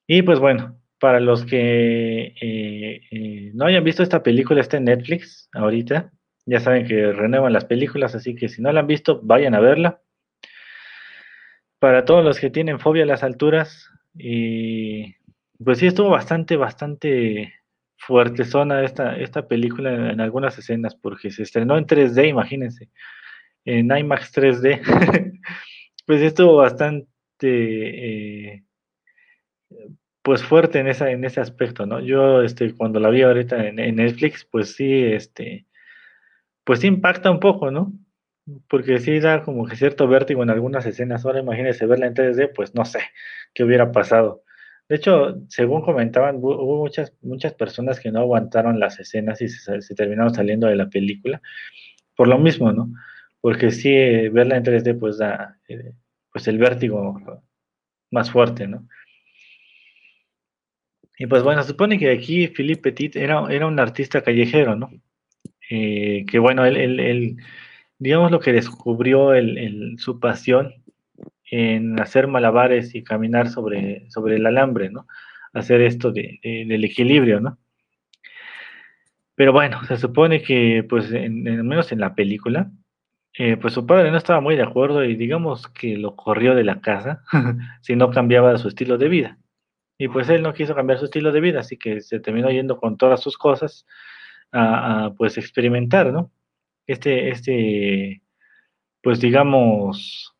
Y 0.07 0.21
pues 0.21 0.39
bueno, 0.39 0.79
para 0.99 1.19
los 1.19 1.45
que 1.45 2.33
eh, 2.39 3.51
no 3.53 3.65
hayan 3.65 3.83
visto 3.83 4.03
esta 4.03 4.23
película, 4.23 4.61
está 4.61 4.77
en 4.77 4.85
Netflix 4.85 5.49
ahorita. 5.53 6.11
Ya 6.45 6.59
saben 6.59 6.87
que 6.87 7.11
renuevan 7.11 7.53
las 7.53 7.65
películas, 7.65 8.13
así 8.15 8.35
que 8.35 8.49
si 8.49 8.61
no 8.61 8.71
la 8.71 8.81
han 8.81 8.87
visto, 8.87 9.19
vayan 9.23 9.55
a 9.55 9.59
verla. 9.59 10.01
Para 11.79 12.05
todos 12.05 12.23
los 12.23 12.39
que 12.39 12.49
tienen 12.51 12.79
fobia 12.79 13.03
a 13.03 13.07
las 13.07 13.23
alturas, 13.23 13.89
y 14.17 15.15
pues 15.63 15.79
sí 15.79 15.87
estuvo 15.87 16.09
bastante, 16.09 16.55
bastante 16.55 17.53
fuerte 17.97 18.45
zona 18.45 18.83
esta, 18.83 19.17
esta 19.17 19.47
película 19.47 20.11
en, 20.11 20.21
algunas 20.21 20.57
escenas, 20.57 20.95
porque 20.95 21.31
se 21.31 21.43
estrenó 21.43 21.77
en 21.77 21.85
3D, 21.85 22.29
imagínense, 22.29 22.89
en 23.65 23.95
IMAX 23.95 24.33
3D. 24.33 24.81
pues 26.05 26.21
estuvo 26.21 26.57
bastante 26.57 27.07
eh, 27.41 28.63
pues 30.21 30.43
fuerte 30.43 30.79
en 30.79 30.87
esa, 30.87 31.11
en 31.11 31.23
ese 31.23 31.41
aspecto, 31.41 31.85
¿no? 31.85 31.99
Yo 31.99 32.41
este, 32.41 32.73
cuando 32.75 32.99
la 32.99 33.09
vi 33.09 33.21
ahorita 33.21 33.67
en, 33.67 33.79
en 33.79 33.95
Netflix, 33.97 34.45
pues 34.45 34.75
sí, 34.75 35.03
este, 35.03 35.65
pues 36.63 36.79
sí 36.79 36.87
impacta 36.87 37.31
un 37.31 37.39
poco, 37.39 37.71
¿no? 37.71 37.93
Porque 38.67 38.99
sí 38.99 39.19
da 39.19 39.43
como 39.43 39.65
que 39.65 39.75
cierto 39.75 40.07
vértigo 40.07 40.43
en 40.43 40.49
algunas 40.49 40.85
escenas. 40.85 41.25
Ahora 41.25 41.39
imagínese 41.39 41.85
verla 41.85 42.07
en 42.07 42.15
3D, 42.15 42.51
pues 42.55 42.75
no 42.75 42.85
sé 42.85 42.99
qué 43.53 43.63
hubiera 43.63 43.91
pasado. 43.91 44.43
De 44.87 44.97
hecho, 44.97 45.35
según 45.49 45.81
comentaban, 45.81 46.37
hubo 46.37 46.77
muchas, 46.77 47.13
muchas 47.21 47.53
personas 47.55 47.99
que 47.99 48.11
no 48.11 48.19
aguantaron 48.19 48.79
las 48.79 48.99
escenas 48.99 49.41
y 49.41 49.49
se, 49.49 49.95
terminaron 49.95 50.33
saliendo 50.33 50.67
de 50.67 50.75
la 50.75 50.89
película 50.89 51.41
por 52.15 52.27
lo 52.27 52.37
mismo, 52.37 52.71
¿no? 52.71 52.91
Porque 53.41 53.71
sí, 53.71 53.89
eh, 53.89 54.29
verla 54.29 54.57
en 54.57 54.63
3D 54.63 54.99
pues 54.99 55.17
da 55.17 55.57
eh, 55.67 55.93
pues 56.31 56.47
el 56.47 56.57
vértigo 56.59 57.19
más 58.11 58.31
fuerte, 58.31 58.67
¿no? 58.67 58.87
Y 61.17 61.27
pues 61.27 61.43
bueno, 61.43 61.63
supone 61.63 61.97
que 61.97 62.11
aquí 62.11 62.47
Philippe 62.49 62.91
Petit 62.91 63.15
era, 63.15 63.45
era 63.49 63.67
un 63.67 63.79
artista 63.79 64.21
callejero, 64.21 64.75
¿no? 64.75 64.91
Eh, 65.69 66.25
que 66.29 66.39
bueno, 66.39 66.65
él, 66.65 67.37
digamos 67.97 68.31
lo 68.31 68.39
que 68.39 68.53
descubrió 68.53 69.31
su 69.97 70.19
pasión 70.19 70.84
en 71.49 71.99
hacer 71.99 72.27
malabares 72.27 72.95
y 72.95 73.03
caminar 73.03 73.49
sobre, 73.49 74.09
sobre 74.09 74.37
el 74.37 74.45
alambre, 74.45 74.89
¿no? 74.89 75.07
Hacer 75.53 75.81
esto 75.81 76.11
de, 76.11 76.39
del 76.43 76.83
equilibrio, 76.83 77.39
¿no? 77.39 77.57
Pero 79.35 79.51
bueno, 79.51 79.83
se 79.85 79.97
supone 79.97 80.41
que, 80.41 80.85
pues, 80.87 81.11
en, 81.11 81.43
menos 81.67 81.91
en 81.91 81.99
la 81.99 82.15
película, 82.15 82.71
eh, 83.37 83.57
pues 83.57 83.73
su 83.73 83.85
padre 83.85 84.11
no 84.11 84.17
estaba 84.17 84.39
muy 84.39 84.55
de 84.55 84.63
acuerdo 84.63 85.03
y 85.03 85.15
digamos 85.15 85.67
que 85.67 85.97
lo 85.97 86.15
corrió 86.15 86.55
de 86.55 86.63
la 86.63 86.79
casa 86.79 87.21
si 87.81 87.95
no 87.95 88.09
cambiaba 88.09 88.57
su 88.57 88.69
estilo 88.69 88.97
de 88.97 89.09
vida. 89.09 89.37
Y 89.97 90.07
pues 90.09 90.29
él 90.29 90.41
no 90.41 90.53
quiso 90.53 90.75
cambiar 90.75 90.99
su 90.99 91.05
estilo 91.05 91.31
de 91.31 91.41
vida, 91.41 91.61
así 91.61 91.77
que 91.77 92.01
se 92.01 92.19
terminó 92.19 92.49
yendo 92.49 92.77
con 92.77 92.97
todas 92.97 93.21
sus 93.21 93.37
cosas 93.37 93.85
a, 94.51 95.11
pues 95.17 95.37
experimentar, 95.37 96.11
¿no? 96.11 96.31
Este, 96.87 97.29
este, 97.29 98.21
pues 99.01 99.19
digamos, 99.19 100.34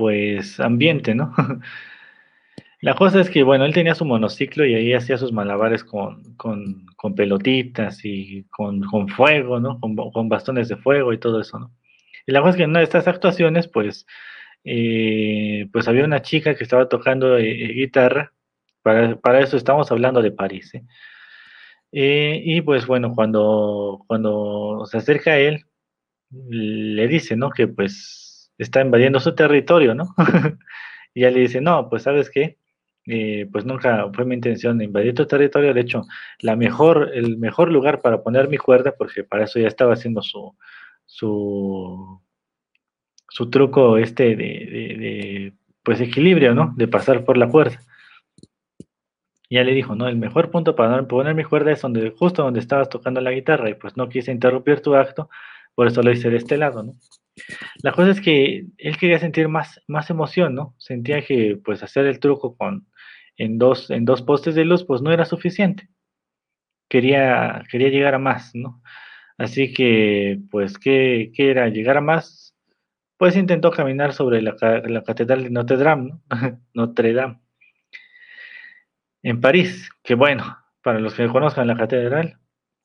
pues 0.00 0.58
ambiente, 0.60 1.14
¿no? 1.14 1.34
La 2.80 2.94
cosa 2.94 3.20
es 3.20 3.28
que, 3.28 3.42
bueno, 3.42 3.66
él 3.66 3.74
tenía 3.74 3.94
su 3.94 4.06
monociclo 4.06 4.64
y 4.64 4.74
ahí 4.74 4.94
hacía 4.94 5.18
sus 5.18 5.30
malabares 5.30 5.84
con, 5.84 6.24
pelotitas 7.14 8.02
y 8.02 8.44
con, 8.44 9.08
fuego, 9.10 9.60
¿no? 9.60 9.78
Con, 9.78 10.30
bastones 10.30 10.68
de 10.68 10.76
fuego 10.76 11.12
y 11.12 11.18
todo 11.18 11.42
eso, 11.42 11.58
¿no? 11.58 11.70
Y 12.26 12.32
la 12.32 12.40
cosa 12.40 12.52
es 12.52 12.56
que 12.56 12.62
en 12.62 12.70
una 12.70 12.78
de 12.78 12.84
estas 12.86 13.08
actuaciones, 13.08 13.68
pues, 13.68 14.06
eh, 14.64 15.68
pues 15.70 15.86
había 15.88 16.04
una 16.04 16.22
chica 16.22 16.54
que 16.54 16.64
estaba 16.64 16.88
tocando 16.88 17.36
eh, 17.36 17.50
eh, 17.50 17.72
guitarra. 17.74 18.32
Para, 18.82 19.40
eso 19.40 19.58
estamos 19.58 19.92
hablando 19.92 20.22
de 20.22 20.32
París, 20.32 20.72
¿eh? 21.92 22.40
y 22.42 22.62
pues 22.62 22.86
bueno, 22.86 23.14
cuando, 23.14 24.02
cuando 24.06 24.86
se 24.86 24.96
acerca 24.96 25.32
a 25.32 25.38
él, 25.38 25.66
le 26.30 27.08
dice, 27.08 27.36
¿no? 27.36 27.50
Que 27.50 27.68
pues 27.68 28.29
está 28.62 28.80
invadiendo 28.80 29.20
su 29.20 29.34
territorio, 29.34 29.94
¿no? 29.94 30.14
y 31.14 31.20
ella 31.20 31.30
le 31.30 31.40
dice, 31.40 31.60
no, 31.60 31.88
pues 31.88 32.04
sabes 32.04 32.30
qué, 32.30 32.58
eh, 33.06 33.48
pues 33.50 33.64
nunca 33.64 34.08
fue 34.12 34.24
mi 34.24 34.34
intención 34.34 34.80
invadir 34.82 35.14
tu 35.14 35.26
territorio. 35.26 35.74
De 35.74 35.80
hecho, 35.80 36.02
la 36.40 36.56
mejor, 36.56 37.10
el 37.14 37.38
mejor 37.38 37.70
lugar 37.70 38.00
para 38.00 38.22
poner 38.22 38.48
mi 38.48 38.58
cuerda, 38.58 38.94
porque 38.96 39.24
para 39.24 39.44
eso 39.44 39.58
ya 39.58 39.68
estaba 39.68 39.94
haciendo 39.94 40.22
su, 40.22 40.56
su, 41.06 42.20
su 43.28 43.50
truco 43.50 43.96
este 43.98 44.36
de, 44.36 45.54
pues 45.82 46.00
equilibrio, 46.00 46.54
¿no? 46.54 46.74
De 46.76 46.88
pasar 46.88 47.24
por 47.24 47.36
la 47.38 47.48
cuerda. 47.48 47.80
Ya 49.50 49.64
le 49.64 49.72
dijo, 49.72 49.96
no, 49.96 50.06
el 50.06 50.16
mejor 50.16 50.50
punto 50.50 50.76
para 50.76 51.02
poner 51.08 51.34
mi 51.34 51.42
cuerda 51.44 51.72
es 51.72 51.80
donde, 51.82 52.10
justo 52.10 52.44
donde 52.44 52.60
estabas 52.60 52.88
tocando 52.88 53.20
la 53.20 53.32
guitarra, 53.32 53.68
y 53.70 53.74
pues 53.74 53.96
no 53.96 54.08
quise 54.08 54.30
interrumpir 54.30 54.80
tu 54.80 54.94
acto, 54.94 55.28
por 55.74 55.88
eso 55.88 56.02
lo 56.02 56.12
hice 56.12 56.30
de 56.30 56.36
este 56.36 56.56
lado, 56.56 56.84
¿no? 56.84 56.94
La 57.82 57.92
cosa 57.92 58.10
es 58.10 58.20
que 58.20 58.66
él 58.78 58.98
quería 58.98 59.18
sentir 59.18 59.48
más, 59.48 59.80
más 59.88 60.10
emoción, 60.10 60.54
¿no? 60.54 60.74
Sentía 60.78 61.24
que 61.24 61.58
pues 61.64 61.82
hacer 61.82 62.06
el 62.06 62.20
truco 62.20 62.56
con, 62.56 62.86
en, 63.36 63.58
dos, 63.58 63.90
en 63.90 64.04
dos 64.04 64.22
postes 64.22 64.54
de 64.54 64.64
luz 64.64 64.84
pues 64.84 65.02
no 65.02 65.12
era 65.12 65.24
suficiente. 65.24 65.88
Quería, 66.88 67.62
quería 67.70 67.88
llegar 67.88 68.14
a 68.14 68.18
más, 68.18 68.50
¿no? 68.54 68.82
Así 69.38 69.72
que 69.72 70.38
pues, 70.50 70.78
¿qué, 70.78 71.32
qué 71.34 71.50
era? 71.50 71.68
¿Llegar 71.68 71.96
a 71.96 72.00
más? 72.02 72.54
Pues 73.16 73.36
intentó 73.36 73.70
caminar 73.70 74.12
sobre 74.12 74.42
la, 74.42 74.56
la 74.84 75.02
catedral 75.02 75.44
de 75.44 75.50
Notre 75.50 75.76
Dame, 75.76 76.10
¿no? 76.10 76.22
Notre 76.74 77.12
Dame. 77.12 77.40
En 79.22 79.40
París, 79.40 79.90
que 80.02 80.14
bueno, 80.14 80.56
para 80.82 80.98
los 80.98 81.14
que 81.14 81.28
conozcan 81.28 81.66
la 81.66 81.76
catedral, 81.76 82.38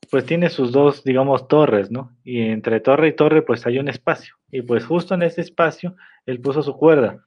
pues 0.09 0.25
tiene 0.25 0.49
sus 0.49 0.71
dos, 0.71 1.03
digamos, 1.03 1.47
torres, 1.47 1.91
¿no? 1.91 2.15
Y 2.23 2.41
entre 2.41 2.79
torre 2.79 3.09
y 3.09 3.15
torre, 3.15 3.41
pues 3.41 3.65
hay 3.65 3.79
un 3.79 3.87
espacio. 3.87 4.35
Y 4.51 4.61
pues 4.61 4.85
justo 4.85 5.13
en 5.15 5.23
ese 5.23 5.41
espacio, 5.41 5.95
él 6.25 6.41
puso 6.41 6.61
su 6.63 6.75
cuerda. 6.75 7.25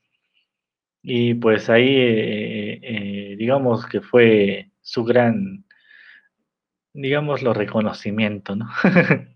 Y 1.02 1.34
pues 1.34 1.70
ahí, 1.70 1.88
eh, 1.88 2.80
eh, 2.82 3.36
digamos 3.38 3.86
que 3.86 4.00
fue 4.00 4.70
su 4.80 5.04
gran, 5.04 5.64
digámoslo, 6.92 7.54
reconocimiento, 7.54 8.56
¿no? 8.56 8.68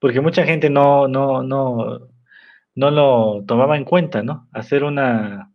Porque 0.00 0.20
mucha 0.20 0.44
gente 0.44 0.70
no, 0.70 1.08
no, 1.08 1.42
no, 1.42 2.08
no 2.74 2.90
lo 2.90 3.44
tomaba 3.46 3.76
en 3.76 3.84
cuenta, 3.84 4.22
¿no? 4.22 4.48
Hacer 4.52 4.84
una, 4.84 5.52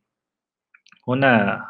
una, 1.05 1.67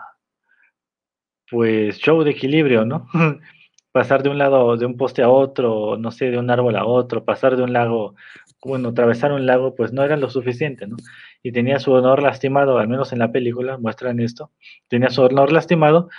pues, 1.49 1.97
show 1.99 2.23
de 2.23 2.31
equilibrio, 2.31 2.85
¿no? 2.85 3.07
pasar 3.91 4.23
de 4.23 4.29
un 4.29 4.37
lado, 4.37 4.77
de 4.77 4.85
un 4.85 4.97
poste 4.97 5.23
a 5.23 5.29
otro, 5.29 5.97
no 5.97 6.11
sé, 6.11 6.31
de 6.31 6.37
un 6.37 6.49
árbol 6.49 6.75
a 6.75 6.85
otro, 6.85 7.25
pasar 7.25 7.55
de 7.57 7.63
un 7.63 7.73
lago, 7.73 8.15
bueno, 8.63 8.89
atravesar 8.89 9.31
un 9.31 9.45
lago, 9.45 9.75
pues 9.75 9.93
no 9.93 10.03
era 10.03 10.17
lo 10.17 10.29
suficiente, 10.29 10.87
¿no? 10.87 10.97
Y 11.43 11.51
tenía 11.51 11.79
su 11.79 11.91
honor 11.91 12.21
lastimado, 12.21 12.77
al 12.77 12.87
menos 12.87 13.13
en 13.13 13.19
la 13.19 13.31
película 13.31 13.77
muestran 13.77 14.19
esto, 14.19 14.51
tenía 14.87 15.09
su 15.09 15.21
honor 15.23 15.51
lastimado 15.51 16.09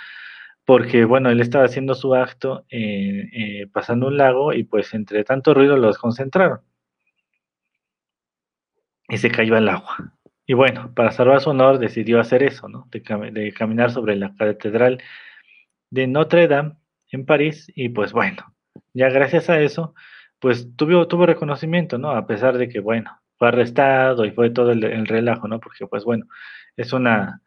porque, 0.65 1.05
bueno, 1.05 1.29
él 1.29 1.41
estaba 1.41 1.65
haciendo 1.65 1.95
su 1.95 2.15
acto 2.15 2.65
eh, 2.69 3.67
pasando 3.73 4.07
un 4.07 4.17
lago 4.17 4.53
y 4.53 4.63
pues 4.63 4.93
entre 4.93 5.23
tanto 5.23 5.53
ruido 5.53 5.77
lo 5.77 5.87
desconcentraron. 5.87 6.61
Y 9.09 9.17
se 9.17 9.29
cayó 9.29 9.55
al 9.57 9.67
agua. 9.67 10.13
Y 10.45 10.53
bueno, 10.53 10.93
para 10.95 11.11
salvar 11.11 11.41
su 11.41 11.49
honor 11.49 11.79
decidió 11.79 12.19
hacer 12.19 12.43
eso, 12.43 12.67
¿no? 12.69 12.87
De 12.91 13.53
caminar 13.53 13.91
sobre 13.91 14.15
la 14.15 14.33
catedral 14.35 15.01
de 15.89 16.07
Notre 16.07 16.47
Dame 16.47 16.75
en 17.11 17.25
París 17.25 17.71
y 17.75 17.89
pues 17.89 18.13
bueno, 18.13 18.55
ya 18.93 19.09
gracias 19.09 19.49
a 19.49 19.59
eso, 19.61 19.93
pues 20.39 20.75
tuvo, 20.75 21.07
tuvo 21.07 21.25
reconocimiento, 21.25 21.97
¿no? 21.97 22.11
A 22.11 22.25
pesar 22.25 22.57
de 22.57 22.67
que, 22.67 22.79
bueno, 22.79 23.11
fue 23.37 23.49
arrestado 23.49 24.25
y 24.25 24.31
fue 24.31 24.49
todo 24.49 24.71
el, 24.71 25.07
relajo, 25.07 25.47
¿no? 25.47 25.59
Porque 25.59 25.85
pues 25.87 26.03
bueno, 26.03 26.25
es 26.75 26.93
una, 26.93 27.41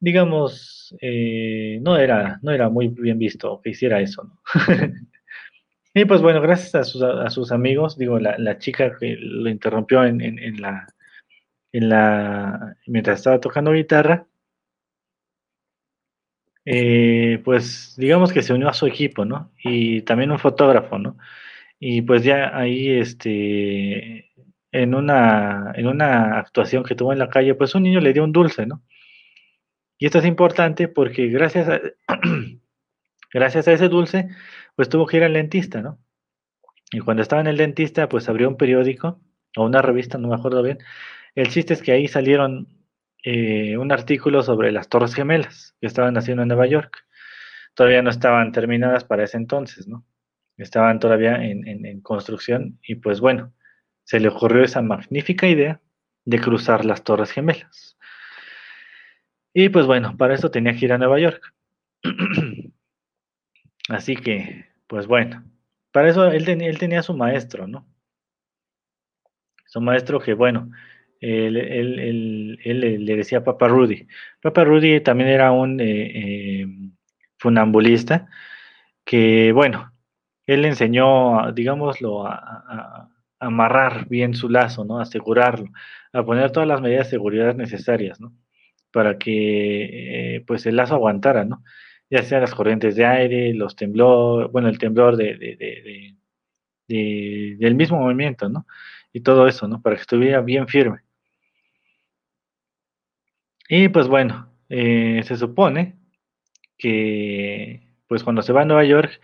digamos, 0.00 0.96
eh, 1.00 1.78
no, 1.82 1.96
era, 1.96 2.38
no 2.42 2.52
era 2.52 2.68
muy 2.68 2.88
bien 2.88 3.18
visto 3.18 3.60
que 3.62 3.70
hiciera 3.70 4.00
eso, 4.00 4.24
¿no? 4.24 4.40
y 5.94 6.04
pues 6.04 6.22
bueno, 6.22 6.40
gracias 6.40 6.74
a 6.74 6.84
sus, 7.30 7.52
amigos, 7.52 7.98
digo, 7.98 8.18
la, 8.18 8.38
la, 8.38 8.58
chica 8.58 8.96
que 8.98 9.16
lo 9.18 9.48
interrumpió 9.50 10.04
en, 10.04 10.20
en, 10.20 10.38
en 10.38 10.60
la, 10.60 10.86
en 11.72 11.88
la, 11.88 12.76
mientras 12.86 13.18
estaba 13.18 13.40
tocando 13.40 13.72
guitarra, 13.72 14.26
eh, 16.66 17.40
pues 17.44 17.94
digamos 17.96 18.32
que 18.32 18.42
se 18.42 18.52
unió 18.52 18.68
a 18.68 18.74
su 18.74 18.86
equipo, 18.86 19.24
¿no? 19.24 19.52
Y 19.62 20.02
también 20.02 20.32
un 20.32 20.38
fotógrafo, 20.40 20.98
¿no? 20.98 21.16
Y 21.78 22.02
pues 22.02 22.24
ya 22.24 22.56
ahí, 22.56 22.90
este, 22.90 24.30
en 24.72 24.94
una, 24.94 25.72
en 25.76 25.86
una 25.86 26.38
actuación 26.38 26.84
que 26.84 26.96
tuvo 26.96 27.12
en 27.12 27.20
la 27.20 27.30
calle, 27.30 27.54
pues 27.54 27.74
un 27.74 27.84
niño 27.84 28.00
le 28.00 28.12
dio 28.12 28.24
un 28.24 28.32
dulce, 28.32 28.66
¿no? 28.66 28.82
Y 29.98 30.06
esto 30.06 30.18
es 30.18 30.26
importante 30.26 30.88
porque 30.88 31.28
gracias 31.28 31.68
a, 31.68 31.80
gracias 33.32 33.68
a 33.68 33.72
ese 33.72 33.88
dulce, 33.88 34.28
pues 34.74 34.88
tuvo 34.88 35.06
que 35.06 35.18
ir 35.18 35.24
al 35.24 35.34
dentista, 35.34 35.80
¿no? 35.82 35.98
Y 36.92 37.00
cuando 37.00 37.22
estaba 37.22 37.40
en 37.42 37.48
el 37.48 37.56
dentista, 37.56 38.08
pues 38.08 38.28
abrió 38.28 38.48
un 38.48 38.56
periódico 38.56 39.20
o 39.56 39.64
una 39.64 39.82
revista, 39.82 40.18
no 40.18 40.28
me 40.28 40.34
acuerdo 40.34 40.62
bien. 40.62 40.78
El 41.34 41.48
chiste 41.48 41.74
es 41.74 41.82
que 41.82 41.92
ahí 41.92 42.08
salieron 42.08 42.68
eh, 43.28 43.76
un 43.76 43.90
artículo 43.90 44.40
sobre 44.44 44.70
las 44.70 44.88
Torres 44.88 45.12
Gemelas 45.12 45.74
que 45.80 45.88
estaban 45.88 46.16
haciendo 46.16 46.42
en 46.42 46.48
Nueva 46.48 46.68
York. 46.68 47.04
Todavía 47.74 48.00
no 48.00 48.08
estaban 48.08 48.52
terminadas 48.52 49.02
para 49.02 49.24
ese 49.24 49.36
entonces, 49.36 49.88
¿no? 49.88 50.06
Estaban 50.56 51.00
todavía 51.00 51.44
en, 51.44 52.00
construcción 52.02 52.78
y 52.84 52.94
pues 52.94 53.18
bueno, 53.18 53.52
se 54.04 54.20
le 54.20 54.28
ocurrió 54.28 54.62
esa 54.62 54.80
magnífica 54.80 55.48
idea 55.48 55.80
de 56.24 56.38
cruzar 56.40 56.84
las 56.84 57.02
Torres 57.02 57.32
Gemelas. 57.32 57.98
Y 59.52 59.70
pues 59.70 59.86
bueno, 59.86 60.16
para 60.16 60.34
eso 60.34 60.52
tenía 60.52 60.74
que 60.74 60.84
ir 60.84 60.92
a 60.92 60.98
Nueva 60.98 61.18
York. 61.18 61.52
Así 63.88 64.14
que, 64.14 64.66
pues 64.86 65.08
bueno, 65.08 65.44
para 65.90 66.10
eso 66.10 66.30
él, 66.30 66.48
él 66.48 66.78
tenía 66.78 67.02
su 67.02 67.12
maestro, 67.16 67.66
¿no? 67.66 67.88
Su 69.64 69.80
maestro 69.80 70.20
que, 70.20 70.34
bueno, 70.34 70.70
él, 71.20 73.04
le 73.04 73.16
decía 73.16 73.44
Papa 73.44 73.68
Rudy. 73.68 74.06
Papa 74.42 74.64
Rudy 74.64 75.00
también 75.00 75.30
era 75.30 75.52
un 75.52 75.80
eh, 75.80 76.62
eh, 76.62 76.66
funambulista 77.38 78.28
que, 79.04 79.52
bueno, 79.52 79.92
él 80.46 80.64
enseñó, 80.64 81.52
digámoslo, 81.52 82.26
a, 82.26 83.10
amarrar 83.38 84.08
bien 84.08 84.34
su 84.34 84.48
lazo, 84.48 84.84
¿no? 84.84 84.98
A 84.98 85.02
asegurarlo, 85.02 85.70
a 86.12 86.24
poner 86.24 86.52
todas 86.52 86.68
las 86.68 86.80
medidas 86.80 87.06
de 87.06 87.10
seguridad 87.12 87.54
necesarias, 87.54 88.20
¿no? 88.20 88.32
Para 88.92 89.18
que, 89.18 90.36
eh, 90.36 90.44
pues, 90.46 90.66
el 90.66 90.76
lazo 90.76 90.94
aguantara, 90.94 91.44
¿no? 91.44 91.62
Ya 92.10 92.22
sea 92.22 92.40
las 92.40 92.54
corrientes 92.54 92.96
de 92.96 93.04
aire, 93.06 93.54
los 93.54 93.76
temblores, 93.76 94.50
bueno, 94.52 94.68
el 94.68 94.78
temblor 94.78 95.16
de, 95.16 96.14
del 96.88 97.74
mismo 97.74 97.98
movimiento, 98.00 98.48
¿no? 98.48 98.66
Y 99.12 99.20
todo 99.22 99.48
eso, 99.48 99.68
¿no? 99.68 99.82
Para 99.82 99.96
que 99.96 100.02
estuviera 100.02 100.40
bien 100.40 100.68
firme. 100.68 101.05
Y 103.68 103.88
pues 103.88 104.08
bueno, 104.08 104.50
eh, 104.68 105.22
se 105.24 105.36
supone 105.36 105.96
que 106.78 107.82
pues 108.08 108.22
cuando 108.22 108.42
se 108.42 108.52
va 108.52 108.62
a 108.62 108.64
Nueva 108.64 108.84
York, 108.84 109.20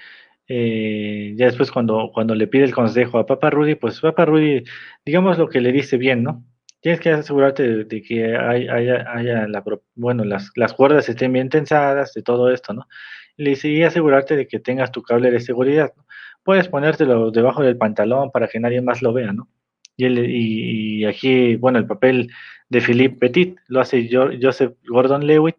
eh, 0.49 1.34
ya 1.36 1.47
después 1.47 1.70
cuando, 1.70 2.11
cuando 2.12 2.34
le 2.34 2.47
pide 2.49 2.64
el 2.64 2.74
consejo 2.74 3.18
a 3.18 3.26
Papa 3.26 3.51
Rudy, 3.51 3.76
pues 3.76 4.01
Papa 4.01 4.24
Rudy, 4.24 4.64
digamos 5.05 5.38
lo 5.38 5.49
que 5.49 5.61
le 5.61 5.72
dice 5.72 5.97
bien, 5.97 6.22
¿no? 6.22 6.45
Tienes 6.80 7.01
que 7.01 7.11
asegurarte 7.11 7.84
de, 7.84 8.03
que 8.03 8.36
haya, 8.36 9.47
la, 9.47 9.64
bueno, 9.95 10.24
las, 10.24 10.51
las, 10.57 10.74
cuerdas 10.74 11.09
estén 11.09 11.32
bien 11.32 11.49
tensadas, 11.49 12.12
de 12.12 12.22
todo 12.22 12.51
esto, 12.51 12.72
¿no? 12.72 12.88
Le 13.36 13.51
dice, 13.51 13.68
y 13.68 13.82
asegurarte 13.84 14.36
de 14.36 14.49
que 14.49 14.59
tengas 14.59 14.90
tu 14.90 15.03
cable 15.03 15.30
de 15.30 15.40
seguridad, 15.40 15.93
¿no? 15.97 16.05
puedes 16.43 16.68
ponértelo 16.68 17.30
debajo 17.30 17.62
del 17.62 17.76
pantalón 17.76 18.30
para 18.32 18.49
que 18.49 18.61
nadie 18.61 18.82
más 18.82 19.01
lo 19.01 19.12
vea, 19.12 19.32
¿no? 19.32 19.49
Y, 19.97 20.07
y, 20.07 21.05
aquí, 21.05 21.57
bueno, 21.57 21.78
el 21.78 21.86
papel 21.86 22.30
de 22.72 22.80
Philippe 22.80 23.18
Petit 23.18 23.58
lo 23.68 23.80
hace 23.80 24.08
Joseph 24.10 24.72
Gordon-Levitt, 24.86 25.56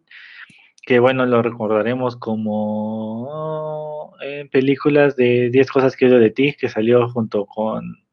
que 0.82 0.98
bueno, 0.98 1.24
lo 1.26 1.42
recordaremos 1.42 2.16
como 2.16 4.16
en 4.20 4.48
películas 4.48 5.14
de 5.14 5.48
10 5.50 5.70
cosas 5.70 5.96
que 5.96 6.10
yo 6.10 6.18
de 6.18 6.30
ti, 6.30 6.56
que 6.58 6.68
salió 6.68 7.08
junto 7.08 7.46
con 7.46 8.04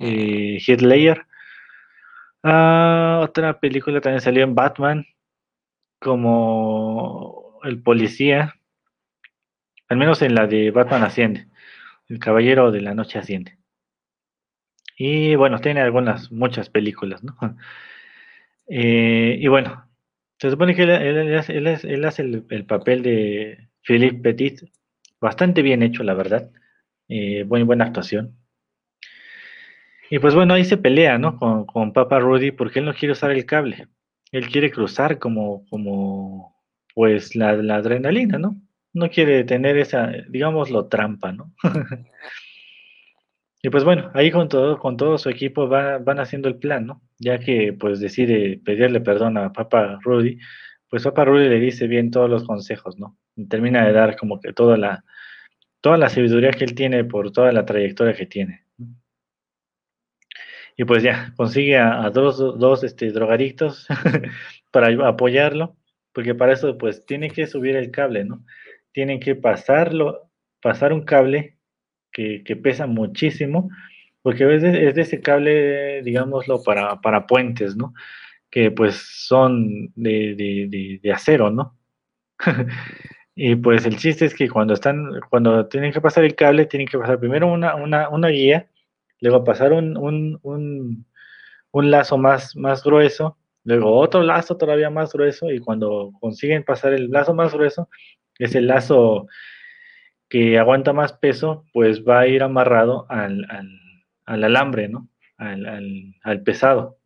eh, 0.00 0.58
Heath. 0.66 0.82
Ah, 2.42 3.20
otra 3.22 3.60
película 3.60 4.00
también 4.00 4.20
salió 4.20 4.42
en 4.42 4.56
Batman, 4.56 5.06
como 6.00 7.60
el 7.62 7.80
policía, 7.80 8.56
al 9.88 9.96
menos 9.96 10.22
en 10.22 10.34
la 10.34 10.48
de 10.48 10.72
Batman 10.72 11.04
Asciende, 11.04 11.46
el 12.08 12.18
Caballero 12.18 12.72
de 12.72 12.80
la 12.80 12.94
Noche 12.94 13.20
Asciende. 13.20 13.58
Y 14.96 15.36
bueno, 15.36 15.60
tiene 15.60 15.82
algunas, 15.82 16.32
muchas 16.32 16.68
películas, 16.68 17.22
¿no? 17.22 17.36
Eh, 18.68 19.38
y 19.40 19.48
bueno, 19.48 19.88
se 20.38 20.50
supone 20.50 20.74
que 20.74 20.82
él, 20.82 22.04
hace 22.04 22.22
el, 22.22 22.64
papel 22.66 23.02
de 23.02 23.68
Philippe 23.82 24.20
Petit, 24.20 24.62
bastante 25.20 25.62
bien 25.62 25.82
hecho, 25.82 26.02
la 26.02 26.14
verdad. 26.14 26.50
Eh, 27.08 27.44
muy 27.44 27.62
buena 27.62 27.86
actuación. 27.86 28.36
Y 30.10 30.18
pues 30.18 30.34
bueno, 30.34 30.54
ahí 30.54 30.64
se 30.64 30.76
pelea, 30.76 31.18
¿no? 31.18 31.36
Con, 31.38 31.66
con 31.66 31.92
Papa 31.92 32.18
Rudy 32.18 32.50
porque 32.50 32.78
él 32.78 32.86
no 32.86 32.94
quiere 32.94 33.12
usar 33.12 33.30
el 33.30 33.46
cable. 33.46 33.88
Él 34.32 34.48
quiere 34.48 34.70
cruzar 34.70 35.18
como, 35.18 35.66
como 35.68 36.56
pues 36.94 37.34
la, 37.36 37.54
la 37.54 37.76
adrenalina, 37.76 38.38
¿no? 38.38 38.60
No 38.92 39.10
quiere 39.10 39.44
tener 39.44 39.78
esa, 39.78 40.10
digámoslo, 40.28 40.86
trampa, 40.88 41.32
¿no? 41.32 41.52
Y 43.62 43.70
pues 43.70 43.84
bueno, 43.84 44.10
ahí 44.14 44.30
con 44.30 44.48
todo, 44.48 44.78
con 44.78 44.96
todo 44.96 45.18
su 45.18 45.28
equipo 45.30 45.68
van 45.68 46.20
haciendo 46.20 46.48
el 46.48 46.58
plan, 46.58 46.86
¿no? 46.86 47.02
Ya 47.18 47.38
que 47.40 47.72
pues 47.72 47.98
decide 48.00 48.60
pedirle 48.64 49.00
perdón 49.00 49.36
a 49.36 49.52
Papa 49.52 49.98
Rudy, 50.02 50.38
pues 50.88 51.02
Papa 51.02 51.24
Rudy 51.24 51.48
le 51.48 51.58
dice 51.58 51.88
bien 51.88 52.10
todos 52.10 52.30
los 52.30 52.44
consejos, 52.44 52.98
¿no? 52.98 53.18
Termina 53.48 53.84
de 53.86 53.92
dar 53.92 54.16
como 54.16 54.40
que 54.40 54.52
toda 54.52 54.76
la, 54.76 55.04
toda 55.80 55.96
la 55.98 56.08
sabiduría 56.08 56.50
que 56.52 56.64
él 56.64 56.74
tiene 56.74 57.04
por 57.04 57.32
toda 57.32 57.52
la 57.52 57.64
trayectoria 57.64 58.14
que 58.14 58.26
tiene. 58.26 58.64
Y 60.76 60.84
pues 60.84 61.02
ya, 61.02 61.34
consigue 61.36 61.76
a, 61.76 62.08
dos, 62.10 62.38
dos 62.38 62.84
este, 62.84 63.10
drogadictos 63.10 63.88
para 64.70 65.08
apoyarlo, 65.08 65.76
porque 66.12 66.36
para 66.36 66.52
eso 66.52 66.78
pues 66.78 67.04
tiene 67.04 67.30
que 67.30 67.48
subir 67.48 67.74
el 67.74 67.90
cable, 67.90 68.24
¿no? 68.24 68.44
Tienen 68.92 69.18
que 69.18 69.34
pasarlo, 69.34 70.30
pasar 70.62 70.92
un 70.92 71.02
cable 71.02 71.57
que, 72.44 72.56
pesa 72.56 72.86
muchísimo, 72.86 73.70
porque 74.22 74.54
es 74.54 74.62
de 74.62 75.00
ese 75.00 75.20
cable, 75.20 76.02
digámoslo, 76.02 76.62
para, 76.62 77.00
para 77.00 77.26
puentes, 77.26 77.76
¿no? 77.76 77.94
Que 78.50 78.70
pues 78.70 78.96
son 78.96 79.92
de, 79.94 81.00
acero, 81.14 81.50
¿no? 81.50 81.76
y 83.34 83.54
pues 83.56 83.86
el 83.86 83.96
chiste 83.96 84.24
es 84.24 84.34
que 84.34 84.48
cuando 84.48 84.74
están, 84.74 85.20
cuando 85.30 85.66
tienen 85.68 85.92
que 85.92 86.00
pasar 86.00 86.24
el 86.24 86.34
cable, 86.34 86.66
tienen 86.66 86.88
que 86.88 86.98
pasar 86.98 87.20
primero 87.20 87.46
una, 87.52 87.76
una, 87.76 88.28
guía, 88.28 88.68
luego 89.20 89.44
pasar 89.44 89.72
un, 89.72 89.96
un, 89.96 91.06
un, 91.72 91.90
lazo 91.90 92.18
más, 92.18 92.56
más 92.56 92.82
grueso, 92.82 93.38
luego 93.64 93.96
otro 93.96 94.22
lazo 94.22 94.56
todavía 94.56 94.90
más 94.90 95.12
grueso, 95.12 95.50
y 95.52 95.60
cuando 95.60 96.10
consiguen 96.20 96.64
pasar 96.64 96.94
el 96.94 97.10
lazo 97.10 97.34
más 97.34 97.52
grueso, 97.54 97.88
es 98.38 98.54
el 98.54 98.66
lazo 98.66 99.28
que 100.28 100.58
aguanta 100.58 100.92
más 100.92 101.12
peso, 101.12 101.64
pues 101.72 102.04
va 102.04 102.20
a 102.20 102.26
ir 102.26 102.42
amarrado 102.42 103.06
al, 103.08 103.46
alambre, 104.26 104.88
¿no? 104.88 105.08
Al, 105.36 106.42
pesado. 106.44 106.98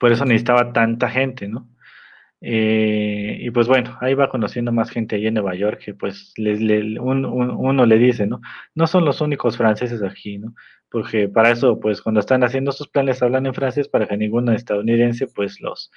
Por 0.00 0.12
eso 0.12 0.24
necesitaba 0.24 0.72
tanta 0.72 1.08
gente, 1.08 1.48
¿no? 1.48 1.68
Eh, 2.44 3.38
y 3.40 3.50
pues 3.52 3.68
bueno, 3.68 3.96
ahí 4.00 4.14
va 4.14 4.28
conociendo 4.28 4.72
más 4.72 4.90
gente 4.90 5.14
allí 5.14 5.28
en 5.28 5.34
Nueva 5.34 5.54
York 5.54 5.80
que 5.84 5.94
pues 5.94 6.34
uno 6.36 7.86
le 7.86 7.98
dice, 7.98 8.26
¿no? 8.26 8.40
No 8.74 8.88
son 8.88 9.04
los 9.04 9.20
únicos 9.20 9.56
franceses 9.56 10.02
aquí, 10.02 10.38
¿no? 10.38 10.54
Porque 10.90 11.28
para 11.28 11.52
eso, 11.52 11.78
pues 11.78 12.02
cuando 12.02 12.18
están 12.18 12.42
haciendo 12.42 12.72
sus 12.72 12.88
planes 12.88 13.22
hablan 13.22 13.46
en 13.46 13.54
francés 13.54 13.88
para 13.88 14.08
que 14.08 14.16
ningún 14.16 14.48
estadounidense 14.52 15.28
pues 15.28 15.60
los 15.60 15.92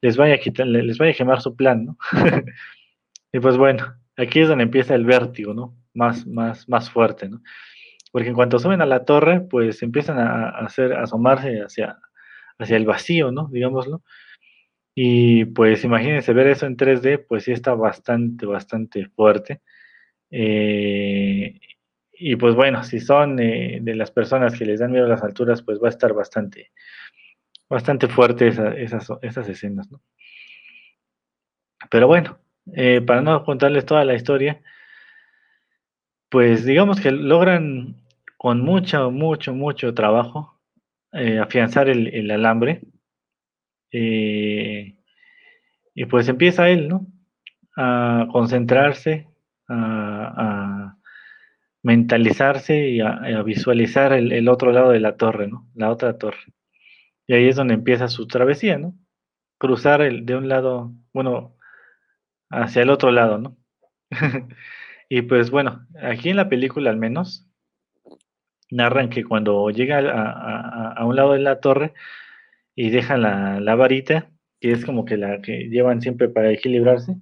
les 0.00 0.16
vaya 0.16 0.34
a 0.34 0.38
quitar, 0.38 0.66
les 0.66 0.98
vaya 0.98 1.12
a 1.12 1.14
quemar 1.14 1.40
su 1.40 1.54
plan, 1.56 1.84
¿no? 1.86 1.98
y 3.32 3.38
pues 3.40 3.56
bueno, 3.56 3.94
Aquí 4.18 4.40
es 4.40 4.48
donde 4.48 4.64
empieza 4.64 4.96
el 4.96 5.04
vértigo, 5.04 5.54
¿no? 5.54 5.76
Más, 5.94 6.26
más, 6.26 6.68
más 6.68 6.90
fuerte, 6.90 7.28
¿no? 7.28 7.40
Porque 8.10 8.28
en 8.28 8.34
cuanto 8.34 8.58
suben 8.58 8.82
a 8.82 8.86
la 8.86 9.04
torre, 9.04 9.40
pues 9.40 9.80
empiezan 9.82 10.18
a, 10.18 10.48
hacer, 10.48 10.92
asomarse 10.94 11.62
hacia, 11.62 11.98
hacia 12.58 12.76
el 12.76 12.84
vacío, 12.84 13.30
¿no? 13.30 13.48
Digámoslo. 13.52 14.02
Y 14.94 15.44
pues 15.44 15.84
imagínense 15.84 16.32
ver 16.32 16.48
eso 16.48 16.66
en 16.66 16.76
3D, 16.76 17.26
pues 17.28 17.44
sí 17.44 17.52
está 17.52 17.74
bastante, 17.74 18.44
bastante 18.44 19.06
fuerte. 19.06 19.60
Eh, 20.32 21.60
y 22.12 22.34
pues 22.34 22.56
bueno, 22.56 22.82
si 22.82 22.98
son 22.98 23.38
eh, 23.38 23.78
de 23.80 23.94
las 23.94 24.10
personas 24.10 24.58
que 24.58 24.64
les 24.66 24.80
dan 24.80 24.90
miedo 24.90 25.06
a 25.06 25.08
las 25.08 25.22
alturas, 25.22 25.62
pues 25.62 25.78
va 25.80 25.86
a 25.86 25.90
estar 25.90 26.12
bastante, 26.12 26.72
bastante 27.70 28.08
fuerte 28.08 28.48
esas, 28.48 29.08
esas 29.22 29.48
escenas, 29.48 29.88
¿no? 29.92 30.02
Pero 31.90 32.08
bueno, 32.08 32.40
eh, 32.74 33.00
para 33.00 33.20
no 33.22 33.44
contarles 33.44 33.86
toda 33.86 34.04
la 34.04 34.14
historia, 34.14 34.60
pues 36.28 36.64
digamos 36.64 37.00
que 37.00 37.10
logran 37.10 37.96
con 38.36 38.60
mucho, 38.60 39.10
mucho, 39.10 39.54
mucho 39.54 39.94
trabajo 39.94 40.58
eh, 41.12 41.38
afianzar 41.38 41.88
el, 41.88 42.30
alambre. 42.30 42.82
Eh, 43.90 44.96
y 45.94 46.04
pues 46.06 46.28
empieza 46.28 46.68
él, 46.68 46.88
¿no? 46.88 47.06
A 47.76 48.28
concentrarse, 48.32 49.26
a, 49.68 50.96
mentalizarse 51.82 52.90
y 52.90 53.00
a, 53.00 53.42
visualizar 53.42 54.12
el, 54.12 54.32
el, 54.32 54.48
otro 54.48 54.72
lado 54.72 54.90
de 54.90 55.00
la 55.00 55.16
torre, 55.16 55.48
¿no? 55.48 55.66
La 55.74 55.90
otra 55.90 56.18
torre. 56.18 56.38
Y 57.26 57.34
ahí 57.34 57.48
es 57.48 57.56
donde 57.56 57.74
empieza 57.74 58.08
su 58.08 58.26
travesía, 58.26 58.78
¿no? 58.78 58.94
Cruzar 59.58 60.02
el, 60.02 60.26
de 60.26 60.36
un 60.36 60.48
lado, 60.48 60.92
bueno, 61.12 61.57
hacia 62.50 62.82
el 62.82 62.90
otro 62.90 63.10
lado, 63.10 63.38
¿no? 63.38 63.56
y 65.08 65.22
pues 65.22 65.50
bueno, 65.50 65.86
aquí 66.02 66.30
en 66.30 66.36
la 66.36 66.48
película 66.48 66.90
al 66.90 66.96
menos 66.96 67.46
narran 68.70 69.10
que 69.10 69.24
cuando 69.24 69.70
llega 69.70 69.98
a, 69.98 71.04
un 71.04 71.16
lado 71.16 71.32
de 71.32 71.40
la 71.40 71.60
torre 71.60 71.94
y 72.74 72.90
deja 72.90 73.16
la, 73.16 73.74
varita, 73.74 74.30
que 74.60 74.72
es 74.72 74.84
como 74.84 75.04
que 75.04 75.16
la 75.16 75.40
que 75.40 75.68
llevan 75.68 76.00
siempre 76.02 76.28
para 76.28 76.50
equilibrarse, 76.52 77.16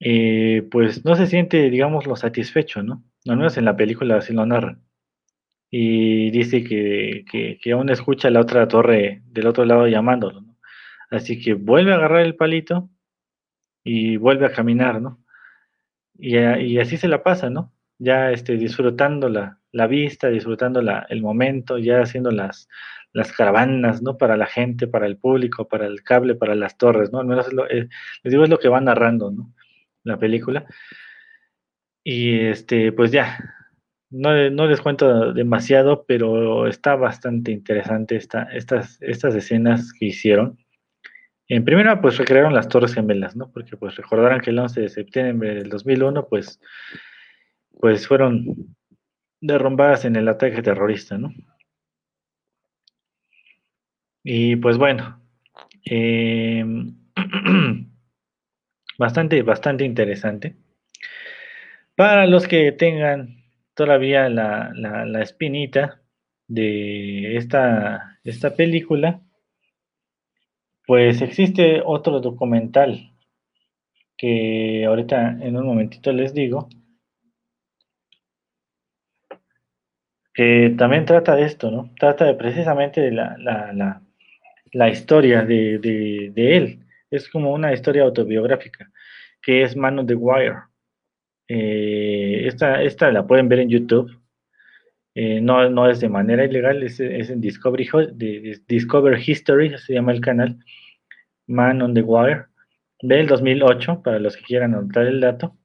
eh, 0.00 0.66
pues 0.70 1.04
no 1.04 1.14
se 1.14 1.26
siente, 1.26 1.70
digamos, 1.70 2.06
lo 2.06 2.16
satisfecho, 2.16 2.82
¿no? 2.82 3.04
Al 3.28 3.36
menos 3.36 3.56
en 3.56 3.64
la 3.64 3.76
película 3.76 4.16
así 4.16 4.32
lo 4.32 4.44
narran. 4.44 4.82
Y 5.70 6.30
dice 6.32 6.64
que, 6.64 7.24
que, 7.60 7.72
aún 7.72 7.88
escucha 7.88 8.28
la 8.30 8.40
otra 8.40 8.68
torre 8.68 9.22
del 9.26 9.46
otro 9.46 9.64
lado 9.64 9.86
llamándolo, 9.86 10.40
¿no? 10.42 10.58
Así 11.10 11.40
que 11.40 11.54
vuelve 11.54 11.92
a 11.92 11.96
agarrar 11.96 12.20
el 12.22 12.36
palito 12.36 12.90
y 13.84 14.16
vuelve 14.16 14.46
a 14.46 14.52
caminar, 14.52 15.00
¿no? 15.00 15.18
Y, 16.18 16.36
y 16.38 16.78
así 16.78 16.96
se 16.96 17.08
la 17.08 17.22
pasa, 17.22 17.50
¿no? 17.50 17.72
Ya 17.98 18.30
este, 18.30 18.56
disfrutando 18.56 19.28
la, 19.28 19.86
vista, 19.86 20.28
disfrutando 20.28 20.82
la, 20.82 21.06
el 21.08 21.22
momento, 21.22 21.78
ya 21.78 22.02
haciendo 22.02 22.30
las, 22.30 22.68
las 23.12 23.32
caravanas, 23.32 24.02
¿no? 24.02 24.18
Para 24.18 24.36
la 24.36 24.46
gente, 24.46 24.86
para 24.86 25.06
el 25.06 25.16
público, 25.16 25.68
para 25.68 25.86
el 25.86 26.02
cable, 26.02 26.34
para 26.34 26.54
las 26.54 26.76
torres, 26.76 27.12
¿no? 27.12 27.20
Al 27.20 27.26
menos 27.26 27.52
lo, 27.52 27.68
eh, 27.68 27.88
les 28.22 28.30
digo, 28.30 28.44
es 28.44 28.50
lo 28.50 28.58
que 28.58 28.68
va 28.68 28.80
narrando, 28.80 29.30
¿no? 29.30 29.52
La 30.04 30.18
película. 30.18 30.66
Y 32.04 32.40
este, 32.40 32.92
pues 32.92 33.12
ya, 33.12 33.38
no, 34.10 34.50
no, 34.50 34.66
les 34.66 34.80
cuento 34.80 35.32
demasiado, 35.32 36.04
pero 36.06 36.66
está 36.66 36.96
bastante 36.96 37.50
interesante 37.50 38.16
esta, 38.16 38.42
estas, 38.52 39.00
estas 39.00 39.34
escenas 39.34 39.92
que 39.92 40.06
hicieron. 40.06 40.58
En 41.54 41.66
primera, 41.66 42.00
pues 42.00 42.16
recrearon 42.16 42.54
las 42.54 42.66
Torres 42.66 42.94
Gemelas, 42.94 43.36
¿no? 43.36 43.50
Porque 43.52 43.76
pues 43.76 43.94
recordarán 43.96 44.40
que 44.40 44.48
el 44.48 44.58
11 44.58 44.80
de 44.80 44.88
septiembre 44.88 45.54
del 45.54 45.68
2001, 45.68 46.26
pues, 46.26 46.58
pues 47.78 48.08
fueron 48.08 48.74
derrumbadas 49.38 50.06
en 50.06 50.16
el 50.16 50.28
ataque 50.28 50.62
terrorista, 50.62 51.18
¿no? 51.18 51.30
Y 54.24 54.56
pues 54.56 54.78
bueno, 54.78 55.22
em, 55.84 56.96
bastante, 58.98 59.42
bastante 59.42 59.84
interesante. 59.84 60.56
Para 61.94 62.26
los 62.26 62.48
que 62.48 62.72
tengan 62.72 63.44
todavía 63.74 64.30
la, 64.30 64.72
la 64.74 65.20
espinita 65.20 66.00
de 66.48 67.36
esta, 67.36 68.18
esta 68.24 68.56
película, 68.56 69.20
pues 70.86 71.22
existe 71.22 71.82
otro 71.84 72.20
documental 72.20 73.12
que 74.16 74.84
ahorita 74.86 75.38
en 75.40 75.56
un 75.56 75.66
momentito 75.66 76.12
les 76.12 76.34
digo, 76.34 76.68
que 80.34 80.74
también 80.78 81.04
trata 81.04 81.36
de 81.36 81.44
esto, 81.44 81.70
¿no? 81.70 81.90
Trata 81.98 82.24
de 82.24 82.34
precisamente 82.34 83.00
de 83.00 83.12
la, 83.12 83.36
la, 83.38 83.72
la, 83.72 84.02
la 84.72 84.88
historia 84.88 85.42
de, 85.44 85.78
de, 85.78 86.56
él. 86.56 86.86
Es 87.10 87.28
como 87.28 87.52
una 87.52 87.72
historia 87.72 88.04
autobiográfica, 88.04 88.90
que 89.42 89.62
es 89.62 89.76
Man 89.76 89.98
on 89.98 90.06
the 90.06 90.14
Wire. 90.14 90.56
Eh, 91.48 92.46
esta, 92.46 92.82
esta 92.82 93.10
la 93.12 93.26
pueden 93.26 93.48
ver 93.48 93.60
en 93.60 93.68
YouTube. 93.68 94.21
Eh, 95.14 95.40
no, 95.40 95.68
no 95.68 95.90
es 95.90 96.00
de 96.00 96.08
manera 96.08 96.44
ilegal, 96.44 96.82
es, 96.82 96.98
es 97.00 97.28
en 97.28 97.40
Discovery, 97.40 97.88
Discover 98.66 99.18
History, 99.18 99.76
se 99.78 99.94
llama 99.94 100.12
el 100.12 100.20
canal. 100.20 100.58
Man 101.46 101.82
on 101.82 101.94
the 101.94 102.02
Wire, 102.02 102.46
del 103.02 103.26
2008, 103.26 104.02
para 104.02 104.18
los 104.18 104.36
que 104.36 104.44
quieran 104.44 104.74
anotar 104.74 105.06
el 105.06 105.20
dato. 105.20 105.56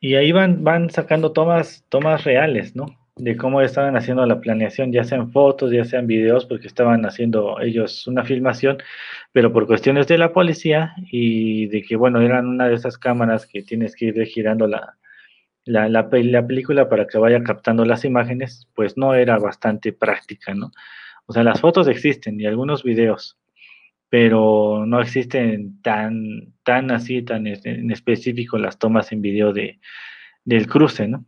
Y 0.00 0.14
ahí 0.14 0.32
van, 0.32 0.64
van 0.64 0.90
sacando 0.90 1.32
tomas, 1.32 1.84
tomas 1.88 2.24
reales, 2.24 2.74
¿no? 2.74 2.86
De 3.16 3.36
cómo 3.36 3.60
estaban 3.60 3.96
haciendo 3.96 4.24
la 4.26 4.40
planeación, 4.40 4.90
ya 4.92 5.04
sean 5.04 5.30
fotos, 5.30 5.70
ya 5.70 5.84
sean 5.84 6.06
videos, 6.06 6.46
porque 6.46 6.66
estaban 6.66 7.04
haciendo 7.04 7.60
ellos 7.60 8.06
una 8.06 8.24
filmación, 8.24 8.78
pero 9.32 9.52
por 9.52 9.66
cuestiones 9.66 10.08
de 10.08 10.18
la 10.18 10.32
policía 10.32 10.94
y 11.10 11.66
de 11.66 11.82
que, 11.82 11.96
bueno, 11.96 12.20
eran 12.20 12.46
una 12.46 12.68
de 12.68 12.74
esas 12.74 12.98
cámaras 12.98 13.46
que 13.46 13.62
tienes 13.62 13.94
que 13.94 14.06
ir 14.06 14.24
girando 14.24 14.66
la, 14.66 14.96
la, 15.64 15.88
la, 15.88 16.08
la 16.10 16.46
película 16.46 16.88
para 16.88 17.06
que 17.06 17.18
vaya 17.18 17.42
captando 17.42 17.84
las 17.84 18.04
imágenes, 18.04 18.68
pues 18.74 18.96
no 18.96 19.14
era 19.14 19.38
bastante 19.38 19.92
práctica, 19.92 20.54
¿no? 20.54 20.72
O 21.26 21.32
sea, 21.32 21.44
las 21.44 21.60
fotos 21.60 21.88
existen 21.88 22.40
y 22.40 22.46
algunos 22.46 22.82
videos, 22.82 23.38
pero 24.08 24.84
no 24.86 25.00
existen 25.00 25.80
tan, 25.82 26.54
tan 26.64 26.90
así, 26.90 27.22
tan 27.22 27.46
en 27.46 27.90
específico 27.90 28.58
las 28.58 28.78
tomas 28.78 29.12
en 29.12 29.22
video 29.22 29.52
de, 29.52 29.80
del 30.44 30.66
cruce, 30.66 31.08
¿no? 31.08 31.24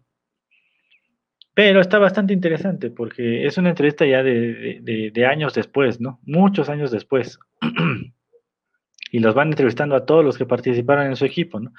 Pero 1.55 1.80
está 1.80 1.99
bastante 1.99 2.32
interesante 2.35 2.91
porque 2.91 3.47
es 3.47 3.57
una 3.59 3.70
entrevista 3.70 4.05
ya 4.05 4.24
de, 4.24 5.26
años 5.30 5.55
después, 5.55 6.01
¿no? 6.01 6.20
Muchos 6.24 6.68
años 6.68 6.91
después. 6.91 7.39
y 9.12 9.20
los 9.20 9.35
van 9.35 9.49
entrevistando 9.49 9.95
a 9.95 10.05
todos 10.05 10.24
los 10.24 10.37
que 10.37 10.47
participaron 10.47 11.07
en 11.07 11.16
su 11.16 11.24
equipo, 11.24 11.61
¿no? 11.61 11.72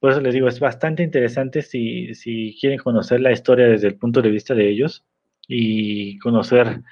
Por 0.00 0.12
eso 0.12 0.20
les 0.20 0.34
digo, 0.34 0.48
es 0.48 0.60
bastante 0.60 1.02
interesante 1.02 1.62
si, 1.62 2.14
si 2.14 2.56
quieren 2.60 2.78
conocer 2.78 3.20
la 3.20 3.32
historia 3.32 3.66
desde 3.66 3.88
el 3.88 3.96
punto 3.96 4.22
de 4.22 4.30
vista 4.30 4.54
de 4.54 4.68
ellos 4.68 5.04
y 5.48 6.18
conocer, 6.18 6.82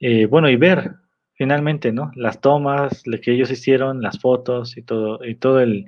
eh, 0.00 0.26
bueno, 0.26 0.50
y 0.50 0.56
ver 0.56 0.92
finalmente, 1.38 1.92
¿no? 1.92 2.10
Las 2.16 2.40
tomas, 2.40 3.06
lo 3.06 3.18
que 3.20 3.32
ellos 3.32 3.50
hicieron, 3.50 4.02
las 4.02 4.18
fotos 4.20 4.76
y 4.76 4.82
todo, 4.82 5.24
y 5.24 5.36
todo 5.36 5.60
el, 5.60 5.86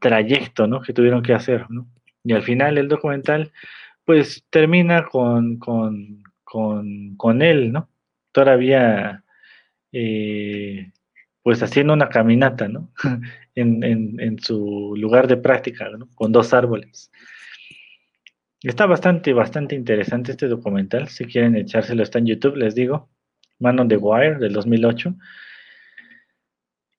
trayecto, 0.00 0.66
¿no? 0.66 0.82
Que 0.82 0.92
tuvieron 0.92 1.22
que 1.22 1.32
hacer, 1.32 1.70
¿no? 1.70 1.86
Y 2.24 2.32
al 2.34 2.42
final 2.42 2.76
el 2.78 2.88
documental, 2.88 3.52
pues 4.04 4.44
termina 4.50 5.04
con, 5.06 5.58
con, 5.58 6.22
con, 7.16 7.42
él, 7.42 7.72
¿no? 7.72 7.88
Todavía, 8.32 9.24
eh, 9.92 10.92
pues 11.42 11.62
haciendo 11.62 11.92
una 11.94 12.08
caminata, 12.08 12.68
¿no? 12.68 12.90
en, 13.54 13.82
en, 13.84 14.20
en, 14.20 14.38
su 14.38 14.94
lugar 14.96 15.28
de 15.28 15.36
práctica, 15.36 15.88
¿no? 15.90 16.08
Con 16.14 16.32
dos 16.32 16.52
árboles. 16.52 17.10
Está 18.62 18.86
bastante, 18.86 19.32
bastante 19.32 19.74
interesante 19.74 20.32
este 20.32 20.48
documental. 20.48 21.08
Si 21.08 21.26
quieren 21.26 21.54
echárselo, 21.54 22.02
está 22.02 22.18
en 22.18 22.26
YouTube, 22.26 22.56
les 22.56 22.74
digo. 22.74 23.10
Man 23.58 23.78
on 23.78 23.88
the 23.88 23.96
Wire 23.96 24.38
del 24.38 24.52
2008. 24.52 25.14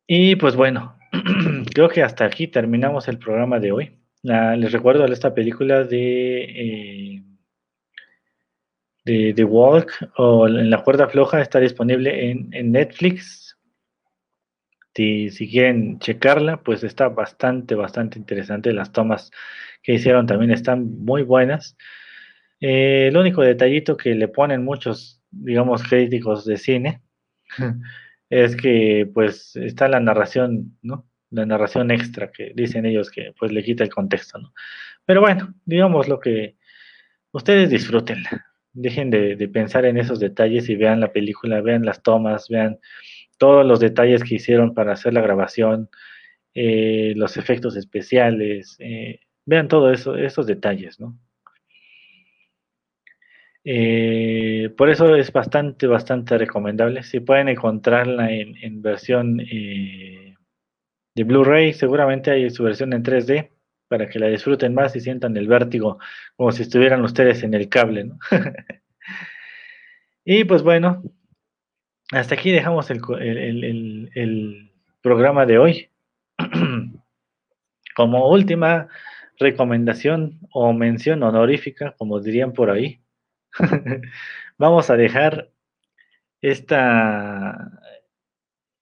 Y 0.08 0.36
pues 0.36 0.56
bueno, 0.56 0.98
creo 1.74 1.90
que 1.90 2.04
hasta 2.04 2.26
aquí 2.26 2.48
terminamos 2.48 3.08
el 3.08 3.18
programa 3.18 3.60
de 3.60 3.72
hoy. 3.72 4.00
les 4.24 4.72
recuerdo 4.72 5.06
esta 5.06 5.34
película 5.34 5.84
de, 5.84 6.44
eh, 6.44 7.24
de 9.06 9.34
The 9.34 9.44
Walk 9.44 9.92
o 10.18 10.48
En 10.48 10.70
la 10.70 10.84
cuerda 10.84 11.08
floja 11.08 11.42
está 11.42 11.60
disponible 11.60 12.32
en, 12.32 12.72
Netflix. 12.72 13.45
Si, 14.96 15.30
si, 15.30 15.50
quieren 15.50 16.00
checarla, 16.00 16.64
pues 16.64 16.84
está 16.84 17.10
bastante, 17.10 17.76
bastante 17.76 18.18
interesante. 18.18 18.72
Las 18.74 18.92
tomas 18.92 19.32
que 19.84 19.94
hicieron 19.94 20.26
también 20.26 20.52
están 20.52 21.04
muy 21.04 21.24
buenas. 21.24 21.78
Eh, 22.62 23.08
el 23.10 23.18
único 23.18 23.42
detallito 23.42 23.98
que 23.98 24.16
le 24.16 24.30
ponen 24.30 24.64
muchos 24.64 25.22
digamos, 25.36 25.84
críticos 25.84 26.46
de 26.46 26.58
cine, 26.58 27.02
es 28.30 28.56
que 28.56 29.10
pues 29.14 29.56
está 29.56 29.88
la 29.88 30.00
narración, 30.00 30.78
¿no? 30.82 31.08
La 31.32 31.46
narración 31.46 31.92
extra 31.92 32.32
que 32.32 32.54
dicen 32.56 32.86
ellos 32.86 33.12
que 33.12 33.34
pues 33.38 33.52
le 33.52 33.64
quita 33.64 33.84
el 33.84 33.90
contexto, 33.90 34.40
¿no? 34.40 34.54
Pero 35.06 35.22
bueno, 35.22 35.54
digamos 35.66 36.08
lo 36.08 36.20
que 36.20 36.56
ustedes 37.32 37.70
disfrútenla. 37.70 38.46
Dejen 38.74 39.10
de, 39.10 39.50
pensar 39.54 39.86
en 39.86 39.98
esos 39.98 40.20
detalles 40.20 40.68
y 40.68 40.76
vean 40.76 41.00
la 41.00 41.14
película, 41.14 41.62
vean 41.62 41.86
las 41.86 42.04
tomas, 42.04 42.50
vean 42.50 42.80
todos 43.38 43.66
los 43.66 43.80
detalles 43.80 44.24
que 44.24 44.36
hicieron 44.36 44.74
para 44.74 44.94
hacer 44.94 45.14
la 45.14 45.22
grabación, 45.22 45.90
eh, 46.54 47.14
los 47.16 47.38
efectos 47.38 47.76
especiales, 47.78 48.78
eh, 48.80 49.20
vean 49.46 49.68
todos 49.68 50.00
eso, 50.00 50.16
esos 50.16 50.48
detalles, 50.48 51.00
¿no? 51.00 51.18
Eh, 53.68 54.70
por 54.78 54.90
eso 54.92 55.16
es 55.16 55.32
bastante, 55.34 55.88
bastante 55.88 56.38
recomendable. 56.38 57.04
Si 57.04 57.20
pueden 57.20 57.50
encontrarla 57.50 58.32
en, 58.32 58.82
versión 58.82 59.40
eh, 59.42 60.36
de 61.16 61.24
Blu-ray, 61.24 61.74
seguramente 61.74 62.32
hay 62.32 62.50
su 62.52 62.64
versión 62.64 62.94
en 62.94 63.04
3D 63.04 63.50
para 63.88 64.08
que 64.08 64.20
la 64.20 64.28
disfruten 64.28 64.74
más 64.76 64.96
y 64.96 65.00
sientan 65.00 65.36
el 65.38 65.48
vértigo 65.48 66.00
como 66.36 66.52
si 66.52 66.64
estuvieran 66.64 67.04
ustedes 67.04 67.44
en 67.44 67.56
el 67.56 67.68
cable. 67.68 68.12
y 70.26 70.44
pues 70.44 70.62
bueno, 70.62 71.04
hasta 72.12 72.36
aquí 72.36 72.52
dejamos 72.52 72.90
el, 72.92 73.02
el 74.14 74.72
programa 75.02 75.46
de 75.46 75.58
hoy. 75.58 75.90
como 77.96 78.30
última 78.30 78.90
recomendación 79.40 80.40
o 80.52 80.74
mención 80.74 81.24
honorífica, 81.24 81.96
como 81.98 82.20
dirían 82.20 82.54
por 82.54 82.70
ahí 82.70 83.02
Vamos 84.58 84.90
a 84.90 84.98
dejar 84.98 85.50
esta, 86.42 87.72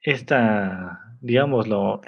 esta, 0.02 1.18
digámoslo, 1.22 2.02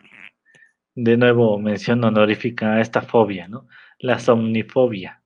de 0.95 1.17
nuevo 1.17 1.59
mención 1.59 2.03
honorífica 2.03 2.73
a 2.73 2.81
esta 2.81 3.01
fobia, 3.01 3.47
¿no? 3.47 3.67
La 3.99 4.19
somnifobia. 4.19 5.21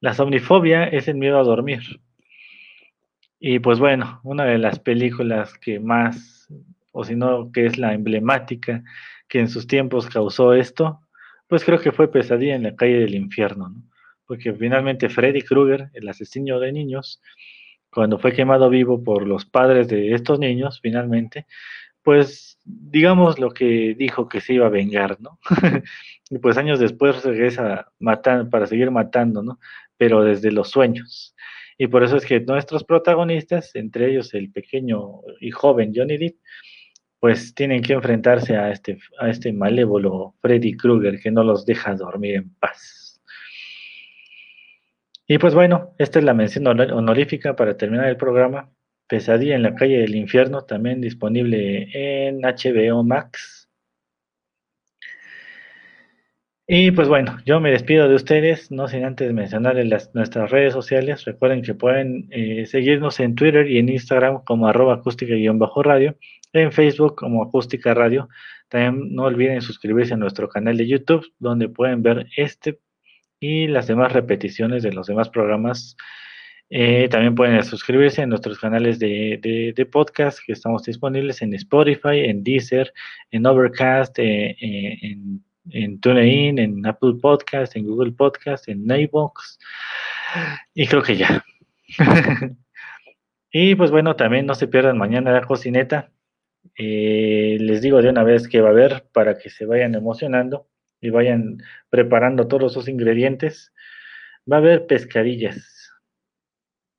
La 0.00 0.14
somnifobia 0.14 0.84
es 0.84 1.08
el 1.08 1.16
miedo 1.16 1.38
a 1.38 1.44
dormir. 1.44 1.80
Y 3.40 3.58
pues 3.58 3.78
bueno, 3.78 4.20
una 4.22 4.44
de 4.44 4.58
las 4.58 4.78
películas 4.78 5.56
que 5.58 5.80
más, 5.80 6.46
o 6.92 7.04
si 7.04 7.16
no, 7.16 7.50
que 7.50 7.66
es 7.66 7.78
la 7.78 7.94
emblemática 7.94 8.84
que 9.28 9.40
en 9.40 9.48
sus 9.48 9.66
tiempos 9.66 10.06
causó 10.08 10.52
esto, 10.52 11.00
pues 11.48 11.64
creo 11.64 11.80
que 11.80 11.90
fue 11.90 12.12
Pesadilla 12.12 12.54
en 12.54 12.64
la 12.64 12.76
calle 12.76 13.00
del 13.00 13.14
infierno, 13.14 13.70
¿no? 13.70 13.82
porque 14.30 14.52
finalmente 14.52 15.08
Freddy 15.08 15.42
Krueger, 15.42 15.90
el 15.92 16.08
asesino 16.08 16.60
de 16.60 16.70
niños, 16.70 17.20
cuando 17.90 18.16
fue 18.16 18.32
quemado 18.32 18.70
vivo 18.70 19.02
por 19.02 19.26
los 19.26 19.44
padres 19.44 19.88
de 19.88 20.14
estos 20.14 20.38
niños, 20.38 20.78
finalmente, 20.80 21.46
pues 22.02 22.58
digamos 22.64 23.40
lo 23.40 23.50
que 23.50 23.96
dijo 23.98 24.28
que 24.28 24.40
se 24.40 24.54
iba 24.54 24.66
a 24.66 24.70
vengar, 24.70 25.20
¿no? 25.20 25.40
y 26.30 26.38
pues 26.38 26.56
años 26.58 26.78
después 26.78 27.24
regresa 27.24 27.90
para 28.50 28.66
seguir 28.68 28.92
matando, 28.92 29.42
¿no? 29.42 29.58
Pero 29.96 30.22
desde 30.22 30.52
los 30.52 30.70
sueños. 30.70 31.34
Y 31.80 31.86
por 31.86 32.04
eso 32.04 32.18
es 32.18 32.26
que 32.26 32.40
nuestros 32.40 32.84
protagonistas, 32.84 33.74
entre 33.74 34.10
ellos 34.10 34.34
el 34.34 34.52
pequeño 34.52 35.22
y 35.40 35.50
joven 35.50 35.94
Johnny 35.96 36.18
Depp, 36.18 36.36
pues 37.18 37.54
tienen 37.54 37.80
que 37.80 37.94
enfrentarse 37.94 38.54
a 38.54 38.70
este, 38.70 38.98
a 39.18 39.30
este 39.30 39.50
malévolo 39.54 40.34
Freddy 40.42 40.76
Krueger 40.76 41.18
que 41.18 41.30
no 41.30 41.42
los 41.42 41.64
deja 41.64 41.94
dormir 41.94 42.34
en 42.34 42.54
paz. 42.56 43.22
Y 45.26 45.38
pues 45.38 45.54
bueno, 45.54 45.94
esta 45.96 46.18
es 46.18 46.24
la 46.26 46.34
mención 46.34 46.66
honorífica 46.66 47.56
para 47.56 47.78
terminar 47.78 48.08
el 48.10 48.18
programa. 48.18 48.68
Pesadilla 49.06 49.54
en 49.54 49.62
la 49.62 49.74
calle 49.74 50.00
del 50.00 50.16
infierno, 50.16 50.66
también 50.66 51.00
disponible 51.00 51.88
en 51.94 52.42
HBO 52.42 53.02
Max. 53.04 53.59
Y 56.72 56.92
pues 56.92 57.08
bueno, 57.08 57.36
yo 57.44 57.58
me 57.58 57.72
despido 57.72 58.08
de 58.08 58.14
ustedes, 58.14 58.70
no 58.70 58.86
sin 58.86 59.04
antes 59.04 59.32
mencionarles 59.32 59.88
las, 59.88 60.14
nuestras 60.14 60.52
redes 60.52 60.72
sociales. 60.72 61.24
Recuerden 61.24 61.62
que 61.62 61.74
pueden 61.74 62.28
eh, 62.30 62.64
seguirnos 62.64 63.18
en 63.18 63.34
Twitter 63.34 63.68
y 63.68 63.78
en 63.78 63.88
Instagram 63.88 64.44
como 64.44 64.68
arroba 64.68 64.94
acústica-radio, 64.94 66.16
en 66.52 66.70
Facebook 66.70 67.16
como 67.16 67.42
acústica 67.42 67.92
radio. 67.92 68.28
También 68.68 69.12
no 69.16 69.24
olviden 69.24 69.62
suscribirse 69.62 70.14
a 70.14 70.16
nuestro 70.16 70.48
canal 70.48 70.76
de 70.76 70.86
YouTube, 70.86 71.26
donde 71.40 71.68
pueden 71.68 72.04
ver 72.04 72.28
este 72.36 72.78
y 73.40 73.66
las 73.66 73.88
demás 73.88 74.12
repeticiones 74.12 74.84
de 74.84 74.92
los 74.92 75.08
demás 75.08 75.28
programas. 75.28 75.96
Eh, 76.68 77.08
también 77.08 77.34
pueden 77.34 77.64
suscribirse 77.64 78.22
en 78.22 78.28
nuestros 78.28 78.60
canales 78.60 79.00
de, 79.00 79.88
podcast 79.90 80.38
que 80.46 80.52
estamos 80.52 80.84
disponibles 80.84 81.42
en 81.42 81.52
Spotify, 81.52 82.26
en 82.26 82.44
Deezer, 82.44 82.92
en 83.32 83.44
Overcast, 83.44 84.16
eh, 84.20 84.56
eh, 84.60 85.16
en 85.72 86.00
TuneIn, 86.00 86.58
en 86.58 86.86
Apple 86.86 87.14
Podcast, 87.20 87.76
en 87.76 87.86
Google 87.86 88.12
Podcast, 88.12 88.68
en 88.68 88.86
Neighbox. 88.86 89.58
Y 90.74 90.86
creo 90.86 91.02
que 91.02 91.16
ya. 91.16 91.44
y 93.52 93.74
pues 93.74 93.90
bueno, 93.90 94.16
también 94.16 94.46
no 94.46 94.54
se 94.54 94.68
pierdan 94.68 94.98
mañana 94.98 95.32
la 95.32 95.42
cocineta. 95.42 96.10
Eh, 96.76 97.56
les 97.60 97.82
digo 97.82 98.02
de 98.02 98.10
una 98.10 98.22
vez 98.22 98.48
que 98.48 98.60
va 98.60 98.68
a 98.68 98.72
haber 98.72 99.06
para 99.12 99.38
que 99.38 99.50
se 99.50 99.66
vayan 99.66 99.94
emocionando 99.94 100.68
y 101.00 101.10
vayan 101.10 101.58
preparando 101.88 102.46
todos 102.48 102.72
sus 102.72 102.88
ingredientes. 102.88 103.72
Va 104.50 104.56
a 104.56 104.60
haber 104.60 104.86
pescadillas. 104.86 105.92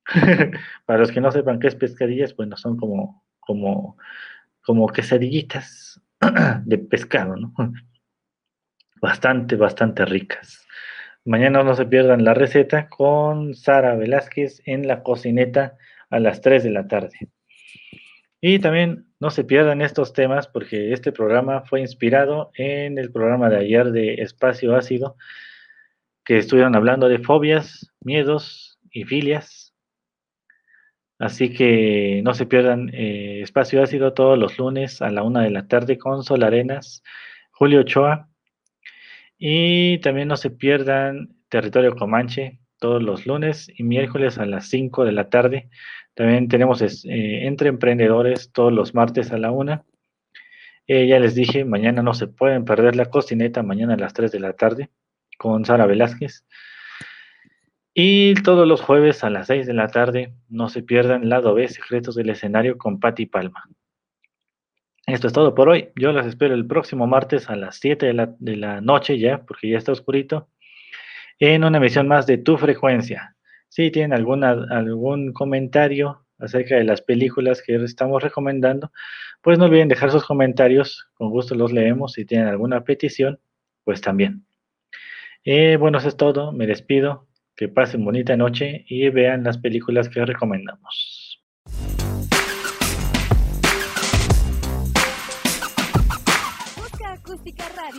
para 0.85 0.99
los 0.99 1.11
que 1.11 1.21
no 1.21 1.31
sepan 1.31 1.59
qué 1.59 1.67
es 1.67 1.75
pescadillas, 1.75 2.35
bueno, 2.35 2.57
son 2.57 2.77
como, 2.77 3.23
como, 3.39 3.97
como 4.61 4.87
quesadillitas 4.87 6.01
de 6.65 6.77
pescado, 6.77 7.35
¿no? 7.35 7.53
Bastante, 9.01 9.55
bastante 9.55 10.05
ricas. 10.05 10.67
Mañana 11.25 11.63
no 11.63 11.75
se 11.75 11.85
pierdan 11.87 12.23
la 12.23 12.35
receta 12.35 12.87
con 12.87 13.55
Sara 13.55 13.95
Velázquez 13.95 14.61
en 14.65 14.87
la 14.87 15.01
cocineta 15.01 15.75
a 16.11 16.19
las 16.19 16.41
3 16.41 16.63
de 16.63 16.69
la 16.69 16.87
tarde. 16.87 17.29
Y 18.39 18.59
también 18.59 19.07
no 19.19 19.31
se 19.31 19.43
pierdan 19.43 19.81
estos 19.81 20.13
temas 20.13 20.47
porque 20.47 20.93
este 20.93 21.11
programa 21.11 21.61
fue 21.61 21.81
inspirado 21.81 22.51
en 22.55 22.99
el 22.99 23.11
programa 23.11 23.49
de 23.49 23.57
ayer 23.57 23.91
de 23.91 24.15
Espacio 24.15 24.75
Ácido, 24.75 25.15
que 26.23 26.37
estuvieron 26.37 26.75
hablando 26.75 27.09
de 27.09 27.19
fobias, 27.19 27.91
miedos 28.01 28.79
y 28.91 29.03
filias. 29.05 29.73
Así 31.17 31.53
que 31.53 32.21
no 32.23 32.35
se 32.35 32.45
pierdan 32.45 32.89
eh, 32.93 33.41
Espacio 33.41 33.81
Ácido 33.81 34.13
todos 34.13 34.37
los 34.37 34.59
lunes 34.59 35.01
a 35.01 35.09
la 35.09 35.23
una 35.23 35.41
de 35.41 35.51
la 35.51 35.67
tarde 35.67 35.97
con 35.97 36.23
Sol 36.23 36.43
Arenas, 36.43 37.03
Julio 37.51 37.81
Ochoa. 37.81 38.30
Y 39.43 39.97
también 39.99 40.27
no 40.27 40.37
se 40.37 40.51
pierdan 40.51 41.35
Territorio 41.49 41.95
Comanche 41.95 42.59
todos 42.79 43.01
los 43.01 43.25
lunes 43.25 43.71
y 43.75 43.83
miércoles 43.83 44.37
a 44.37 44.45
las 44.45 44.69
5 44.69 45.03
de 45.03 45.11
la 45.11 45.29
tarde 45.29 45.69
también 46.13 46.49
tenemos 46.49 46.81
eh, 46.81 47.47
entre 47.47 47.69
emprendedores 47.69 48.51
todos 48.51 48.73
los 48.73 48.93
martes 48.93 49.31
a 49.31 49.37
la 49.37 49.51
una. 49.51 49.85
Eh, 50.87 51.07
ya 51.07 51.19
les 51.19 51.35
dije, 51.35 51.63
mañana 51.63 52.01
no 52.01 52.13
se 52.13 52.27
pueden 52.27 52.65
perder 52.65 52.95
la 52.95 53.05
cocineta, 53.05 53.63
mañana 53.63 53.93
a 53.93 53.97
las 53.97 54.13
3 54.13 54.31
de 54.31 54.39
la 54.39 54.53
tarde 54.53 54.89
con 55.37 55.63
Sara 55.65 55.85
Velázquez. 55.85 56.45
Y 57.93 58.35
todos 58.35 58.67
los 58.67 58.81
jueves 58.81 59.23
a 59.23 59.29
las 59.29 59.47
6 59.47 59.67
de 59.67 59.73
la 59.73 59.87
tarde 59.87 60.33
no 60.49 60.69
se 60.69 60.83
pierdan 60.83 61.29
Lado 61.29 61.53
B, 61.53 61.67
Secretos 61.67 62.15
del 62.15 62.29
Escenario 62.29 62.77
con 62.77 62.99
Patti 62.99 63.25
Palma. 63.25 63.67
Esto 65.11 65.27
es 65.27 65.33
todo 65.33 65.53
por 65.53 65.67
hoy. 65.67 65.89
Yo 65.97 66.13
los 66.13 66.25
espero 66.25 66.53
el 66.55 66.65
próximo 66.65 67.05
martes 67.05 67.49
a 67.49 67.57
las 67.57 67.75
7 67.81 68.13
de 68.39 68.55
la, 68.55 68.79
noche 68.79 69.19
ya, 69.19 69.43
porque 69.43 69.69
ya 69.69 69.77
está 69.77 69.91
oscurito, 69.91 70.47
en 71.37 71.65
una 71.65 71.79
emisión 71.79 72.07
más 72.07 72.25
de 72.27 72.37
Tu 72.37 72.57
Frecuencia. 72.57 73.35
Si 73.67 73.91
tienen 73.91 74.13
algún 74.13 75.33
comentario 75.33 76.25
acerca 76.39 76.75
de 76.75 76.85
las 76.85 77.01
películas 77.01 77.61
que 77.61 77.75
estamos 77.75 78.23
recomendando, 78.23 78.93
pues 79.41 79.59
no 79.59 79.65
olviden 79.65 79.89
dejar 79.89 80.11
sus 80.11 80.23
comentarios, 80.23 81.09
con 81.15 81.29
gusto 81.29 81.55
los 81.55 81.73
leemos. 81.73 82.13
Si 82.13 82.23
tienen 82.23 82.47
alguna 82.47 82.85
petición, 82.85 83.37
pues 83.83 83.99
también. 83.99 84.45
Eh, 85.43 85.75
bueno, 85.75 85.97
eso 85.97 86.07
es 86.07 86.15
todo, 86.15 86.53
me 86.53 86.67
despido, 86.67 87.27
que 87.57 87.67
pasen 87.67 88.05
bonita 88.05 88.37
noche 88.37 88.85
y 88.87 89.09
vean 89.09 89.43
las 89.43 89.57
películas 89.57 90.07
que 90.07 90.25
recomendamos. 90.25 91.30